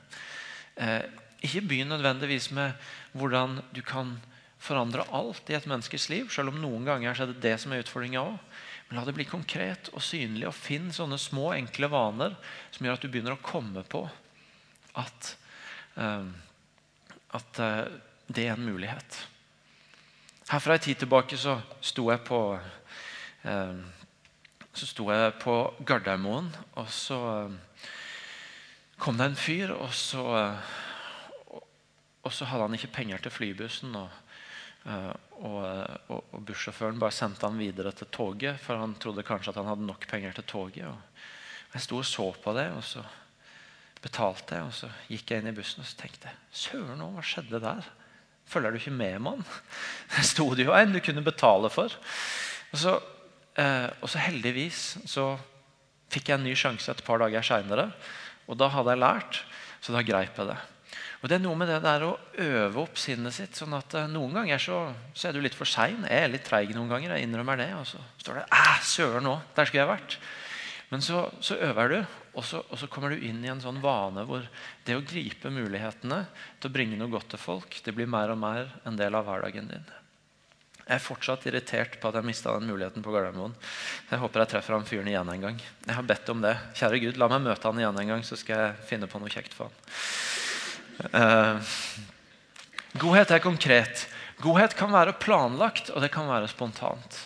Eh, 0.76 1.06
ikke 1.46 1.64
begynn 1.70 1.94
nødvendigvis 1.94 2.50
med 2.58 2.74
hvordan 3.18 3.62
du 3.74 3.82
kan 3.86 4.18
forandre 4.62 5.08
alt 5.14 5.50
i 5.50 5.56
et 5.58 5.66
menneskes 5.70 6.10
liv, 6.12 6.28
selv 6.34 6.52
om 6.52 6.60
noen 6.62 6.86
ganger 6.86 7.14
er 7.14 7.32
det 7.32 7.42
det 7.42 7.56
som 7.62 7.74
er 7.74 7.82
utfordringa 7.82 8.22
òg. 8.22 8.36
Men 8.90 9.00
la 9.00 9.06
det 9.08 9.16
bli 9.18 9.26
konkret 9.26 9.90
og 9.96 10.04
synlig, 10.06 10.46
og 10.50 10.58
finn 10.58 10.92
sånne 10.94 11.18
små, 11.22 11.54
enkle 11.56 11.90
vaner 11.90 12.36
som 12.74 12.86
gjør 12.86 13.00
at 13.00 13.06
du 13.06 13.10
begynner 13.10 13.38
å 13.38 13.46
komme 13.46 13.86
på 13.90 14.04
at, 14.98 15.38
uh, 15.96 16.28
at 17.38 17.60
uh, 17.60 17.92
det 18.28 18.48
er 18.48 18.56
en 18.56 18.66
mulighet. 18.66 19.28
Her 20.52 20.60
fra 20.60 20.76
en 20.76 20.84
tid 20.84 20.96
tilbake 21.04 21.38
så 21.40 21.60
sto 21.82 22.10
jeg 22.12 22.24
på 22.28 22.40
uh, 22.56 23.82
så 24.72 24.88
sto 24.88 25.10
jeg 25.12 25.34
på 25.42 25.56
Gardermoen, 25.86 26.48
og 26.80 26.88
så 26.88 27.18
kom 29.02 29.18
det 29.20 29.26
en 29.28 29.36
fyr, 29.36 29.74
og 29.76 29.92
så, 29.92 30.24
og 32.24 32.32
så 32.32 32.48
hadde 32.48 32.70
han 32.70 32.78
ikke 32.78 32.94
penger 33.02 33.20
til 33.20 33.34
flybussen. 33.36 33.96
og 33.96 34.08
og, 34.86 35.62
og, 36.10 36.24
og, 36.34 36.40
bussjåføren 36.46 37.00
bare 37.02 37.14
sendte 37.14 37.46
han 37.46 37.60
videre 37.60 37.92
til 37.94 38.10
toget, 38.14 38.60
for 38.62 38.82
han 38.82 38.96
trodde 39.02 39.26
kanskje 39.26 39.54
at 39.54 39.60
han 39.62 39.70
hadde 39.70 39.86
nok 39.86 40.08
penger 40.10 40.38
til 40.38 40.48
toget. 40.50 40.88
Og 40.90 41.76
jeg 41.76 41.86
sto 41.86 42.00
og 42.02 42.06
så 42.06 42.28
på 42.44 42.54
det, 42.58 42.68
og 42.74 42.84
så 42.86 43.04
betalte 44.04 44.58
jeg. 44.58 44.68
Og 44.68 44.76
så 44.76 44.90
gikk 45.12 45.32
jeg 45.32 45.42
inn 45.42 45.52
i 45.52 45.56
bussen 45.56 45.84
og 45.84 45.90
så 45.90 46.00
tenkte 46.02 46.34
søren 46.56 47.02
hva 47.02 47.26
skjedde 47.26 47.62
der? 47.64 47.90
Følger 48.52 48.74
du 48.74 48.82
ikke 48.82 48.96
med, 48.96 49.20
mann? 49.24 49.46
Der 50.16 50.28
sto 50.28 50.50
det 50.58 50.66
jo 50.66 50.76
en 50.76 50.92
du 50.92 51.00
kunne 51.04 51.24
betale 51.24 51.70
for. 51.72 51.94
Og 52.74 52.82
så, 52.82 52.98
eh, 53.56 53.88
og 54.02 54.12
så 54.12 54.20
heldigvis 54.26 54.82
så 55.08 55.30
fikk 56.12 56.32
jeg 56.32 56.40
en 56.40 56.44
ny 56.50 56.58
sjanse 56.60 56.92
et 56.92 57.06
par 57.06 57.22
dager 57.24 57.46
seinere. 57.46 57.88
Og 58.52 58.60
da 58.60 58.68
hadde 58.74 58.92
jeg 58.92 59.04
lært, 59.04 59.42
så 59.80 59.96
da 59.96 60.04
greip 60.04 60.36
jeg 60.36 60.52
det. 60.52 60.60
Og 61.22 61.30
Det 61.30 61.38
er 61.38 61.44
noe 61.44 61.58
med 61.58 61.70
det 61.70 61.80
der 61.84 62.04
å 62.08 62.16
øve 62.42 62.82
opp 62.82 62.98
sinnet 62.98 63.36
sitt. 63.36 63.54
sånn 63.56 63.76
at 63.78 63.94
uh, 63.94 64.08
Noen 64.10 64.40
ganger 64.40 64.62
så, 64.62 64.80
så, 65.14 65.30
er 65.30 65.38
du 65.38 65.44
litt 65.46 65.56
for 65.56 65.70
sein. 65.70 66.02
Jeg 66.10 66.26
er 66.26 66.32
litt 66.34 66.48
treig 66.48 66.74
noen 66.74 66.90
ganger. 66.90 67.14
jeg 67.14 67.28
innrømmer 67.28 67.62
det, 67.62 67.70
Og 67.78 67.86
så 67.86 68.02
står 68.18 68.42
det 68.42 68.48
Æ, 68.50 68.64
søren 68.82 69.28
nå, 69.30 69.36
der 69.56 69.70
skulle 69.70 69.86
jeg 69.86 69.94
vært. 69.94 70.18
Men 70.92 71.02
så, 71.02 71.24
så 71.40 71.56
øver 71.56 71.88
du, 71.88 71.98
og 72.36 72.44
så, 72.44 72.60
og 72.68 72.80
så, 72.80 72.88
kommer 72.92 73.14
du 73.14 73.24
inn 73.24 73.40
i 73.46 73.50
en 73.52 73.62
sånn 73.64 73.80
vane 73.84 74.26
hvor 74.28 74.44
det 74.84 74.98
å 74.98 75.04
gripe 75.08 75.48
mulighetene 75.48 76.26
til 76.60 76.68
å 76.68 76.74
bringe 76.74 77.00
noe 77.00 77.12
godt 77.14 77.30
til 77.32 77.40
folk, 77.40 77.78
det 77.86 77.94
blir 77.96 78.12
mer 78.12 78.34
og 78.34 78.40
mer 78.42 78.74
en 78.84 79.00
del 79.00 79.16
av 79.16 79.24
hverdagen 79.28 79.72
din. 79.72 79.88
Jeg 80.82 80.98
er 80.98 81.04
fortsatt 81.06 81.48
irritert 81.48 81.96
på 82.02 82.10
at 82.10 82.18
jeg 82.20 82.28
mista 82.28 82.58
den 82.58 82.68
muligheten 82.68 83.06
på 83.06 83.14
Gardermoen. 83.16 83.54
Jeg 84.10 84.20
håper 84.20 84.44
jeg 84.44 84.52
treffer 84.52 84.76
han 84.76 84.88
fyren 84.90 85.08
igjen 85.08 85.32
en 85.32 85.46
gang. 85.48 85.64
Jeg 85.86 85.96
har 85.96 86.08
bedt 86.10 86.32
om 86.34 86.44
det. 86.44 86.58
Kjære 86.76 87.00
Gud, 87.06 87.20
la 87.22 87.32
meg 87.32 87.46
møte 87.46 87.70
han 87.70 87.80
igjen 87.80 88.02
en 88.02 88.12
gang, 88.12 88.26
så 88.28 88.36
skal 88.40 88.66
jeg 88.66 88.88
finne 88.90 89.08
på 89.08 89.22
noe 89.22 89.32
kjekt 89.32 89.56
for 89.56 89.72
han. 89.72 89.80
Uh, 91.16 91.72
godhet 93.00 93.32
er 93.32 93.44
konkret. 93.48 94.08
Godhet 94.44 94.76
kan 94.76 94.92
være 94.92 95.16
planlagt, 95.24 95.94
og 95.96 96.04
det 96.04 96.12
kan 96.12 96.28
være 96.28 96.52
spontant. 96.52 97.22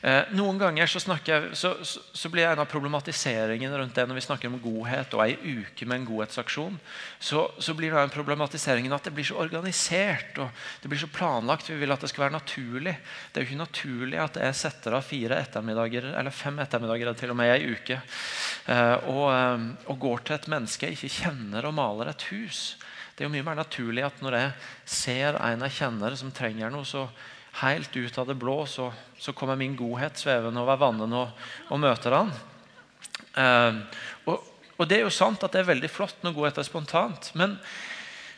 Eh, 0.00 0.28
noen 0.38 0.60
ganger 0.60 0.86
så, 0.86 1.00
jeg, 1.26 1.50
så, 1.58 1.72
så, 1.82 2.30
blir 2.30 2.46
en 2.46 2.60
av 2.62 2.68
problematiseringen 2.70 3.72
rundt 3.74 3.96
det 3.98 4.04
når 4.06 4.20
vi 4.20 4.22
snakker 4.28 4.50
om 4.50 4.60
godhet 4.62 5.14
og 5.16 5.22
ei 5.24 5.34
uke 5.58 5.88
med 5.88 6.00
en 6.00 6.06
godhetsaksjon, 6.06 6.76
så, 7.18 7.48
så 7.58 7.74
blir 7.74 7.90
det 7.90 8.04
en 8.04 8.12
problematiseringen 8.14 8.94
at 8.94 9.08
det 9.08 9.14
blir 9.16 9.26
så 9.26 9.40
organisert 9.42 10.38
og 10.38 10.52
det 10.82 10.92
blir 10.92 11.02
så 11.02 11.10
planlagt. 11.10 11.70
Vi 11.72 11.80
vil 11.80 11.94
at 11.94 12.04
det 12.04 12.12
skal 12.12 12.28
være 12.28 12.36
naturlig. 12.36 12.94
Det 13.32 13.40
er 13.40 13.46
jo 13.46 13.50
ikke 13.50 13.64
naturlig 13.64 14.20
at 14.22 14.38
jeg 14.38 14.60
setter 14.60 14.94
av 15.00 15.06
fire 15.06 15.40
ettermiddager 15.42 16.12
eller 16.12 16.34
fem 16.34 16.62
ettermiddager 16.62 17.10
til 17.18 17.34
og 17.34 17.40
med 17.40 17.56
ei 17.56 17.72
uke 17.74 17.98
eh, 17.98 19.08
og, 19.10 19.24
eh, 19.32 19.66
og 19.90 19.98
går 20.04 20.22
til 20.22 20.38
et 20.38 20.52
menneske 20.52 20.86
jeg 20.86 20.98
ikke 20.98 21.16
kjenner, 21.24 21.66
og 21.66 21.74
maler 21.74 22.12
et 22.12 22.28
hus. 22.30 22.76
Det 23.18 23.24
er 23.24 23.26
jo 23.26 23.34
mye 23.34 23.48
mer 23.48 23.58
naturlig 23.58 24.06
at 24.06 24.22
når 24.22 24.38
jeg 24.38 24.54
ser 24.86 25.40
en 25.42 25.66
jeg 25.66 25.74
kjenner 25.80 26.14
som 26.14 26.30
trenger 26.30 26.70
noe, 26.70 26.86
så 26.86 27.08
helt 27.62 27.96
ut 27.96 28.18
av 28.18 28.28
det 28.28 28.38
blå 28.38 28.60
så, 28.66 28.90
så 29.18 29.34
kommer 29.36 29.58
min 29.58 29.76
godhet 29.76 30.18
svevende 30.20 30.62
over 30.62 30.78
vannet 30.80 31.14
og, 31.18 31.44
og 31.72 31.82
møter 31.82 32.16
han. 32.16 32.32
Eh, 33.38 33.78
og, 34.30 34.48
og, 34.76 34.84
det 34.88 34.98
er 34.98 35.06
jo 35.06 35.14
sant 35.14 35.44
at 35.44 35.54
det 35.54 35.62
er 35.62 35.72
veldig 35.72 35.90
flott 35.92 36.26
når 36.26 36.36
godhet 36.36 36.60
er 36.62 36.68
spontant. 36.68 37.30
Men 37.38 37.58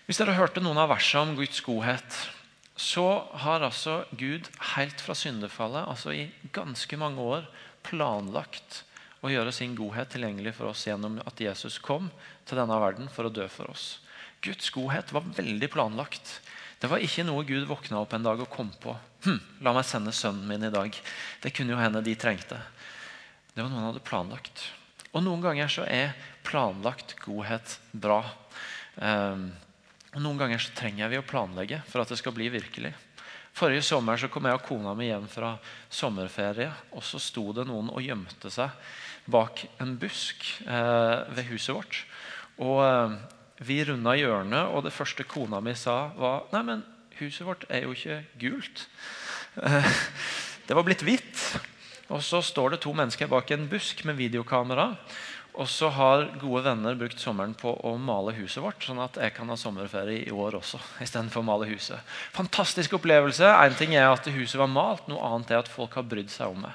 hvis 0.06 0.20
dere 0.20 0.38
hørte 0.38 0.62
noen 0.64 0.80
av 0.80 0.92
versene 0.92 1.30
om 1.30 1.38
Guds 1.38 1.60
godhet, 1.64 2.20
så 2.80 3.06
har 3.42 3.60
altså 3.66 4.04
Gud 4.16 4.48
helt 4.74 5.02
fra 5.04 5.14
syndefallet, 5.14 5.84
altså 5.84 6.14
i 6.16 6.30
ganske 6.54 6.96
mange 7.00 7.20
år, 7.20 7.44
planlagt 7.84 8.82
å 9.20 9.30
gjøre 9.32 9.52
sin 9.52 9.74
godhet 9.76 10.10
tilgjengelig 10.12 10.54
for 10.56 10.72
oss 10.72 10.86
gjennom 10.88 11.18
at 11.28 11.40
Jesus 11.40 11.76
kom 11.80 12.08
til 12.48 12.60
denne 12.60 12.76
verden 12.80 13.08
for 13.12 13.28
å 13.28 13.32
dø 13.32 13.46
for 13.52 13.72
oss. 13.72 13.98
Guds 14.44 14.72
godhet 14.72 15.12
var 15.12 15.28
veldig 15.36 15.68
planlagt. 15.72 16.38
Det 16.80 16.88
var 16.88 17.02
ikke 17.04 17.26
noe 17.28 17.44
Gud 17.44 17.66
våkna 17.68 18.00
opp 18.00 18.14
en 18.16 18.24
dag 18.24 18.40
og 18.40 18.48
kom 18.52 18.70
på. 18.80 18.94
Hm, 19.26 19.40
la 19.60 19.74
meg 19.76 19.84
sende 19.84 20.14
sønnen 20.16 20.48
min 20.48 20.64
i 20.64 20.72
dag. 20.72 20.94
Det 21.42 21.52
kunne 21.52 21.74
jo 21.74 21.80
hende 21.80 22.00
de 22.04 22.14
trengte. 22.16 22.56
Det 23.52 23.60
var 23.60 23.68
noe 23.68 23.82
han 23.82 23.90
hadde 23.90 24.04
planlagt. 24.06 24.62
Og 25.10 25.20
Noen 25.26 25.42
ganger 25.44 25.68
så 25.68 25.84
er 25.84 26.14
planlagt 26.46 27.18
godhet 27.20 27.76
bra. 27.92 28.22
Um, 28.96 29.50
og 30.14 30.24
Noen 30.24 30.40
ganger 30.40 30.62
så 30.62 30.72
trenger 30.78 31.10
vi 31.12 31.18
å 31.20 31.26
planlegge 31.26 31.82
for 31.90 32.00
at 32.00 32.12
det 32.12 32.18
skal 32.22 32.34
bli 32.36 32.48
virkelig. 32.52 32.94
Forrige 33.52 33.84
sommer 33.84 34.16
så 34.16 34.30
kom 34.32 34.46
jeg 34.48 34.56
og 34.56 34.64
kona 34.64 34.94
mi 34.96 35.10
hjem 35.10 35.26
fra 35.28 35.56
sommerferie, 35.92 36.70
og 36.94 37.04
så 37.04 37.20
sto 37.20 37.50
det 37.52 37.66
noen 37.68 37.90
og 37.92 38.00
gjemte 38.00 38.48
seg 38.54 38.72
bak 39.30 39.66
en 39.82 39.96
busk 40.00 40.46
eh, 40.64 41.16
ved 41.34 41.50
huset 41.50 41.74
vårt. 41.76 41.98
Og 42.62 42.80
eh, 42.86 43.18
vi 43.60 43.82
runda 43.84 44.14
hjørnet, 44.16 44.72
og 44.72 44.86
det 44.86 44.94
første 44.94 45.26
kona 45.28 45.60
mi 45.64 45.74
sa, 45.76 46.10
var 46.16 46.46
Nei, 46.54 46.62
men 46.66 46.84
huset 47.20 47.44
vårt 47.46 47.66
er 47.68 47.84
jo 47.84 47.96
ikke 47.96 48.22
gult. 48.40 48.86
Eh, 49.60 49.90
det 50.68 50.76
var 50.78 50.86
blitt 50.86 51.04
hvitt. 51.04 51.44
Og 52.10 52.22
så 52.26 52.40
står 52.42 52.74
det 52.74 52.80
to 52.82 52.92
mennesker 52.96 53.28
bak 53.30 53.52
en 53.54 53.68
busk 53.70 54.02
med 54.08 54.18
videokamera. 54.18 54.94
Og 55.58 55.66
så 55.68 55.88
har 55.90 56.28
gode 56.38 56.62
venner 56.64 56.96
brukt 56.98 57.18
sommeren 57.18 57.52
på 57.58 57.72
å 57.86 57.92
male 57.98 58.32
huset 58.36 58.62
vårt, 58.62 58.84
sånn 58.86 59.00
at 59.02 59.18
jeg 59.18 59.34
kan 59.34 59.50
ha 59.50 59.56
sommerferie 59.58 60.22
i 60.28 60.34
år 60.34 60.56
også. 60.60 60.78
I 61.02 61.08
for 61.10 61.42
å 61.42 61.46
male 61.46 61.66
huset. 61.70 61.98
Fantastisk 62.36 62.94
opplevelse. 63.00 63.44
En 63.50 63.74
ting 63.78 63.96
er 63.98 64.08
at 64.08 64.30
huset 64.30 64.58
var 64.60 64.70
malt, 64.70 65.08
noe 65.10 65.22
annet 65.26 65.50
er 65.50 65.62
at 65.62 65.70
folk 65.70 65.98
har 65.98 66.06
brydd 66.06 66.30
seg 66.30 66.54
om 66.54 66.62
det. 66.64 66.72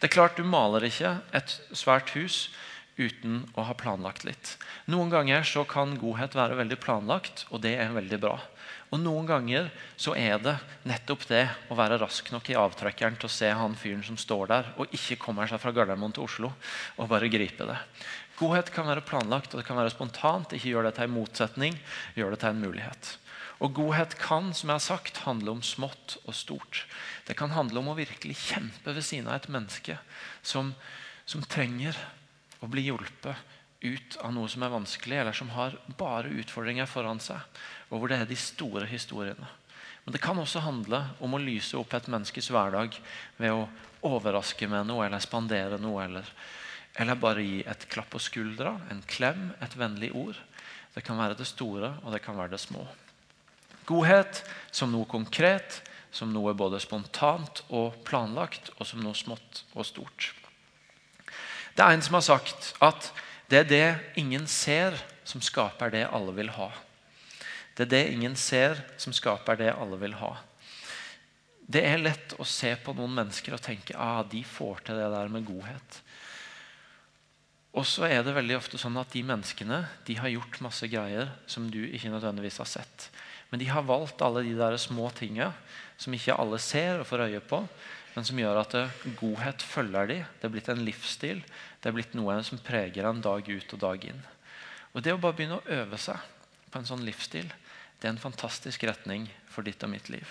Det 0.00 0.10
er 0.10 0.16
klart 0.18 0.36
Du 0.36 0.44
maler 0.44 0.84
ikke 0.90 1.16
et 1.32 1.54
svært 1.72 2.10
hus 2.18 2.48
uten 2.96 3.44
å 3.54 3.64
ha 3.68 3.74
planlagt 3.76 4.24
litt. 4.24 4.56
Noen 4.88 5.12
ganger 5.12 5.44
så 5.46 5.64
kan 5.68 5.96
godhet 6.00 6.36
være 6.36 6.56
veldig 6.58 6.78
planlagt, 6.80 7.44
og 7.50 7.62
det 7.64 7.76
er 7.80 7.94
veldig 7.96 8.20
bra. 8.22 8.36
Og 8.94 9.00
Noen 9.02 9.26
ganger 9.28 9.68
så 9.98 10.14
er 10.16 10.38
det 10.42 10.54
nettopp 10.86 11.26
det 11.28 11.44
å 11.72 11.76
være 11.78 11.98
rask 12.00 12.30
nok 12.32 12.48
i 12.52 12.58
avtrekkeren 12.58 13.18
til 13.18 13.28
å 13.28 13.34
se 13.34 13.50
han 13.50 13.74
fyren 13.78 14.04
som 14.06 14.18
står 14.20 14.52
der, 14.52 14.70
og 14.78 14.94
ikke 14.94 15.18
kommer 15.26 15.50
seg 15.50 15.60
fra 15.62 15.74
Gardermoen 15.74 16.14
til 16.14 16.26
Oslo 16.26 16.52
og 16.96 17.10
bare 17.10 17.30
gripe 17.32 17.66
det. 17.68 17.78
Godhet 18.36 18.70
kan 18.72 18.88
være 18.88 19.04
planlagt 19.04 19.54
og 19.54 19.60
det 19.60 19.66
kan 19.68 19.78
være 19.80 19.94
spontant. 19.94 20.52
Ikke 20.52 20.74
gjør 20.74 20.88
det 20.88 20.96
til 20.98 21.08
en 21.08 21.16
motsetning, 21.16 21.78
gjør 22.16 22.34
det 22.34 22.42
til 22.42 22.52
en 22.52 22.62
mulighet. 22.62 23.12
Og 23.64 23.72
Godhet 23.78 24.18
kan 24.20 24.50
som 24.52 24.68
jeg 24.68 24.76
har 24.76 24.84
sagt, 24.84 25.22
handle 25.24 25.54
om 25.56 25.62
smått 25.64 26.18
og 26.28 26.36
stort. 26.36 26.84
Det 27.24 27.38
kan 27.38 27.54
handle 27.56 27.80
om 27.80 27.88
å 27.92 27.96
virkelig 27.96 28.36
kjempe 28.50 28.92
ved 28.92 29.04
siden 29.04 29.30
av 29.30 29.40
et 29.40 29.48
menneske 29.52 29.96
som, 30.44 30.74
som 31.24 31.44
trenger 31.48 31.96
å 32.60 32.70
bli 32.70 32.86
hjulpet 32.88 33.54
ut 33.80 34.16
av 34.24 34.32
noe 34.34 34.48
som 34.48 34.64
er 34.64 34.72
vanskelig, 34.72 35.20
eller 35.20 35.36
som 35.36 35.52
har 35.54 35.76
bare 35.98 36.32
utfordringer 36.40 36.88
foran 36.88 37.20
seg, 37.22 37.40
og 37.90 38.00
hvor 38.00 38.10
det 38.10 38.20
er 38.22 38.28
de 38.30 38.38
store 38.40 38.88
historiene. 38.88 39.48
Men 40.06 40.14
det 40.14 40.22
kan 40.22 40.38
også 40.38 40.62
handle 40.62 41.00
om 41.18 41.34
å 41.34 41.42
lyse 41.42 41.74
opp 41.78 41.94
et 41.96 42.06
menneskes 42.10 42.52
hverdag 42.54 42.94
ved 43.40 43.50
å 43.50 43.66
overraske 44.06 44.68
med 44.70 44.86
noe 44.86 45.08
eller 45.08 45.22
spandere 45.22 45.80
noe. 45.82 46.04
Eller, 46.04 46.28
eller 46.94 47.18
bare 47.18 47.42
gi 47.42 47.64
et 47.66 47.88
klapp 47.90 48.12
på 48.14 48.22
skuldra, 48.22 48.76
en 48.94 49.02
klem, 49.10 49.48
et 49.58 49.74
vennlig 49.74 50.12
ord. 50.14 50.38
Det 50.94 51.02
kan 51.02 51.18
være 51.18 51.34
det 51.34 51.48
store, 51.50 51.96
og 52.04 52.14
det 52.14 52.22
kan 52.22 52.38
være 52.38 52.54
det 52.54 52.62
små. 52.62 52.86
Godhet 53.86 54.44
som 54.70 54.94
noe 54.94 55.10
konkret, 55.10 55.82
som 56.14 56.30
noe 56.30 56.54
både 56.54 56.78
spontant 56.80 57.64
og 57.74 57.98
planlagt, 58.06 58.70
og 58.78 58.86
som 58.86 59.02
noe 59.02 59.18
smått 59.18 59.64
og 59.74 59.90
stort. 59.90 60.30
Det 61.76 61.84
er 61.84 61.92
en 61.92 62.02
som 62.04 62.16
har 62.16 62.24
sagt 62.24 62.72
at 62.80 63.10
det 63.52 63.58
er 63.58 63.68
det 63.68 63.88
ingen 64.18 64.46
ser, 64.48 64.96
som 65.28 65.42
skaper 65.44 65.92
det 65.92 66.06
alle 66.08 66.32
vil 66.34 66.48
ha. 66.56 66.70
Det 67.76 67.84
er 67.84 67.92
det 67.92 68.04
ingen 68.14 68.36
ser, 68.40 68.80
som 68.96 69.12
skaper 69.12 69.58
det 69.60 69.74
alle 69.74 69.98
vil 70.00 70.16
ha. 70.16 70.32
Det 71.66 71.82
er 71.84 72.00
lett 72.00 72.32
å 72.40 72.46
se 72.48 72.72
på 72.80 72.94
noen 72.96 73.12
mennesker 73.18 73.56
og 73.56 73.62
tenke 73.62 73.96
ah, 73.98 74.22
de 74.24 74.40
får 74.46 74.86
til 74.86 74.98
det 74.98 75.10
der 75.12 75.32
med 75.32 75.44
godhet. 75.48 76.00
Og 77.76 77.84
så 77.84 78.06
er 78.08 78.22
det 78.24 78.32
veldig 78.32 78.56
ofte 78.56 78.80
sånn 78.80 78.96
at 78.96 79.12
de 79.12 79.20
menneskene 79.26 79.82
de 80.06 80.16
har 80.16 80.32
gjort 80.32 80.62
masse 80.64 80.88
greier 80.88 81.28
som 81.50 81.66
du 81.68 81.82
ikke 81.84 82.08
nødvendigvis 82.14 82.62
har 82.62 82.70
sett. 82.70 83.10
Men 83.50 83.60
de 83.60 83.68
har 83.68 83.84
valgt 83.84 84.24
alle 84.24 84.46
de 84.46 84.54
der 84.56 84.78
små 84.80 85.10
tinga 85.12 85.50
som 86.00 86.14
ikke 86.16 86.38
alle 86.40 86.58
ser 86.62 87.02
og 87.02 87.08
får 87.10 87.26
øye 87.26 87.42
på, 87.44 87.60
men 88.16 88.24
som 88.24 88.38
gjør 88.40 88.62
at 88.62 88.74
godhet 89.20 89.60
følger 89.60 90.08
de. 90.08 90.16
Det 90.40 90.48
er 90.48 90.52
blitt 90.54 90.70
en 90.72 90.84
livsstil. 90.86 91.42
Det 91.82 91.90
er 91.90 91.94
blitt 91.98 92.16
noe 92.16 92.38
som 92.46 92.60
preger 92.64 93.04
en 93.04 93.20
dag 93.20 93.44
ut 93.44 93.74
og 93.76 93.82
dag 93.82 94.08
inn. 94.08 94.22
Og 94.96 95.04
Det 95.04 95.12
å 95.12 95.20
bare 95.20 95.36
begynne 95.36 95.60
å 95.60 95.76
øve 95.82 96.00
seg 96.00 96.16
på 96.72 96.80
en 96.80 96.88
sånn 96.88 97.04
livsstil, 97.04 97.50
det 98.00 98.08
er 98.08 98.14
en 98.14 98.22
fantastisk 98.22 98.86
retning 98.88 99.28
for 99.52 99.66
ditt 99.68 99.84
og 99.84 99.92
mitt 99.92 100.08
liv. 100.08 100.24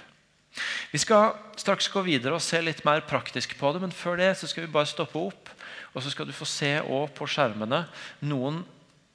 Vi 0.89 0.97
skal 1.01 1.35
straks 1.59 1.87
gå 1.91 2.01
videre 2.05 2.37
og 2.37 2.43
se 2.43 2.57
litt 2.63 2.81
mer 2.87 3.03
praktisk 3.05 3.53
på 3.59 3.73
det, 3.75 3.83
men 3.83 3.93
før 3.93 4.17
det 4.17 4.31
så 4.39 4.49
skal 4.49 4.65
vi 4.65 4.73
bare 4.73 4.89
stoppe 4.89 5.21
opp. 5.21 5.51
Og 5.93 6.01
så 6.01 6.09
skal 6.09 6.25
du 6.25 6.33
få 6.33 6.47
se 6.49 6.71
på 7.15 7.27
skjermene 7.29 7.83
noen 8.25 8.63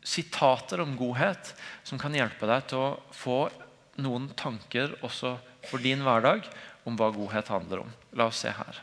sitater 0.06 0.80
om 0.84 0.94
godhet 0.96 1.52
som 1.84 1.98
kan 2.00 2.14
hjelpe 2.14 2.46
deg 2.48 2.70
til 2.70 2.80
å 2.84 2.98
få 3.12 3.40
noen 4.00 4.30
tanker 4.38 4.94
også 5.04 5.34
for 5.68 5.82
din 5.82 6.04
hverdag 6.06 6.46
om 6.84 6.96
hva 6.96 7.10
godhet 7.14 7.50
handler 7.52 7.84
om. 7.84 7.92
La 8.16 8.28
oss 8.30 8.40
se 8.44 8.52
her. 8.54 8.80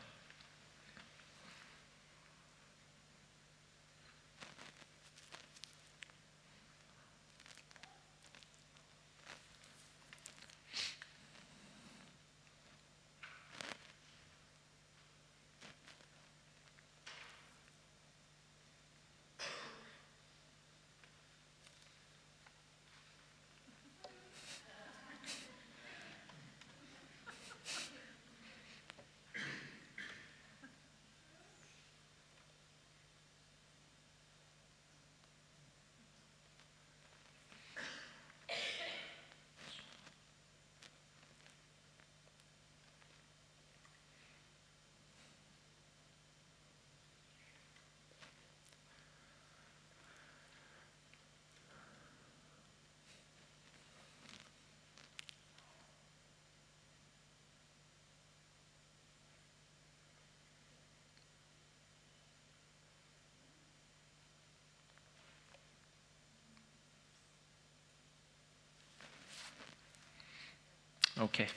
Ok. 71.37 71.49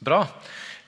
Bra. 0.00 0.22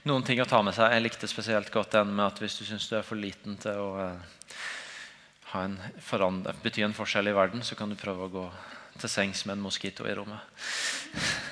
Noen 0.09 0.23
ting 0.25 0.39
å 0.41 0.47
ta 0.49 0.63
med 0.65 0.73
seg. 0.73 0.89
Jeg 0.89 1.03
likte 1.05 1.29
spesielt 1.29 1.69
godt 1.73 1.93
den 1.93 2.15
med 2.17 2.31
at 2.31 2.39
hvis 2.41 2.57
du 2.57 2.63
syns 2.65 2.87
du 2.89 2.95
er 2.97 3.05
for 3.05 3.21
liten 3.21 3.59
til 3.61 3.77
å 3.77 3.89
uh, 3.99 4.63
ha 5.51 5.65
en 5.67 5.77
bety 6.63 6.81
en 6.87 6.97
forskjell 6.97 7.29
i 7.29 7.35
verden, 7.37 7.61
så 7.61 7.77
kan 7.77 7.93
du 7.93 7.99
prøve 8.01 8.25
å 8.25 8.33
gå 8.33 8.47
til 9.03 9.13
sengs 9.13 9.45
med 9.45 9.59
en 9.59 9.67
moskito 9.67 10.09
i 10.09 10.17
rommet. 10.17 10.65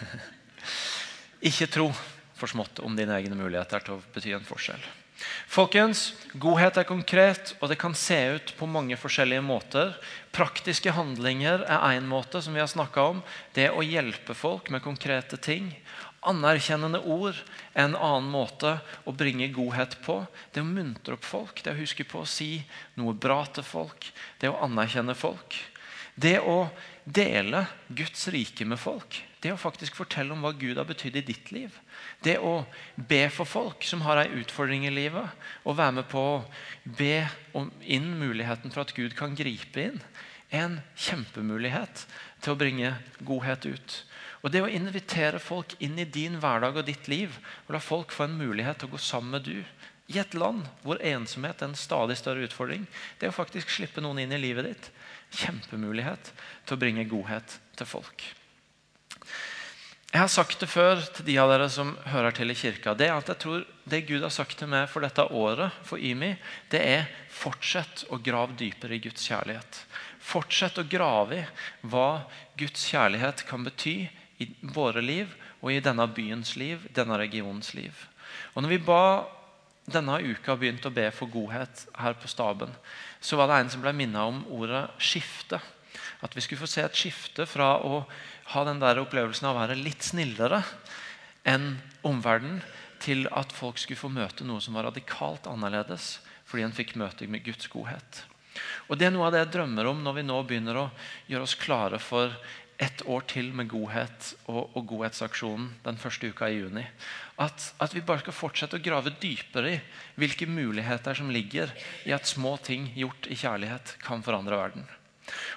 Ikke 1.53 1.69
tro 1.69 1.91
for 2.39 2.49
smått 2.49 2.81
om 2.81 2.97
dine 2.97 3.13
egne 3.21 3.37
muligheter 3.37 3.85
til 3.85 3.99
å 3.99 4.03
bety 4.17 4.33
en 4.33 4.49
forskjell. 4.49 4.89
Folkens, 5.53 6.15
Godhet 6.41 6.79
er 6.81 6.89
konkret, 6.89 7.53
og 7.61 7.69
det 7.71 7.77
kan 7.81 7.95
se 7.99 8.17
ut 8.39 8.55
på 8.59 8.67
mange 8.67 8.97
forskjellige 8.99 9.45
måter. 9.45 9.93
Praktiske 10.35 10.95
handlinger 10.97 11.67
er 11.67 11.99
én 11.99 12.09
måte, 12.09 12.41
som 12.43 12.57
vi 12.57 12.63
har 12.63 12.71
om. 13.05 13.21
Det 13.55 13.69
å 13.71 13.85
hjelpe 13.85 14.35
folk 14.35 14.73
med 14.73 14.83
konkrete 14.83 15.37
ting. 15.37 15.71
Anerkjennende 16.23 17.01
ord 17.11 17.39
en 17.75 17.97
annen 17.97 18.31
måte 18.31 18.77
å 19.09 19.15
bringe 19.17 19.49
godhet 19.55 19.97
på. 20.05 20.21
Det 20.55 20.63
å 20.63 20.69
muntre 20.69 21.17
opp 21.19 21.27
folk, 21.27 21.63
det 21.65 21.75
å 21.75 21.81
huske 21.81 22.07
på 22.07 22.23
å 22.23 22.29
si 22.29 22.63
noe 22.99 23.15
bra 23.15 23.43
til 23.51 23.67
folk. 23.67 24.07
Det 24.39 24.51
å 24.53 24.61
anerkjenne 24.63 25.17
folk. 25.19 25.59
Det 26.15 26.39
å 26.45 26.67
dele 27.05 27.65
Guds 27.89 28.29
rike 28.31 28.67
med 28.69 28.79
folk. 28.79 29.19
Det 29.43 29.51
å 29.51 29.59
faktisk 29.59 29.97
fortelle 29.99 30.31
om 30.35 30.45
hva 30.45 30.53
Gud 30.55 30.79
har 30.79 30.87
betydd 30.87 31.17
i 31.19 31.25
ditt 31.27 31.51
liv. 31.51 31.75
Det 32.23 32.37
å 32.39 32.63
be 32.95 33.25
for 33.33 33.49
folk 33.49 33.83
som 33.83 34.05
har 34.07 34.21
ei 34.23 34.43
utfordring 34.43 34.87
i 34.87 34.93
livet, 34.95 35.27
og 35.67 35.81
være 35.81 35.97
med 35.99 36.07
på 36.13 36.23
å 36.23 36.45
be 36.85 37.25
inn 37.83 38.13
muligheten 38.21 38.71
for 38.71 38.85
at 38.85 38.95
Gud 38.95 39.17
kan 39.19 39.35
gripe 39.35 39.89
inn, 39.89 39.99
en 40.53 40.79
kjempemulighet 40.95 42.05
til 42.45 42.55
å 42.55 42.61
bringe 42.61 42.95
godhet 43.25 43.67
ut. 43.67 43.99
Og 44.43 44.51
Det 44.51 44.63
å 44.63 44.71
invitere 44.71 45.39
folk 45.39 45.77
inn 45.79 45.99
i 46.03 46.05
din 46.05 46.41
hverdag 46.43 46.81
og 46.81 46.87
ditt 46.87 47.07
liv, 47.09 47.37
og 47.69 47.77
la 47.77 47.81
folk 47.83 48.11
få 48.11 48.27
en 48.27 48.39
mulighet 48.41 48.83
til 48.83 48.91
å 48.91 48.97
gå 48.97 48.99
sammen 48.99 49.39
med 49.39 49.47
du 49.47 49.63
i 50.13 50.19
et 50.19 50.35
land 50.35 50.67
hvor 50.83 51.01
ensomhet 51.07 51.63
er 51.63 51.71
en 51.71 51.79
stadig 51.79 52.19
større 52.19 52.45
utfordring, 52.49 52.85
det 53.21 53.31
å 53.31 53.37
faktisk 53.37 53.71
slippe 53.71 54.03
noen 54.03 54.25
inn 54.25 54.35
i 54.35 54.41
livet 54.43 54.67
ditt, 54.67 54.91
kjempemulighet 55.33 56.33
til 56.67 56.77
å 56.77 56.81
bringe 56.81 57.09
godhet 57.09 57.59
til 57.79 57.89
folk. 57.89 58.25
Jeg 60.13 60.21
har 60.21 60.29
sagt 60.29 60.61
det 60.61 60.69
før 60.69 60.99
til 61.17 61.25
de 61.25 61.39
av 61.41 61.49
dere 61.49 61.71
som 61.73 61.95
hører 62.13 62.35
til 62.37 62.53
i 62.53 62.57
kirka. 62.59 62.93
Det 62.93 63.09
at 63.09 63.31
jeg 63.33 63.41
tror 63.41 63.63
det 63.89 64.03
Gud 64.11 64.21
har 64.21 64.35
sagt 64.35 64.59
til 64.61 64.69
meg 64.69 64.91
for 64.93 65.01
dette 65.01 65.25
året, 65.25 65.73
for 65.89 65.97
IMI, 65.97 66.35
det 66.69 66.83
er 66.85 67.07
fortsett 67.33 68.05
å 68.13 68.19
grave 68.21 68.53
dypere 68.61 68.99
i 68.99 69.01
Guds 69.01 69.25
kjærlighet. 69.25 69.79
Fortsett 70.21 70.83
å 70.83 70.85
grave 70.85 71.39
i 71.39 71.47
hva 71.89 72.27
Guds 72.61 72.85
kjærlighet 72.91 73.47
kan 73.49 73.65
bety 73.65 74.03
i 74.41 74.49
våre 74.75 75.03
liv 75.05 75.31
og 75.61 75.73
i 75.73 75.83
denne 75.85 76.07
byens 76.09 76.57
liv, 76.57 76.87
denne 76.95 77.19
regionens 77.21 77.75
liv. 77.77 77.93
Og 78.55 78.63
når 78.65 78.75
vi 78.75 78.83
ba 78.87 79.03
denne 79.93 80.21
uka 80.23 80.55
begynte 80.57 80.89
å 80.91 80.95
be 80.95 81.09
for 81.15 81.31
godhet 81.31 81.87
her 81.99 82.17
på 82.19 82.31
staben, 82.31 82.71
så 83.21 83.39
var 83.39 83.51
det 83.51 83.61
en 83.61 83.73
som 83.75 83.83
ble 83.85 83.95
minnet 83.97 84.23
om 84.23 84.43
ordet 84.55 84.85
skifte. 85.03 85.59
At 86.23 86.37
vi 86.37 86.45
skulle 86.45 86.63
få 86.63 86.71
se 86.71 86.85
et 86.85 86.99
skifte 86.99 87.47
fra 87.51 87.75
å 87.83 88.05
ha 88.55 88.65
den 88.67 88.81
der 88.83 89.01
opplevelsen 89.03 89.49
av 89.49 89.57
å 89.57 89.63
være 89.65 89.79
litt 89.81 90.07
snillere 90.07 90.63
enn 91.49 91.77
omverdenen, 92.07 92.63
til 93.03 93.27
at 93.35 93.51
folk 93.51 93.81
skulle 93.83 93.99
få 93.99 94.13
møte 94.15 94.45
noe 94.47 94.63
som 94.63 94.77
var 94.79 94.87
radikalt 94.87 95.49
annerledes, 95.51 96.21
fordi 96.47 96.63
en 96.63 96.77
fikk 96.77 96.95
møte 97.01 97.27
med 97.27 97.43
Guds 97.43 97.67
godhet. 97.67 98.21
Og 98.87 98.99
Det 98.99 99.09
er 99.09 99.15
noe 99.15 99.27
av 99.27 99.33
det 99.35 99.41
jeg 99.43 99.55
drømmer 99.57 99.89
om 99.91 100.03
når 100.05 100.19
vi 100.19 100.25
nå 100.29 100.37
begynner 100.47 100.79
å 100.79 100.91
gjøre 101.27 101.47
oss 101.49 101.57
klare 101.59 101.99
for 102.03 102.35
ett 102.83 103.03
år 103.07 103.23
til 103.31 103.53
med 103.55 103.69
godhet 103.71 104.33
og, 104.51 104.73
og 104.75 104.87
godhetsaksjonen 104.91 105.69
den 105.85 105.99
første 106.01 106.33
uka 106.33 106.49
i 106.51 106.59
juni. 106.59 106.83
At, 107.39 107.69
at, 107.79 107.95
vi 107.95 108.03
bare 108.03 108.25
skal 108.25 108.35
fortsette 108.35 108.79
å 108.79 108.83
grave 108.83 109.15
dypere 109.23 109.77
i 109.77 109.81
hvilke 110.19 110.49
muligheter 110.51 111.15
som 111.19 111.31
ligger 111.31 111.71
i 112.09 112.15
at 112.15 112.27
små 112.27 112.57
ting 112.65 112.91
gjort 112.99 113.29
i 113.31 113.39
kjærlighet 113.39 113.97
kan 114.03 114.25
forandre 114.27 114.59
verden. 114.59 114.89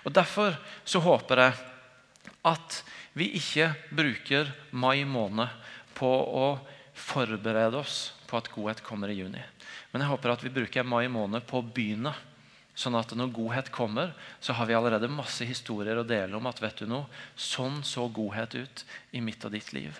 Og 0.05 0.13
Derfor 0.13 0.59
så 0.85 1.01
håper 1.01 1.41
jeg 1.41 1.57
at 2.45 2.81
vi 3.17 3.31
ikke 3.39 3.71
bruker 3.95 4.51
mai 4.75 5.01
måned 5.07 5.49
på 5.97 6.09
å 6.09 6.47
forberede 6.95 7.79
oss 7.81 8.13
på 8.29 8.38
at 8.38 8.51
godhet 8.53 8.83
kommer 8.85 9.09
i 9.09 9.17
juni. 9.17 9.41
Men 9.91 10.03
jeg 10.03 10.11
håper 10.11 10.35
at 10.35 10.45
vi 10.45 10.53
bruker 10.53 10.85
mai 10.85 11.07
måned 11.11 11.45
på 11.47 11.61
å 11.61 11.65
begynne. 11.65 12.13
Sånn 12.75 12.97
at 12.99 13.13
når 13.15 13.31
godhet 13.31 13.69
kommer, 13.71 14.11
så 14.43 14.53
har 14.57 14.67
vi 14.67 14.75
allerede 14.75 15.07
masse 15.11 15.45
historier 15.47 15.95
å 15.95 16.07
dele 16.07 16.35
om 16.35 16.47
at 16.49 16.59
vet 16.59 16.83
du 16.83 16.89
noe, 16.91 17.07
sånn 17.39 17.79
så 17.88 18.09
godhet 18.11 18.57
ut 18.57 18.83
i 19.15 19.21
mitt 19.23 19.45
og 19.47 19.55
ditt 19.55 19.71
liv. 19.75 19.95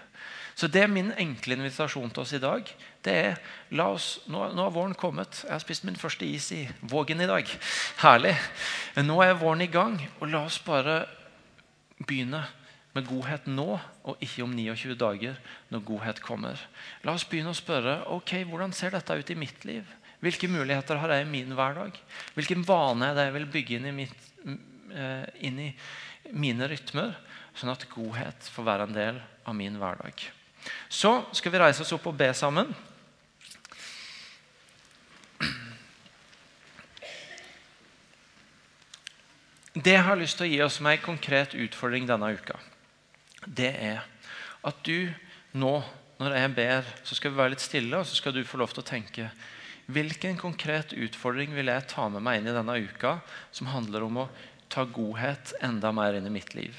Så 0.56 0.68
det 0.72 0.86
er 0.86 0.92
min 0.92 1.12
enkle 1.20 1.58
invitasjon 1.58 2.12
til 2.16 2.24
oss 2.24 2.34
i 2.36 2.40
dag. 2.40 2.68
det 3.04 3.14
er, 3.14 3.40
la 3.72 3.90
oss, 3.92 4.20
Nå, 4.28 4.40
nå 4.56 4.64
har 4.64 4.72
våren 4.72 4.96
kommet. 4.96 5.44
Jeg 5.44 5.52
har 5.52 5.64
spist 5.64 5.84
min 5.84 6.00
første 6.00 6.26
is 6.26 6.52
i 6.52 6.64
Vågen 6.82 7.22
i 7.22 7.28
dag. 7.28 7.48
Herlig. 8.00 8.36
Nå 9.04 9.22
er 9.22 9.36
våren 9.36 9.62
i 9.62 9.72
gang. 9.72 10.00
Og 10.20 10.32
la 10.32 10.46
oss 10.48 10.62
bare 10.64 11.04
begynne 12.00 12.46
med 12.96 13.08
godhet 13.08 13.48
nå, 13.52 13.76
og 14.08 14.24
ikke 14.24 14.46
om 14.46 14.56
29 14.56 14.96
dager, 14.96 15.36
når 15.70 15.84
godhet 15.84 16.22
kommer. 16.24 16.60
La 17.04 17.12
oss 17.12 17.28
begynne 17.28 17.52
å 17.52 17.58
spørre 17.58 18.00
ok, 18.16 18.38
hvordan 18.48 18.72
ser 18.74 18.96
dette 18.96 19.20
ut 19.20 19.32
i 19.32 19.36
mitt 19.36 19.68
liv. 19.68 19.84
Hvilke 20.26 20.50
muligheter 20.50 20.98
har 20.98 21.12
jeg 21.14 21.28
i 21.28 21.30
min 21.30 21.54
hverdag? 21.54 21.94
Hvilken 22.34 22.64
vane 22.66 23.12
er 23.12 23.18
det 23.18 23.28
jeg 23.28 23.36
vil 23.36 23.52
bygge 23.54 23.78
inn 23.78 23.86
i, 23.86 23.94
mitt, 23.94 24.24
eh, 24.90 25.28
inn 25.46 25.60
i 25.62 25.70
mine 26.34 26.66
rytmer, 26.72 27.14
sånn 27.54 27.70
at 27.70 27.86
godhet 27.92 28.50
får 28.50 28.66
være 28.66 28.88
en 28.90 28.96
del 28.96 29.22
av 29.46 29.54
min 29.54 29.78
hverdag? 29.78 30.26
Så 30.90 31.14
skal 31.38 31.54
vi 31.54 31.62
reise 31.62 31.86
oss 31.86 31.94
opp 31.94 32.08
og 32.10 32.18
be 32.18 32.32
sammen. 32.34 32.74
Det 39.76 39.94
jeg 39.94 40.06
har 40.08 40.18
lyst 40.18 40.40
til 40.40 40.48
å 40.48 40.54
gi 40.56 40.62
oss 40.66 40.80
med 40.82 40.98
en 40.98 41.06
konkret 41.12 41.54
utfordring 41.54 42.08
denne 42.10 42.32
uka, 42.34 42.58
det 43.46 43.74
er 43.76 44.06
at 44.66 44.78
du 44.88 45.12
nå, 45.54 45.76
når 46.18 46.38
jeg 46.40 46.54
ber, 46.56 46.88
så 47.06 47.18
skal 47.18 47.34
vi 47.34 47.38
være 47.44 47.54
litt 47.54 47.66
stille, 47.66 48.00
og 48.00 48.08
så 48.08 48.18
skal 48.18 48.34
du 48.34 48.42
få 48.48 48.58
lov 48.58 48.74
til 48.74 48.82
å 48.82 48.88
tenke 48.88 49.30
Hvilken 49.86 50.38
konkret 50.42 50.96
utfordring 50.98 51.54
vil 51.54 51.70
jeg 51.70 51.88
ta 51.92 52.08
med 52.10 52.24
meg 52.26 52.40
inn 52.40 52.50
i 52.50 52.56
denne 52.56 52.80
uka 52.82 53.20
som 53.54 53.70
handler 53.70 54.08
om 54.08 54.24
å 54.24 54.30
ta 54.72 54.86
godhet 54.90 55.54
enda 55.64 55.92
mer 55.94 56.18
inn 56.18 56.26
i 56.26 56.34
mitt 56.34 56.56
liv? 56.58 56.74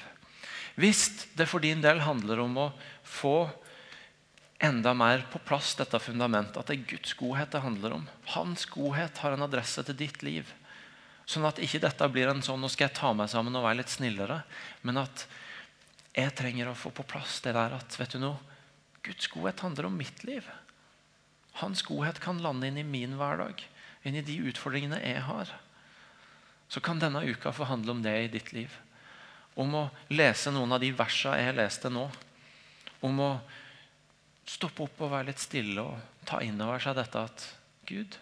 Hvis 0.76 1.28
det 1.38 1.46
for 1.48 1.62
din 1.62 1.80
del 1.84 2.02
handler 2.04 2.42
om 2.42 2.58
å 2.66 2.66
få 3.06 3.46
enda 4.58 4.92
mer 4.96 5.24
på 5.30 5.38
plass 5.46 5.74
dette 5.78 6.00
fundamentet, 6.02 6.58
at 6.58 6.68
det 6.68 6.76
er 6.76 6.90
Guds 6.96 7.14
godhet 7.16 7.52
det 7.52 7.62
handler 7.64 7.98
om 7.98 8.06
Hans 8.34 8.66
godhet 8.72 9.22
har 9.22 9.36
en 9.36 9.46
adresse 9.46 9.84
til 9.86 9.96
ditt 9.96 10.22
liv. 10.26 10.50
Sånn 11.26 11.46
at 11.48 11.60
ikke 11.62 11.82
dette 11.82 12.08
blir 12.12 12.30
en 12.30 12.42
sånn 12.44 12.60
nå 12.62 12.70
skal 12.72 12.88
jeg 12.88 12.98
ta 12.98 13.12
meg 13.16 13.30
sammen 13.32 13.56
og 13.58 13.66
være 13.66 13.80
litt 13.82 13.92
snillere. 13.92 14.42
Men 14.86 15.02
at 15.02 15.26
jeg 16.16 16.34
trenger 16.38 16.70
å 16.70 16.78
få 16.78 16.92
på 16.94 17.06
plass 17.08 17.40
det 17.44 17.56
der 17.56 17.74
at 17.76 17.98
vet 18.00 18.14
du 18.16 18.22
noe, 18.22 18.38
Guds 19.06 19.28
godhet 19.30 19.60
handler 19.62 19.88
om 19.88 19.98
mitt 19.98 20.24
liv. 20.26 20.46
Hans 21.62 21.82
godhet 21.86 22.20
kan 22.20 22.42
lande 22.44 22.68
inn 22.68 22.78
i 22.80 22.84
min 22.84 23.16
hverdag, 23.16 23.62
inn 24.04 24.18
i 24.18 24.24
de 24.24 24.36
utfordringene 24.50 25.00
jeg 25.00 25.22
har. 25.24 25.52
Så 26.68 26.82
kan 26.84 27.00
denne 27.00 27.24
uka 27.24 27.52
få 27.54 27.68
handle 27.70 27.94
om 27.94 28.02
det 28.04 28.16
i 28.24 28.32
ditt 28.32 28.52
liv. 28.52 28.72
Om 29.56 29.74
å 29.78 29.84
lese 30.12 30.52
noen 30.52 30.74
av 30.76 30.82
de 30.82 30.90
versene 30.92 31.40
jeg 31.40 31.56
leste 31.56 31.90
nå. 31.92 32.04
Om 33.06 33.22
å 33.24 33.30
stoppe 34.46 34.84
opp 34.84 35.00
og 35.06 35.14
være 35.14 35.30
litt 35.30 35.42
stille 35.42 35.82
og 35.82 36.26
ta 36.28 36.42
inn 36.44 36.60
over 36.60 36.82
seg 36.82 36.98
dette 36.98 37.22
at 37.28 37.46
Gud, 37.88 38.18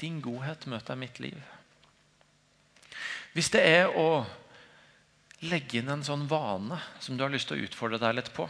din 0.00 0.18
godhet 0.24 0.66
møter 0.66 0.98
mitt 0.98 1.20
liv. 1.22 1.38
Hvis 3.34 3.52
det 3.54 3.62
er 3.66 3.94
å 3.94 4.24
legge 5.44 5.78
inn 5.78 5.90
en 5.92 6.04
sånn 6.06 6.26
vane 6.30 6.78
som 7.02 7.16
du 7.16 7.24
har 7.24 7.32
lyst 7.32 7.50
til 7.50 7.60
å 7.60 7.66
utfordre 7.68 8.00
deg 8.02 8.16
litt 8.18 8.32
på 8.34 8.48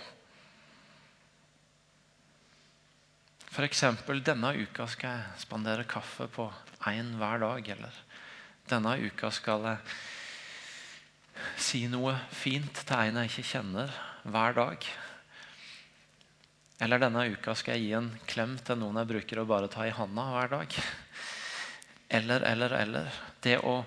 F.eks.: 3.55 3.85
Denne 4.27 4.49
uka 4.59 4.83
skal 4.90 5.12
jeg 5.14 5.43
spandere 5.45 5.85
kaffe 5.87 6.27
på 6.27 6.49
én 6.90 7.12
hver 7.21 7.38
dag. 7.38 7.69
Eller 7.71 7.99
denne 8.67 8.97
uka 8.99 9.31
skal 9.31 9.69
jeg 9.69 9.79
si 11.62 11.85
noe 11.93 12.17
fint 12.35 12.81
til 12.81 12.99
en 12.99 13.21
jeg 13.21 13.31
ikke 13.31 13.53
kjenner, 13.53 13.95
hver 14.27 14.59
dag. 14.59 14.88
Eller 16.83 16.99
denne 16.99 17.29
uka 17.31 17.55
skal 17.55 17.79
jeg 17.79 17.87
gi 17.87 17.95
en 18.01 18.11
klem 18.27 18.59
til 18.59 18.81
noen 18.83 18.99
jeg 19.05 19.12
bruker 19.12 19.45
å 19.45 19.47
bare 19.47 19.71
ta 19.71 19.87
i 19.87 19.95
handa 19.95 20.27
hver 20.35 20.51
dag. 20.57 20.75
Eller, 22.11 22.43
eller, 22.51 22.75
eller. 22.75 23.23
Det 23.38 23.61
å 23.62 23.85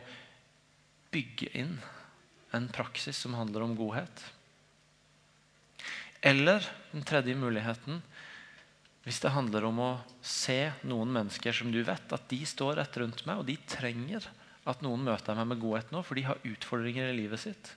bygge 1.12 1.52
inn 1.60 1.76
en 2.56 2.72
praksis 2.72 3.20
som 3.20 3.36
handler 3.36 3.68
om 3.68 3.76
godhet. 3.76 4.24
Eller 6.24 6.64
den 6.94 7.04
tredje 7.04 7.36
muligheten 7.36 8.00
hvis 9.08 9.22
det 9.24 9.32
handler 9.32 9.64
om 9.70 9.78
å 9.80 9.92
se 10.20 10.74
noen 10.84 11.14
mennesker 11.16 11.56
som 11.56 11.70
du 11.72 11.80
vet 11.88 12.12
at 12.12 12.26
de 12.28 12.42
står 12.44 12.76
rett 12.76 12.98
rundt 13.00 13.22
meg, 13.24 13.40
og 13.40 13.46
de 13.48 13.56
trenger 13.72 14.26
at 14.68 14.82
noen 14.84 15.06
møter 15.08 15.38
meg 15.38 15.48
med 15.48 15.62
godhet 15.62 15.94
nå, 15.96 16.02
for 16.04 16.20
de 16.20 16.26
har 16.28 16.42
utfordringer 16.44 17.14
i 17.14 17.16
livet 17.16 17.40
sitt. 17.40 17.70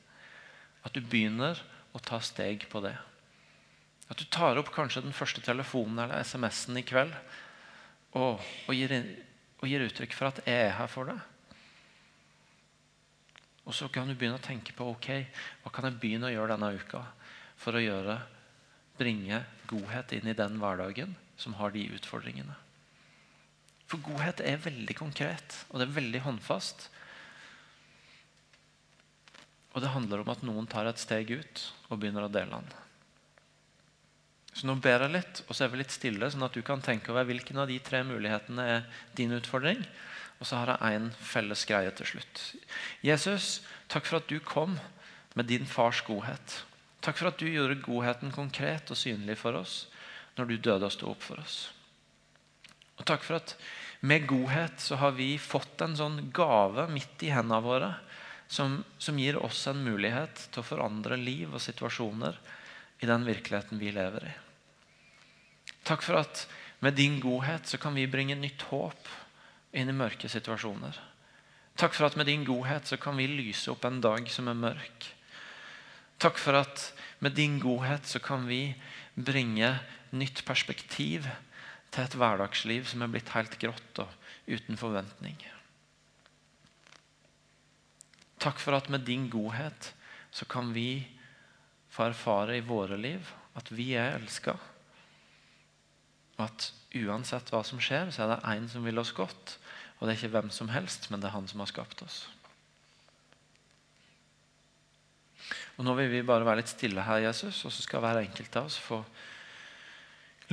At 0.83 0.97
du 0.97 0.99
begynner 0.99 1.61
å 1.95 2.03
ta 2.03 2.19
steg 2.19 2.67
på 2.73 2.83
det. 2.83 2.97
At 4.11 4.19
du 4.19 4.27
tar 4.27 4.59
opp 4.59 4.73
kanskje 4.75 5.05
den 5.05 5.15
første 5.15 5.43
telefonen 5.47 6.03
eller 6.03 6.27
SMS-en 6.27 6.81
i 6.81 6.83
kveld 6.83 7.15
og, 8.19 8.43
og, 8.67 8.73
gir, 8.75 8.97
og, 9.61 9.69
gir, 9.71 9.87
uttrykk 9.87 10.19
for 10.19 10.33
at 10.33 10.43
'jeg 10.43 10.67
er 10.67 10.75
her 10.81 10.91
for 10.91 11.07
deg'. 11.13 11.23
Og 13.71 13.77
så 13.77 13.87
kan 13.87 14.11
du 14.11 14.17
begynne 14.19 14.43
å 14.43 14.43
tenke 14.43 14.75
på 14.75 14.91
ok, 14.97 15.31
hva 15.63 15.71
kan 15.71 15.87
jeg 15.87 16.01
begynne 16.03 16.27
å 16.27 16.35
gjøre 16.35 16.59
denne 16.59 16.75
uka 16.75 17.07
for 17.55 17.79
å 17.79 17.87
gjøre 17.87 18.19
bringe 19.01 19.43
godhet 19.71 20.13
inn 20.17 20.29
i 20.31 20.37
den 20.37 20.59
hverdagen 20.61 21.17
som 21.41 21.57
har 21.57 21.73
de 21.75 21.87
utfordringene. 21.97 22.57
For 23.91 24.03
godhet 24.07 24.43
er 24.47 24.61
veldig 24.63 24.95
konkret, 24.99 25.65
og 25.71 25.81
det 25.81 25.89
er 25.89 25.97
veldig 25.97 26.21
håndfast. 26.27 26.87
Og 29.75 29.83
det 29.83 29.91
handler 29.95 30.23
om 30.23 30.31
at 30.31 30.45
noen 30.47 30.69
tar 30.71 30.87
et 30.87 31.01
steg 31.01 31.33
ut 31.33 31.65
og 31.89 31.99
begynner 31.99 32.27
å 32.27 32.33
dele 32.33 32.61
den. 32.61 32.71
Så 34.55 34.67
nå 34.67 34.77
ber 34.83 35.05
jeg 35.05 35.15
litt, 35.15 35.43
og 35.47 35.55
så 35.55 35.65
er 35.65 35.73
vi 35.73 35.81
litt 35.81 35.95
stille, 35.95 36.31
sånn 36.31 36.47
at 36.47 36.55
du 36.55 36.63
kan 36.67 36.83
tenke 36.83 37.13
over 37.13 37.27
hvilken 37.29 37.63
av 37.63 37.71
de 37.71 37.79
tre 37.83 38.03
mulighetene 38.07 38.67
er 38.77 38.89
din 39.19 39.35
utfordring. 39.35 39.83
Og 40.41 40.49
så 40.49 40.59
har 40.59 40.73
jeg 40.73 40.97
én 40.99 41.11
felles 41.23 41.67
greie 41.69 41.91
til 41.95 42.15
slutt. 42.15 42.43
Jesus, 43.07 43.61
takk 43.93 44.09
for 44.09 44.21
at 44.21 44.31
du 44.31 44.39
kom 44.43 44.79
med 45.39 45.51
din 45.51 45.67
fars 45.69 46.01
godhet. 46.07 46.61
Takk 47.01 47.17
for 47.17 47.31
at 47.31 47.41
du 47.41 47.49
gjorde 47.49 47.81
godheten 47.85 48.33
konkret 48.35 48.91
og 48.93 48.99
synlig 48.99 49.39
for 49.41 49.57
oss 49.61 49.85
når 50.37 50.51
du 50.51 50.57
døde 50.57 50.89
og 50.89 50.95
sto 50.95 51.11
opp 51.13 51.25
for 51.25 51.41
oss. 51.41 51.71
Og 53.01 53.07
takk 53.09 53.25
for 53.25 53.41
at 53.41 53.55
med 54.05 54.27
godhet 54.29 54.81
så 54.81 54.99
har 55.01 55.17
vi 55.17 55.35
fått 55.41 55.81
en 55.85 55.97
sånn 55.97 56.21
gave 56.37 56.87
midt 56.93 57.25
i 57.25 57.33
hendene 57.33 57.61
våre 57.65 57.91
som, 58.51 58.81
som 58.99 59.19
gir 59.21 59.39
oss 59.41 59.63
en 59.71 59.81
mulighet 59.85 60.49
til 60.51 60.63
å 60.63 60.67
forandre 60.67 61.17
liv 61.21 61.53
og 61.53 61.63
situasjoner 61.65 62.37
i 63.01 63.09
den 63.09 63.25
virkeligheten 63.25 63.81
vi 63.81 63.93
lever 63.97 64.27
i. 64.29 64.33
Takk 65.89 66.05
for 66.05 66.21
at 66.21 66.45
med 66.85 66.97
din 66.97 67.19
godhet 67.21 67.69
så 67.69 67.81
kan 67.81 67.97
vi 67.97 68.09
bringe 68.11 68.37
nytt 68.37 68.67
håp 68.69 69.09
inn 69.77 69.89
i 69.89 69.97
mørke 69.97 70.29
situasjoner. 70.29 70.97
Takk 71.81 71.97
for 71.97 72.09
at 72.09 72.17
med 72.21 72.29
din 72.29 72.45
godhet 72.45 72.89
så 72.89 72.99
kan 73.01 73.17
vi 73.17 73.29
lyse 73.31 73.71
opp 73.73 73.87
en 73.89 74.01
dag 74.05 74.29
som 74.33 74.51
er 74.51 74.59
mørk. 74.59 75.09
Takk 76.21 76.37
for 76.41 76.59
at 76.61 76.91
med 77.25 77.33
din 77.37 77.59
godhet 77.61 78.07
så 78.09 78.21
kan 78.21 78.45
vi 78.49 78.75
bringe 79.17 79.73
nytt 80.13 80.45
perspektiv 80.45 81.25
til 81.91 82.05
et 82.05 82.17
hverdagsliv 82.17 82.85
som 82.89 83.03
er 83.03 83.13
blitt 83.13 83.33
helt 83.35 83.57
grått 83.63 84.03
og 84.05 84.13
uten 84.51 84.79
forventning. 84.81 85.39
Takk 88.41 88.61
for 88.61 88.77
at 88.77 88.89
med 88.93 89.05
din 89.09 89.29
godhet 89.33 89.93
så 90.33 90.47
kan 90.49 90.75
vi 90.77 91.05
få 91.91 92.09
erfare 92.09 92.57
i 92.57 92.65
våre 92.65 92.97
liv 93.01 93.33
at 93.59 93.73
vi 93.75 93.93
er 93.99 94.17
elska. 94.17 94.55
Og 96.39 96.45
at 96.47 96.71
uansett 96.97 97.51
hva 97.53 97.63
som 97.67 97.81
skjer, 97.83 98.13
så 98.15 98.25
er 98.25 98.35
det 98.35 98.43
én 98.55 98.69
som 98.71 98.85
vil 98.87 99.01
oss 99.03 99.13
godt. 99.13 99.57
Og 99.99 100.07
det 100.07 100.15
er 100.15 100.21
ikke 100.21 100.35
hvem 100.37 100.53
som 100.55 100.71
helst, 100.73 101.11
men 101.11 101.21
det 101.21 101.29
er 101.29 101.37
han 101.37 101.49
som 101.51 101.61
har 101.61 101.69
skapt 101.69 102.01
oss. 102.07 102.23
Og 105.81 105.87
Nå 105.87 105.95
vil 105.97 106.11
vi 106.13 106.19
bare 106.29 106.45
være 106.45 106.61
litt 106.61 106.69
stille 106.69 107.01
her, 107.01 107.23
Jesus, 107.25 107.63
og 107.65 107.73
så 107.73 107.81
skal 107.81 108.03
hver 108.05 108.19
enkelt 108.21 108.57
av 108.61 108.67
oss 108.69 108.75
få 108.85 108.99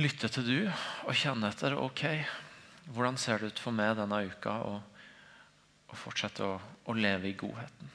lytte 0.00 0.30
til 0.32 0.46
du 0.46 0.56
og 0.64 1.12
kjenne 1.20 1.50
etter. 1.52 1.76
Ok, 1.76 2.06
hvordan 2.94 3.20
ser 3.20 3.42
det 3.42 3.50
ut 3.52 3.60
for 3.60 3.76
meg 3.76 3.98
denne 3.98 4.22
uka 4.24 4.54
å, 4.64 4.78
fortsette 6.00 6.48
å, 6.48 6.54
å 6.88 6.96
leve 6.96 7.28
i 7.28 7.36
godheten? 7.36 7.92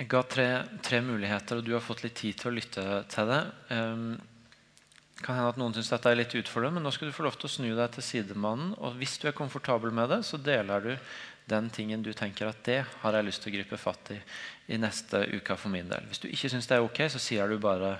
Jeg 0.00 0.08
ga 0.08 0.20
tre, 0.24 0.44
tre, 0.80 1.02
muligheter, 1.04 1.58
og 1.60 1.66
du 1.66 1.74
har 1.74 1.82
fått 1.84 2.06
litt 2.06 2.14
tid 2.16 2.38
til 2.40 2.48
å 2.48 2.54
lytte 2.56 2.84
til 3.12 3.26
det. 3.28 3.40
Um, 3.68 4.14
kan 5.20 5.36
hende 5.36 5.50
at 5.52 5.58
noen 5.60 5.74
syns 5.76 5.90
dette 5.92 6.08
er 6.08 6.16
litt 6.16 6.32
utfordrende, 6.38 6.78
men 6.78 6.86
nå 6.88 6.92
skal 6.96 7.10
du 7.10 7.12
få 7.12 7.26
lov 7.26 7.34
til 7.36 7.50
å 7.50 7.52
snu 7.52 7.66
deg 7.76 7.90
til 7.92 8.06
sidemannen. 8.06 8.70
Og 8.80 8.96
hvis 8.96 9.18
du 9.20 9.26
er 9.28 9.36
komfortabel 9.36 9.92
med 9.92 10.08
det, 10.08 10.22
så 10.24 10.40
deler 10.40 10.86
du 10.86 10.94
den 11.52 11.68
tingen 11.74 12.00
du 12.06 12.14
tenker 12.16 12.48
at 12.48 12.62
det 12.64 12.78
har 13.02 13.18
jeg 13.18 13.26
lyst 13.26 13.44
til 13.44 13.52
å 13.52 13.56
gripe 13.58 13.76
fatt 13.80 14.14
i 14.14 14.18
i 14.70 14.78
neste 14.80 15.20
uke 15.34 15.56
for 15.58 15.68
min 15.72 15.90
del. 15.90 16.06
Hvis 16.08 16.22
du 16.22 16.28
ikke 16.30 16.48
syns 16.52 16.68
det 16.70 16.78
er 16.78 16.86
ok, 16.86 17.02
så 17.10 17.20
sier 17.20 17.50
du 17.50 17.58
bare 17.60 17.98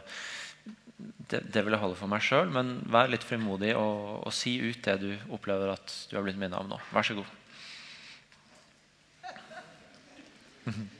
det, 0.96 1.42
det 1.52 1.64
vil 1.66 1.74
jeg 1.74 1.82
holde 1.82 1.98
for 1.98 2.08
meg 2.08 2.24
sjøl, 2.24 2.48
men 2.54 2.78
vær 2.88 3.10
litt 3.12 3.26
frimodig 3.26 3.74
og, 3.76 4.22
og 4.24 4.32
si 4.32 4.54
ut 4.62 4.80
det 4.86 4.96
du 5.02 5.10
opplever 5.34 5.74
at 5.74 5.96
du 6.08 6.16
har 6.16 6.24
blitt 6.24 6.40
minnet 6.40 6.56
om 6.62 6.70
nå. 6.70 6.80
Vær 6.94 7.04
så 7.10 7.18
god. 7.18 7.28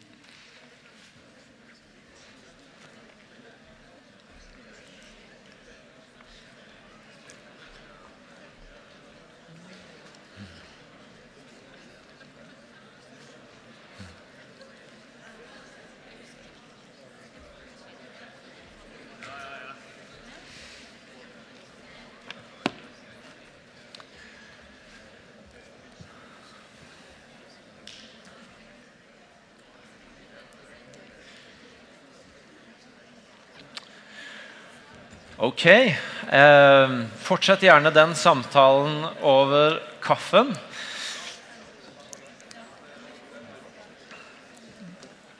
Ok. 35.50 35.66
Eh, 35.66 36.90
fortsett 37.16 37.62
gjerne 37.62 37.90
den 37.90 38.14
samtalen 38.14 39.06
over 39.26 39.80
kaffen. 40.02 40.52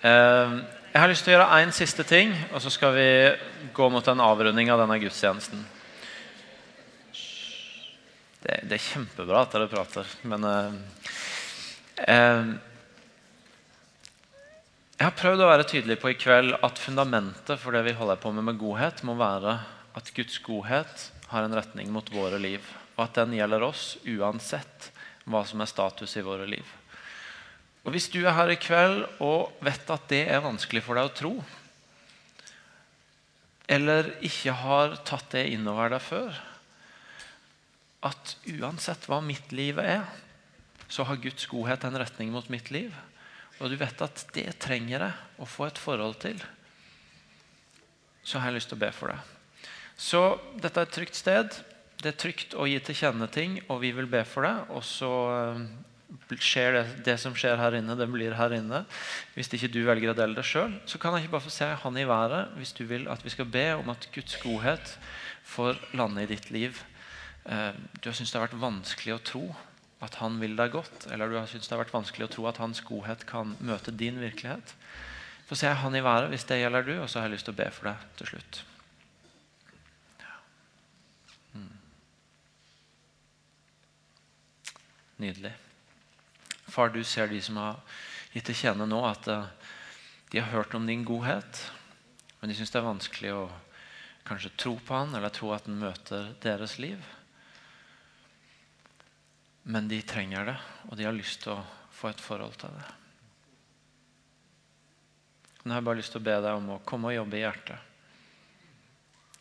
Eh, 0.03 0.57
jeg 0.91 0.99
har 0.99 1.13
lyst 1.13 1.23
til 1.23 1.31
å 1.31 1.37
gjøre 1.37 1.61
én 1.63 1.71
siste 1.71 2.03
ting, 2.03 2.35
og 2.51 2.59
så 2.59 2.75
skal 2.75 2.99
vi 2.99 3.07
gå 3.77 3.91
mot 3.95 4.11
en 4.11 4.27
avrunding 4.27 4.75
av 4.75 4.83
denne 4.83 4.99
gudstjenesten. 4.99 5.63
Det, 8.43 8.61
det 8.67 8.81
er 8.81 8.87
kjempebra 8.91 9.47
at 9.47 9.55
dere 9.55 9.71
prater, 9.71 10.11
men 10.27 10.51
eh, 10.51 10.71
Jeg 14.99 15.07
har 15.07 15.21
prøvd 15.23 15.41
å 15.45 15.53
være 15.55 15.71
tydelig 15.71 16.03
på 16.03 16.11
i 16.11 16.19
kveld 16.19 16.59
at 16.67 16.83
fundamentet 16.83 17.63
for 17.63 17.71
det 17.73 17.87
vi 17.87 17.95
holder 17.95 18.19
på 18.19 18.35
med 18.35 18.51
med 18.51 18.59
godhet, 18.59 19.07
må 19.07 19.15
være 19.15 19.61
at 19.97 20.11
Guds 20.15 20.39
godhet 20.45 21.11
har 21.31 21.47
en 21.47 21.55
retning 21.55 21.91
mot 21.93 22.07
våre 22.13 22.39
liv, 22.43 22.65
og 22.97 23.07
at 23.07 23.23
den 23.23 23.37
gjelder 23.39 23.65
oss 23.67 23.95
uansett 24.07 24.91
hva 25.31 25.43
som 25.47 25.63
er 25.63 25.71
status 25.71 26.17
i 26.19 26.25
våre 26.27 26.47
liv. 26.51 26.67
Og 27.85 27.95
Hvis 27.95 28.11
du 28.13 28.21
er 28.23 28.37
her 28.37 28.53
i 28.53 28.61
kveld 28.61 29.07
og 29.25 29.55
vet 29.65 29.91
at 29.91 30.09
det 30.13 30.25
er 30.29 30.45
vanskelig 30.45 30.83
for 30.85 30.99
deg 30.99 31.09
å 31.09 31.17
tro, 31.17 31.33
eller 33.71 34.11
ikke 34.27 34.55
har 34.65 34.99
tatt 35.07 35.31
det 35.37 35.47
innover 35.55 35.95
deg 35.95 36.03
før, 36.03 36.41
at 38.05 38.35
uansett 38.49 39.07
hva 39.09 39.21
mitt 39.25 39.53
liv 39.53 39.79
er, 39.79 40.05
så 40.91 41.07
har 41.07 41.21
Guds 41.23 41.47
godhet 41.47 41.85
en 41.87 41.99
retning 42.03 42.33
mot 42.35 42.49
mitt 42.51 42.73
liv, 42.75 42.95
og 43.61 43.71
du 43.71 43.77
vet 43.79 44.03
at 44.03 44.25
det 44.35 44.49
trenger 44.59 44.97
jeg 44.97 45.13
å 45.39 45.49
få 45.49 45.69
et 45.69 45.79
forhold 45.79 46.19
til, 46.23 46.41
så 48.25 48.41
har 48.41 48.51
jeg 48.51 48.59
lyst 48.59 48.73
til 48.73 48.81
å 48.81 48.85
be 48.85 48.91
for 48.95 49.13
deg. 49.13 49.40
Så 50.01 50.23
dette 50.57 50.81
er 50.81 50.89
et 50.89 50.97
trygt 50.97 51.19
sted. 51.19 51.61
Det 52.01 52.15
er 52.15 52.19
trygt 52.19 52.57
å 52.57 52.65
gi 52.69 52.79
til 52.81 52.97
kjenne 52.97 53.29
ting, 53.29 53.59
og 53.69 53.83
vi 53.83 53.93
vil 53.93 54.09
be 54.09 54.23
for 54.25 54.47
det. 54.47 54.55
Og 54.73 54.85
så 54.87 55.11
eh, 55.35 56.39
skjer 56.41 56.79
det, 56.79 56.85
det 57.05 57.17
som 57.21 57.37
skjer 57.37 57.61
her 57.61 57.77
inne, 57.77 57.97
det 57.99 58.09
blir 58.09 58.37
her 58.39 58.55
inne. 58.57 58.85
Hvis 59.35 59.53
ikke 59.53 59.73
du 59.75 59.83
velger 59.85 60.15
å 60.15 60.17
dele 60.17 60.39
det 60.39 60.47
sjøl, 60.49 60.79
så 60.89 61.01
kan 61.03 61.15
jeg 61.15 61.27
ikke 61.27 61.37
bare 61.37 61.45
få 61.45 61.53
se 61.53 61.69
han 61.83 61.99
i 62.01 62.07
været 62.09 62.57
hvis 62.57 62.73
du 62.79 62.87
vil 62.89 63.05
at 63.13 63.25
vi 63.27 63.35
skal 63.35 63.51
be 63.53 63.67
om 63.77 63.93
at 63.93 64.09
Guds 64.15 64.39
godhet 64.41 64.95
får 65.51 65.77
lande 66.01 66.25
i 66.25 66.31
ditt 66.33 66.49
liv. 66.55 66.81
Eh, 67.45 67.77
du 68.01 68.09
har 68.09 68.17
syntes 68.17 68.33
det 68.33 68.41
har 68.41 68.49
vært 68.49 68.65
vanskelig 68.65 69.19
å 69.19 69.23
tro 69.35 69.45
at 70.01 70.17
han 70.23 70.41
vil 70.41 70.57
deg 70.57 70.73
godt, 70.73 71.11
eller 71.13 71.29
du 71.29 71.37
har 71.37 71.49
syntes 71.51 71.69
det 71.69 71.77
har 71.77 71.85
vært 71.85 71.93
vanskelig 71.99 72.25
å 72.25 72.33
tro 72.33 72.49
at 72.49 72.61
hans 72.63 72.81
godhet 72.89 73.29
kan 73.29 73.53
møte 73.61 73.93
din 73.93 74.17
virkelighet. 74.23 74.73
Få 75.51 75.59
se 75.61 75.69
han 75.69 75.97
i 75.99 76.05
været 76.05 76.33
hvis 76.33 76.49
det 76.49 76.63
gjelder 76.63 76.89
du, 76.89 76.95
og 77.03 77.09
så 77.11 77.21
har 77.21 77.29
jeg 77.29 77.37
lyst 77.37 77.51
til 77.51 77.59
å 77.59 77.61
be 77.61 77.69
for 77.75 77.93
deg 77.93 78.11
til 78.17 78.33
slutt. 78.33 78.63
Nydelig. 85.21 85.53
Far, 86.65 86.89
du 86.89 87.05
ser 87.05 87.29
de 87.29 87.43
som 87.45 87.59
har 87.61 87.81
gitt 88.33 88.47
til 88.49 88.57
kjenne 88.57 88.87
nå 88.89 89.03
at 89.05 89.27
eh, 89.29 89.51
de 90.33 90.41
har 90.41 90.49
hørt 90.55 90.73
om 90.79 90.87
din 90.89 91.03
godhet, 91.05 91.61
men 92.41 92.49
de 92.49 92.57
syns 92.57 92.73
det 92.73 92.81
er 92.81 92.87
vanskelig 92.87 93.35
å 93.37 93.43
kanskje 94.25 94.55
tro 94.57 94.73
på 94.81 94.97
han, 94.97 95.13
eller 95.13 95.35
tro 95.35 95.51
at 95.53 95.69
han 95.69 95.77
møter 95.83 96.31
deres 96.41 96.79
liv. 96.81 97.05
Men 99.69 99.93
de 99.93 100.01
trenger 100.09 100.55
det, 100.55 100.57
og 100.89 100.97
de 100.97 101.09
har 101.11 101.19
lyst 101.19 101.45
til 101.45 101.59
å 101.59 101.69
få 101.93 102.15
et 102.15 102.25
forhold 102.25 102.57
til 102.65 102.73
det. 102.81 102.89
Nå 105.61 105.75
har 105.75 105.83
jeg 105.83 105.91
bare 105.91 106.01
lyst 106.01 106.17
til 106.17 106.25
å 106.25 106.29
be 106.31 106.41
deg 106.41 106.65
om 106.65 106.75
å 106.79 106.83
komme 106.89 107.13
og 107.13 107.19
jobbe 107.19 107.37
i 107.37 107.45
hjertet. 107.45 107.89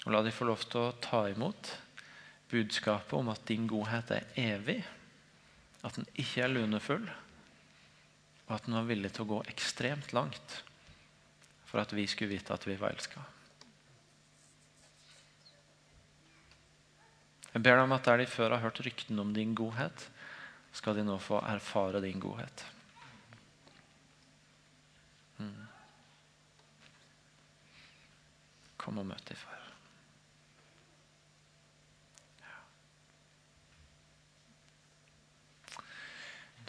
Og 0.04 0.12
la 0.12 0.26
de 0.28 0.36
få 0.36 0.52
lov 0.52 0.68
til 0.68 0.90
å 0.90 0.96
ta 1.00 1.28
imot 1.32 1.76
budskapet 2.52 3.16
om 3.16 3.32
at 3.32 3.48
din 3.48 3.70
godhet 3.70 4.18
er 4.18 4.34
evig 4.36 4.82
at 5.86 5.96
den 5.96 6.08
ikke 6.20 6.44
er 6.44 6.52
lunefull, 6.52 7.06
og 8.48 8.56
at 8.56 8.66
den 8.66 8.76
var 8.76 8.88
villig 8.90 9.12
til 9.16 9.26
å 9.26 9.32
gå 9.36 9.42
ekstremt 9.52 10.14
langt 10.16 10.62
for 11.70 11.82
at 11.82 11.94
vi 11.94 12.08
skulle 12.10 12.34
vite 12.34 12.56
at 12.56 12.66
vi 12.66 12.78
var 12.80 12.96
elska. 12.96 13.22
Jeg 17.54 17.64
ber 17.66 17.78
deg 17.78 17.84
om 17.86 17.96
at 17.96 18.06
der 18.06 18.22
de 18.22 18.28
før 18.30 18.56
har 18.56 18.64
hørt 18.66 18.82
ryktene 18.86 19.22
om 19.24 19.32
din 19.34 19.56
godhet, 19.58 20.10
skal 20.74 20.98
de 20.98 21.06
nå 21.06 21.18
få 21.22 21.40
erfare 21.50 22.02
din 22.04 22.22
godhet. 22.22 22.66
Mm. 25.40 25.56
Kom 28.78 29.02
og 29.02 29.10
møt 29.10 29.26
dem, 29.30 29.40
far. 29.40 29.59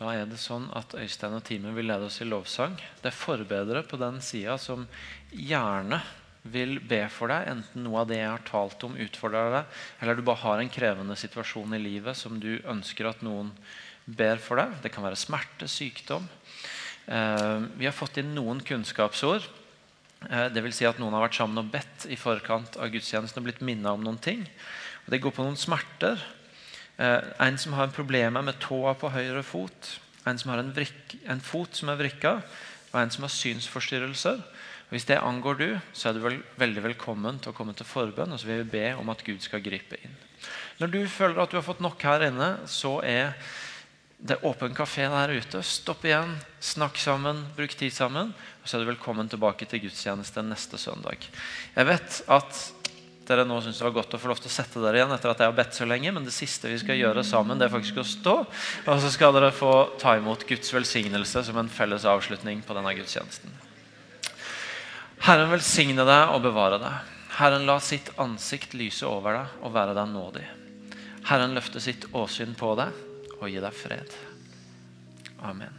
Da 0.00 0.14
er 0.16 0.24
det 0.24 0.38
sånn 0.40 0.70
at 0.72 0.94
Øystein 0.96 1.36
og 1.36 1.44
teamet 1.44 1.76
vil 1.76 1.90
lede 1.90 2.06
oss 2.08 2.22
i 2.24 2.28
lovsang. 2.28 2.78
Det 3.02 3.10
er 3.10 3.16
forbedere 3.16 3.82
på 3.84 3.98
den 4.00 4.22
sida 4.24 4.56
som 4.60 4.86
gjerne 5.28 6.00
vil 6.48 6.78
be 6.88 7.02
for 7.12 7.28
deg, 7.28 7.50
enten 7.52 7.84
noe 7.84 8.00
av 8.00 8.08
det 8.08 8.16
jeg 8.16 8.30
har 8.30 8.44
talt 8.48 8.86
om, 8.86 8.96
utfordrer 8.96 9.52
deg, 9.58 9.80
eller 10.00 10.16
du 10.16 10.22
bare 10.24 10.40
har 10.40 10.62
en 10.62 10.72
krevende 10.72 11.16
situasjon 11.20 11.76
i 11.76 11.82
livet 11.82 12.16
som 12.16 12.38
du 12.40 12.54
ønsker 12.64 13.10
at 13.10 13.20
noen 13.26 13.52
ber 14.08 14.40
for 14.40 14.56
deg. 14.56 14.78
Det 14.80 14.92
kan 14.94 15.04
være 15.04 15.20
smerte, 15.20 15.68
sykdom. 15.68 16.24
Eh, 17.04 17.58
vi 17.76 17.84
har 17.84 17.96
fått 17.96 18.22
inn 18.22 18.32
noen 18.32 18.64
kunnskapsord. 18.64 19.44
Eh, 20.30 20.48
det 20.48 20.64
vil 20.64 20.72
si 20.72 20.88
at 20.88 20.96
noen 21.02 21.12
har 21.16 21.26
vært 21.26 21.36
sammen 21.42 21.60
og 21.60 21.72
bedt 21.76 22.08
i 22.08 22.16
forkant 22.16 22.80
av 22.80 22.88
gudstjenesten 22.92 23.42
og 23.42 23.50
blitt 23.50 23.60
minnet 23.60 23.92
om 23.92 24.08
noen 24.08 24.20
ting. 24.22 24.48
Det 25.10 25.20
går 25.20 25.36
på 25.36 25.44
noen 25.44 25.60
smerter. 25.60 26.24
Eh, 27.00 27.20
en 27.46 27.58
som 27.58 27.72
har 27.72 27.92
problemer 27.96 28.44
med 28.44 28.58
tåa 28.60 28.92
på 28.98 29.08
høyre 29.14 29.42
fot. 29.46 29.94
En 30.28 30.38
som 30.38 30.52
har 30.52 30.60
en, 30.60 30.72
vrik, 30.76 31.16
en 31.24 31.40
fot 31.40 31.72
som 31.76 31.88
er 31.88 31.96
vrikka, 31.96 32.40
og 32.90 32.98
en 33.00 33.12
som 33.14 33.24
har 33.24 33.32
synsforstyrrelser. 33.32 34.42
Hvis 34.90 35.06
det 35.08 35.20
angår 35.22 35.56
du, 35.56 35.68
så 35.94 36.10
er 36.10 36.18
du 36.18 36.24
vel, 36.24 36.40
veldig 36.60 36.82
velkommen 36.90 37.38
til 37.40 37.52
å 37.52 37.56
komme 37.56 37.72
til 37.78 37.88
forbønn. 37.88 38.34
Og 38.34 38.42
så 38.42 38.50
vil 38.50 38.64
vi 38.64 38.72
be 38.74 38.86
om 39.00 39.12
at 39.12 39.24
Gud 39.24 39.40
skal 39.40 39.62
gripe 39.64 39.96
inn. 40.02 40.16
Når 40.80 40.92
du 40.92 41.00
føler 41.08 41.40
at 41.40 41.52
du 41.52 41.56
har 41.60 41.64
fått 41.64 41.82
nok 41.84 42.02
her 42.04 42.26
inne, 42.26 42.50
så 42.68 42.98
er 43.06 43.32
det 44.20 44.42
åpen 44.44 44.74
kafé 44.76 45.06
der 45.08 45.32
ute. 45.32 45.62
Stopp 45.64 46.04
igjen, 46.04 46.34
snakk 46.60 46.98
sammen, 47.00 47.46
bruk 47.56 47.72
tid 47.78 47.94
sammen. 47.96 48.34
Og 48.60 48.68
så 48.68 48.76
er 48.76 48.84
du 48.84 48.90
velkommen 48.90 49.30
tilbake 49.30 49.68
til 49.68 49.86
gudstjeneste 49.86 50.44
neste 50.44 50.80
søndag. 50.80 51.24
Jeg 51.76 51.88
vet 51.88 52.20
at 52.28 52.60
dere 53.30 53.46
nå 53.46 53.60
syns 53.62 53.78
det 53.78 53.86
var 53.86 53.94
godt 53.94 54.16
å 54.16 54.20
få 54.20 54.30
lov 54.32 54.40
til 54.42 54.50
å 54.50 54.52
sette 54.52 54.82
dere 54.82 54.98
igjen 54.98 55.14
etter 55.14 55.30
at 55.30 55.40
jeg 55.42 55.50
har 55.50 55.56
bedt 55.56 55.76
så 55.76 55.86
lenge, 55.86 56.12
men 56.14 56.26
det 56.26 56.34
siste 56.34 56.70
vi 56.70 56.78
skal 56.82 56.98
gjøre 56.98 57.24
sammen, 57.26 57.58
det 57.60 57.68
er 57.68 57.72
faktisk 57.72 58.00
å 58.02 58.06
stå. 58.06 58.36
Og 58.90 59.02
så 59.04 59.12
skal 59.14 59.34
dere 59.36 59.52
få 59.54 59.72
ta 60.02 60.16
imot 60.18 60.46
Guds 60.48 60.74
velsignelse 60.74 61.44
som 61.46 61.60
en 61.60 61.70
felles 61.70 62.06
avslutning 62.08 62.64
på 62.66 62.76
denne 62.76 62.94
gudstjenesten. 62.98 63.54
Herren 65.20 65.52
velsigne 65.52 66.06
deg 66.08 66.34
og 66.34 66.42
bevare 66.48 66.80
deg. 66.82 67.16
Herren 67.40 67.68
la 67.68 67.76
sitt 67.84 68.10
ansikt 68.20 68.74
lyse 68.74 69.06
over 69.06 69.38
deg 69.38 69.60
og 69.62 69.76
være 69.76 69.94
deg 69.96 70.10
nådig. 70.10 70.46
Herren 71.30 71.54
løfte 71.54 71.82
sitt 71.84 72.08
åsyn 72.16 72.56
på 72.58 72.74
deg 72.80 73.38
og 73.38 73.46
gi 73.48 73.60
deg 73.62 73.76
fred. 73.76 74.16
Amen. 75.46 75.76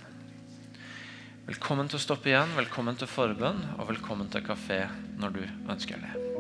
Velkommen 1.50 1.90
til 1.90 2.00
å 2.00 2.04
stoppe 2.06 2.32
igjen, 2.32 2.54
velkommen 2.56 2.98
til 2.98 3.10
forbønn 3.12 3.64
og 3.78 3.90
velkommen 3.90 4.30
til 4.32 4.46
kafé 4.46 4.86
når 5.20 5.42
du 5.42 5.44
ønsker 5.74 6.00
det. 6.00 6.31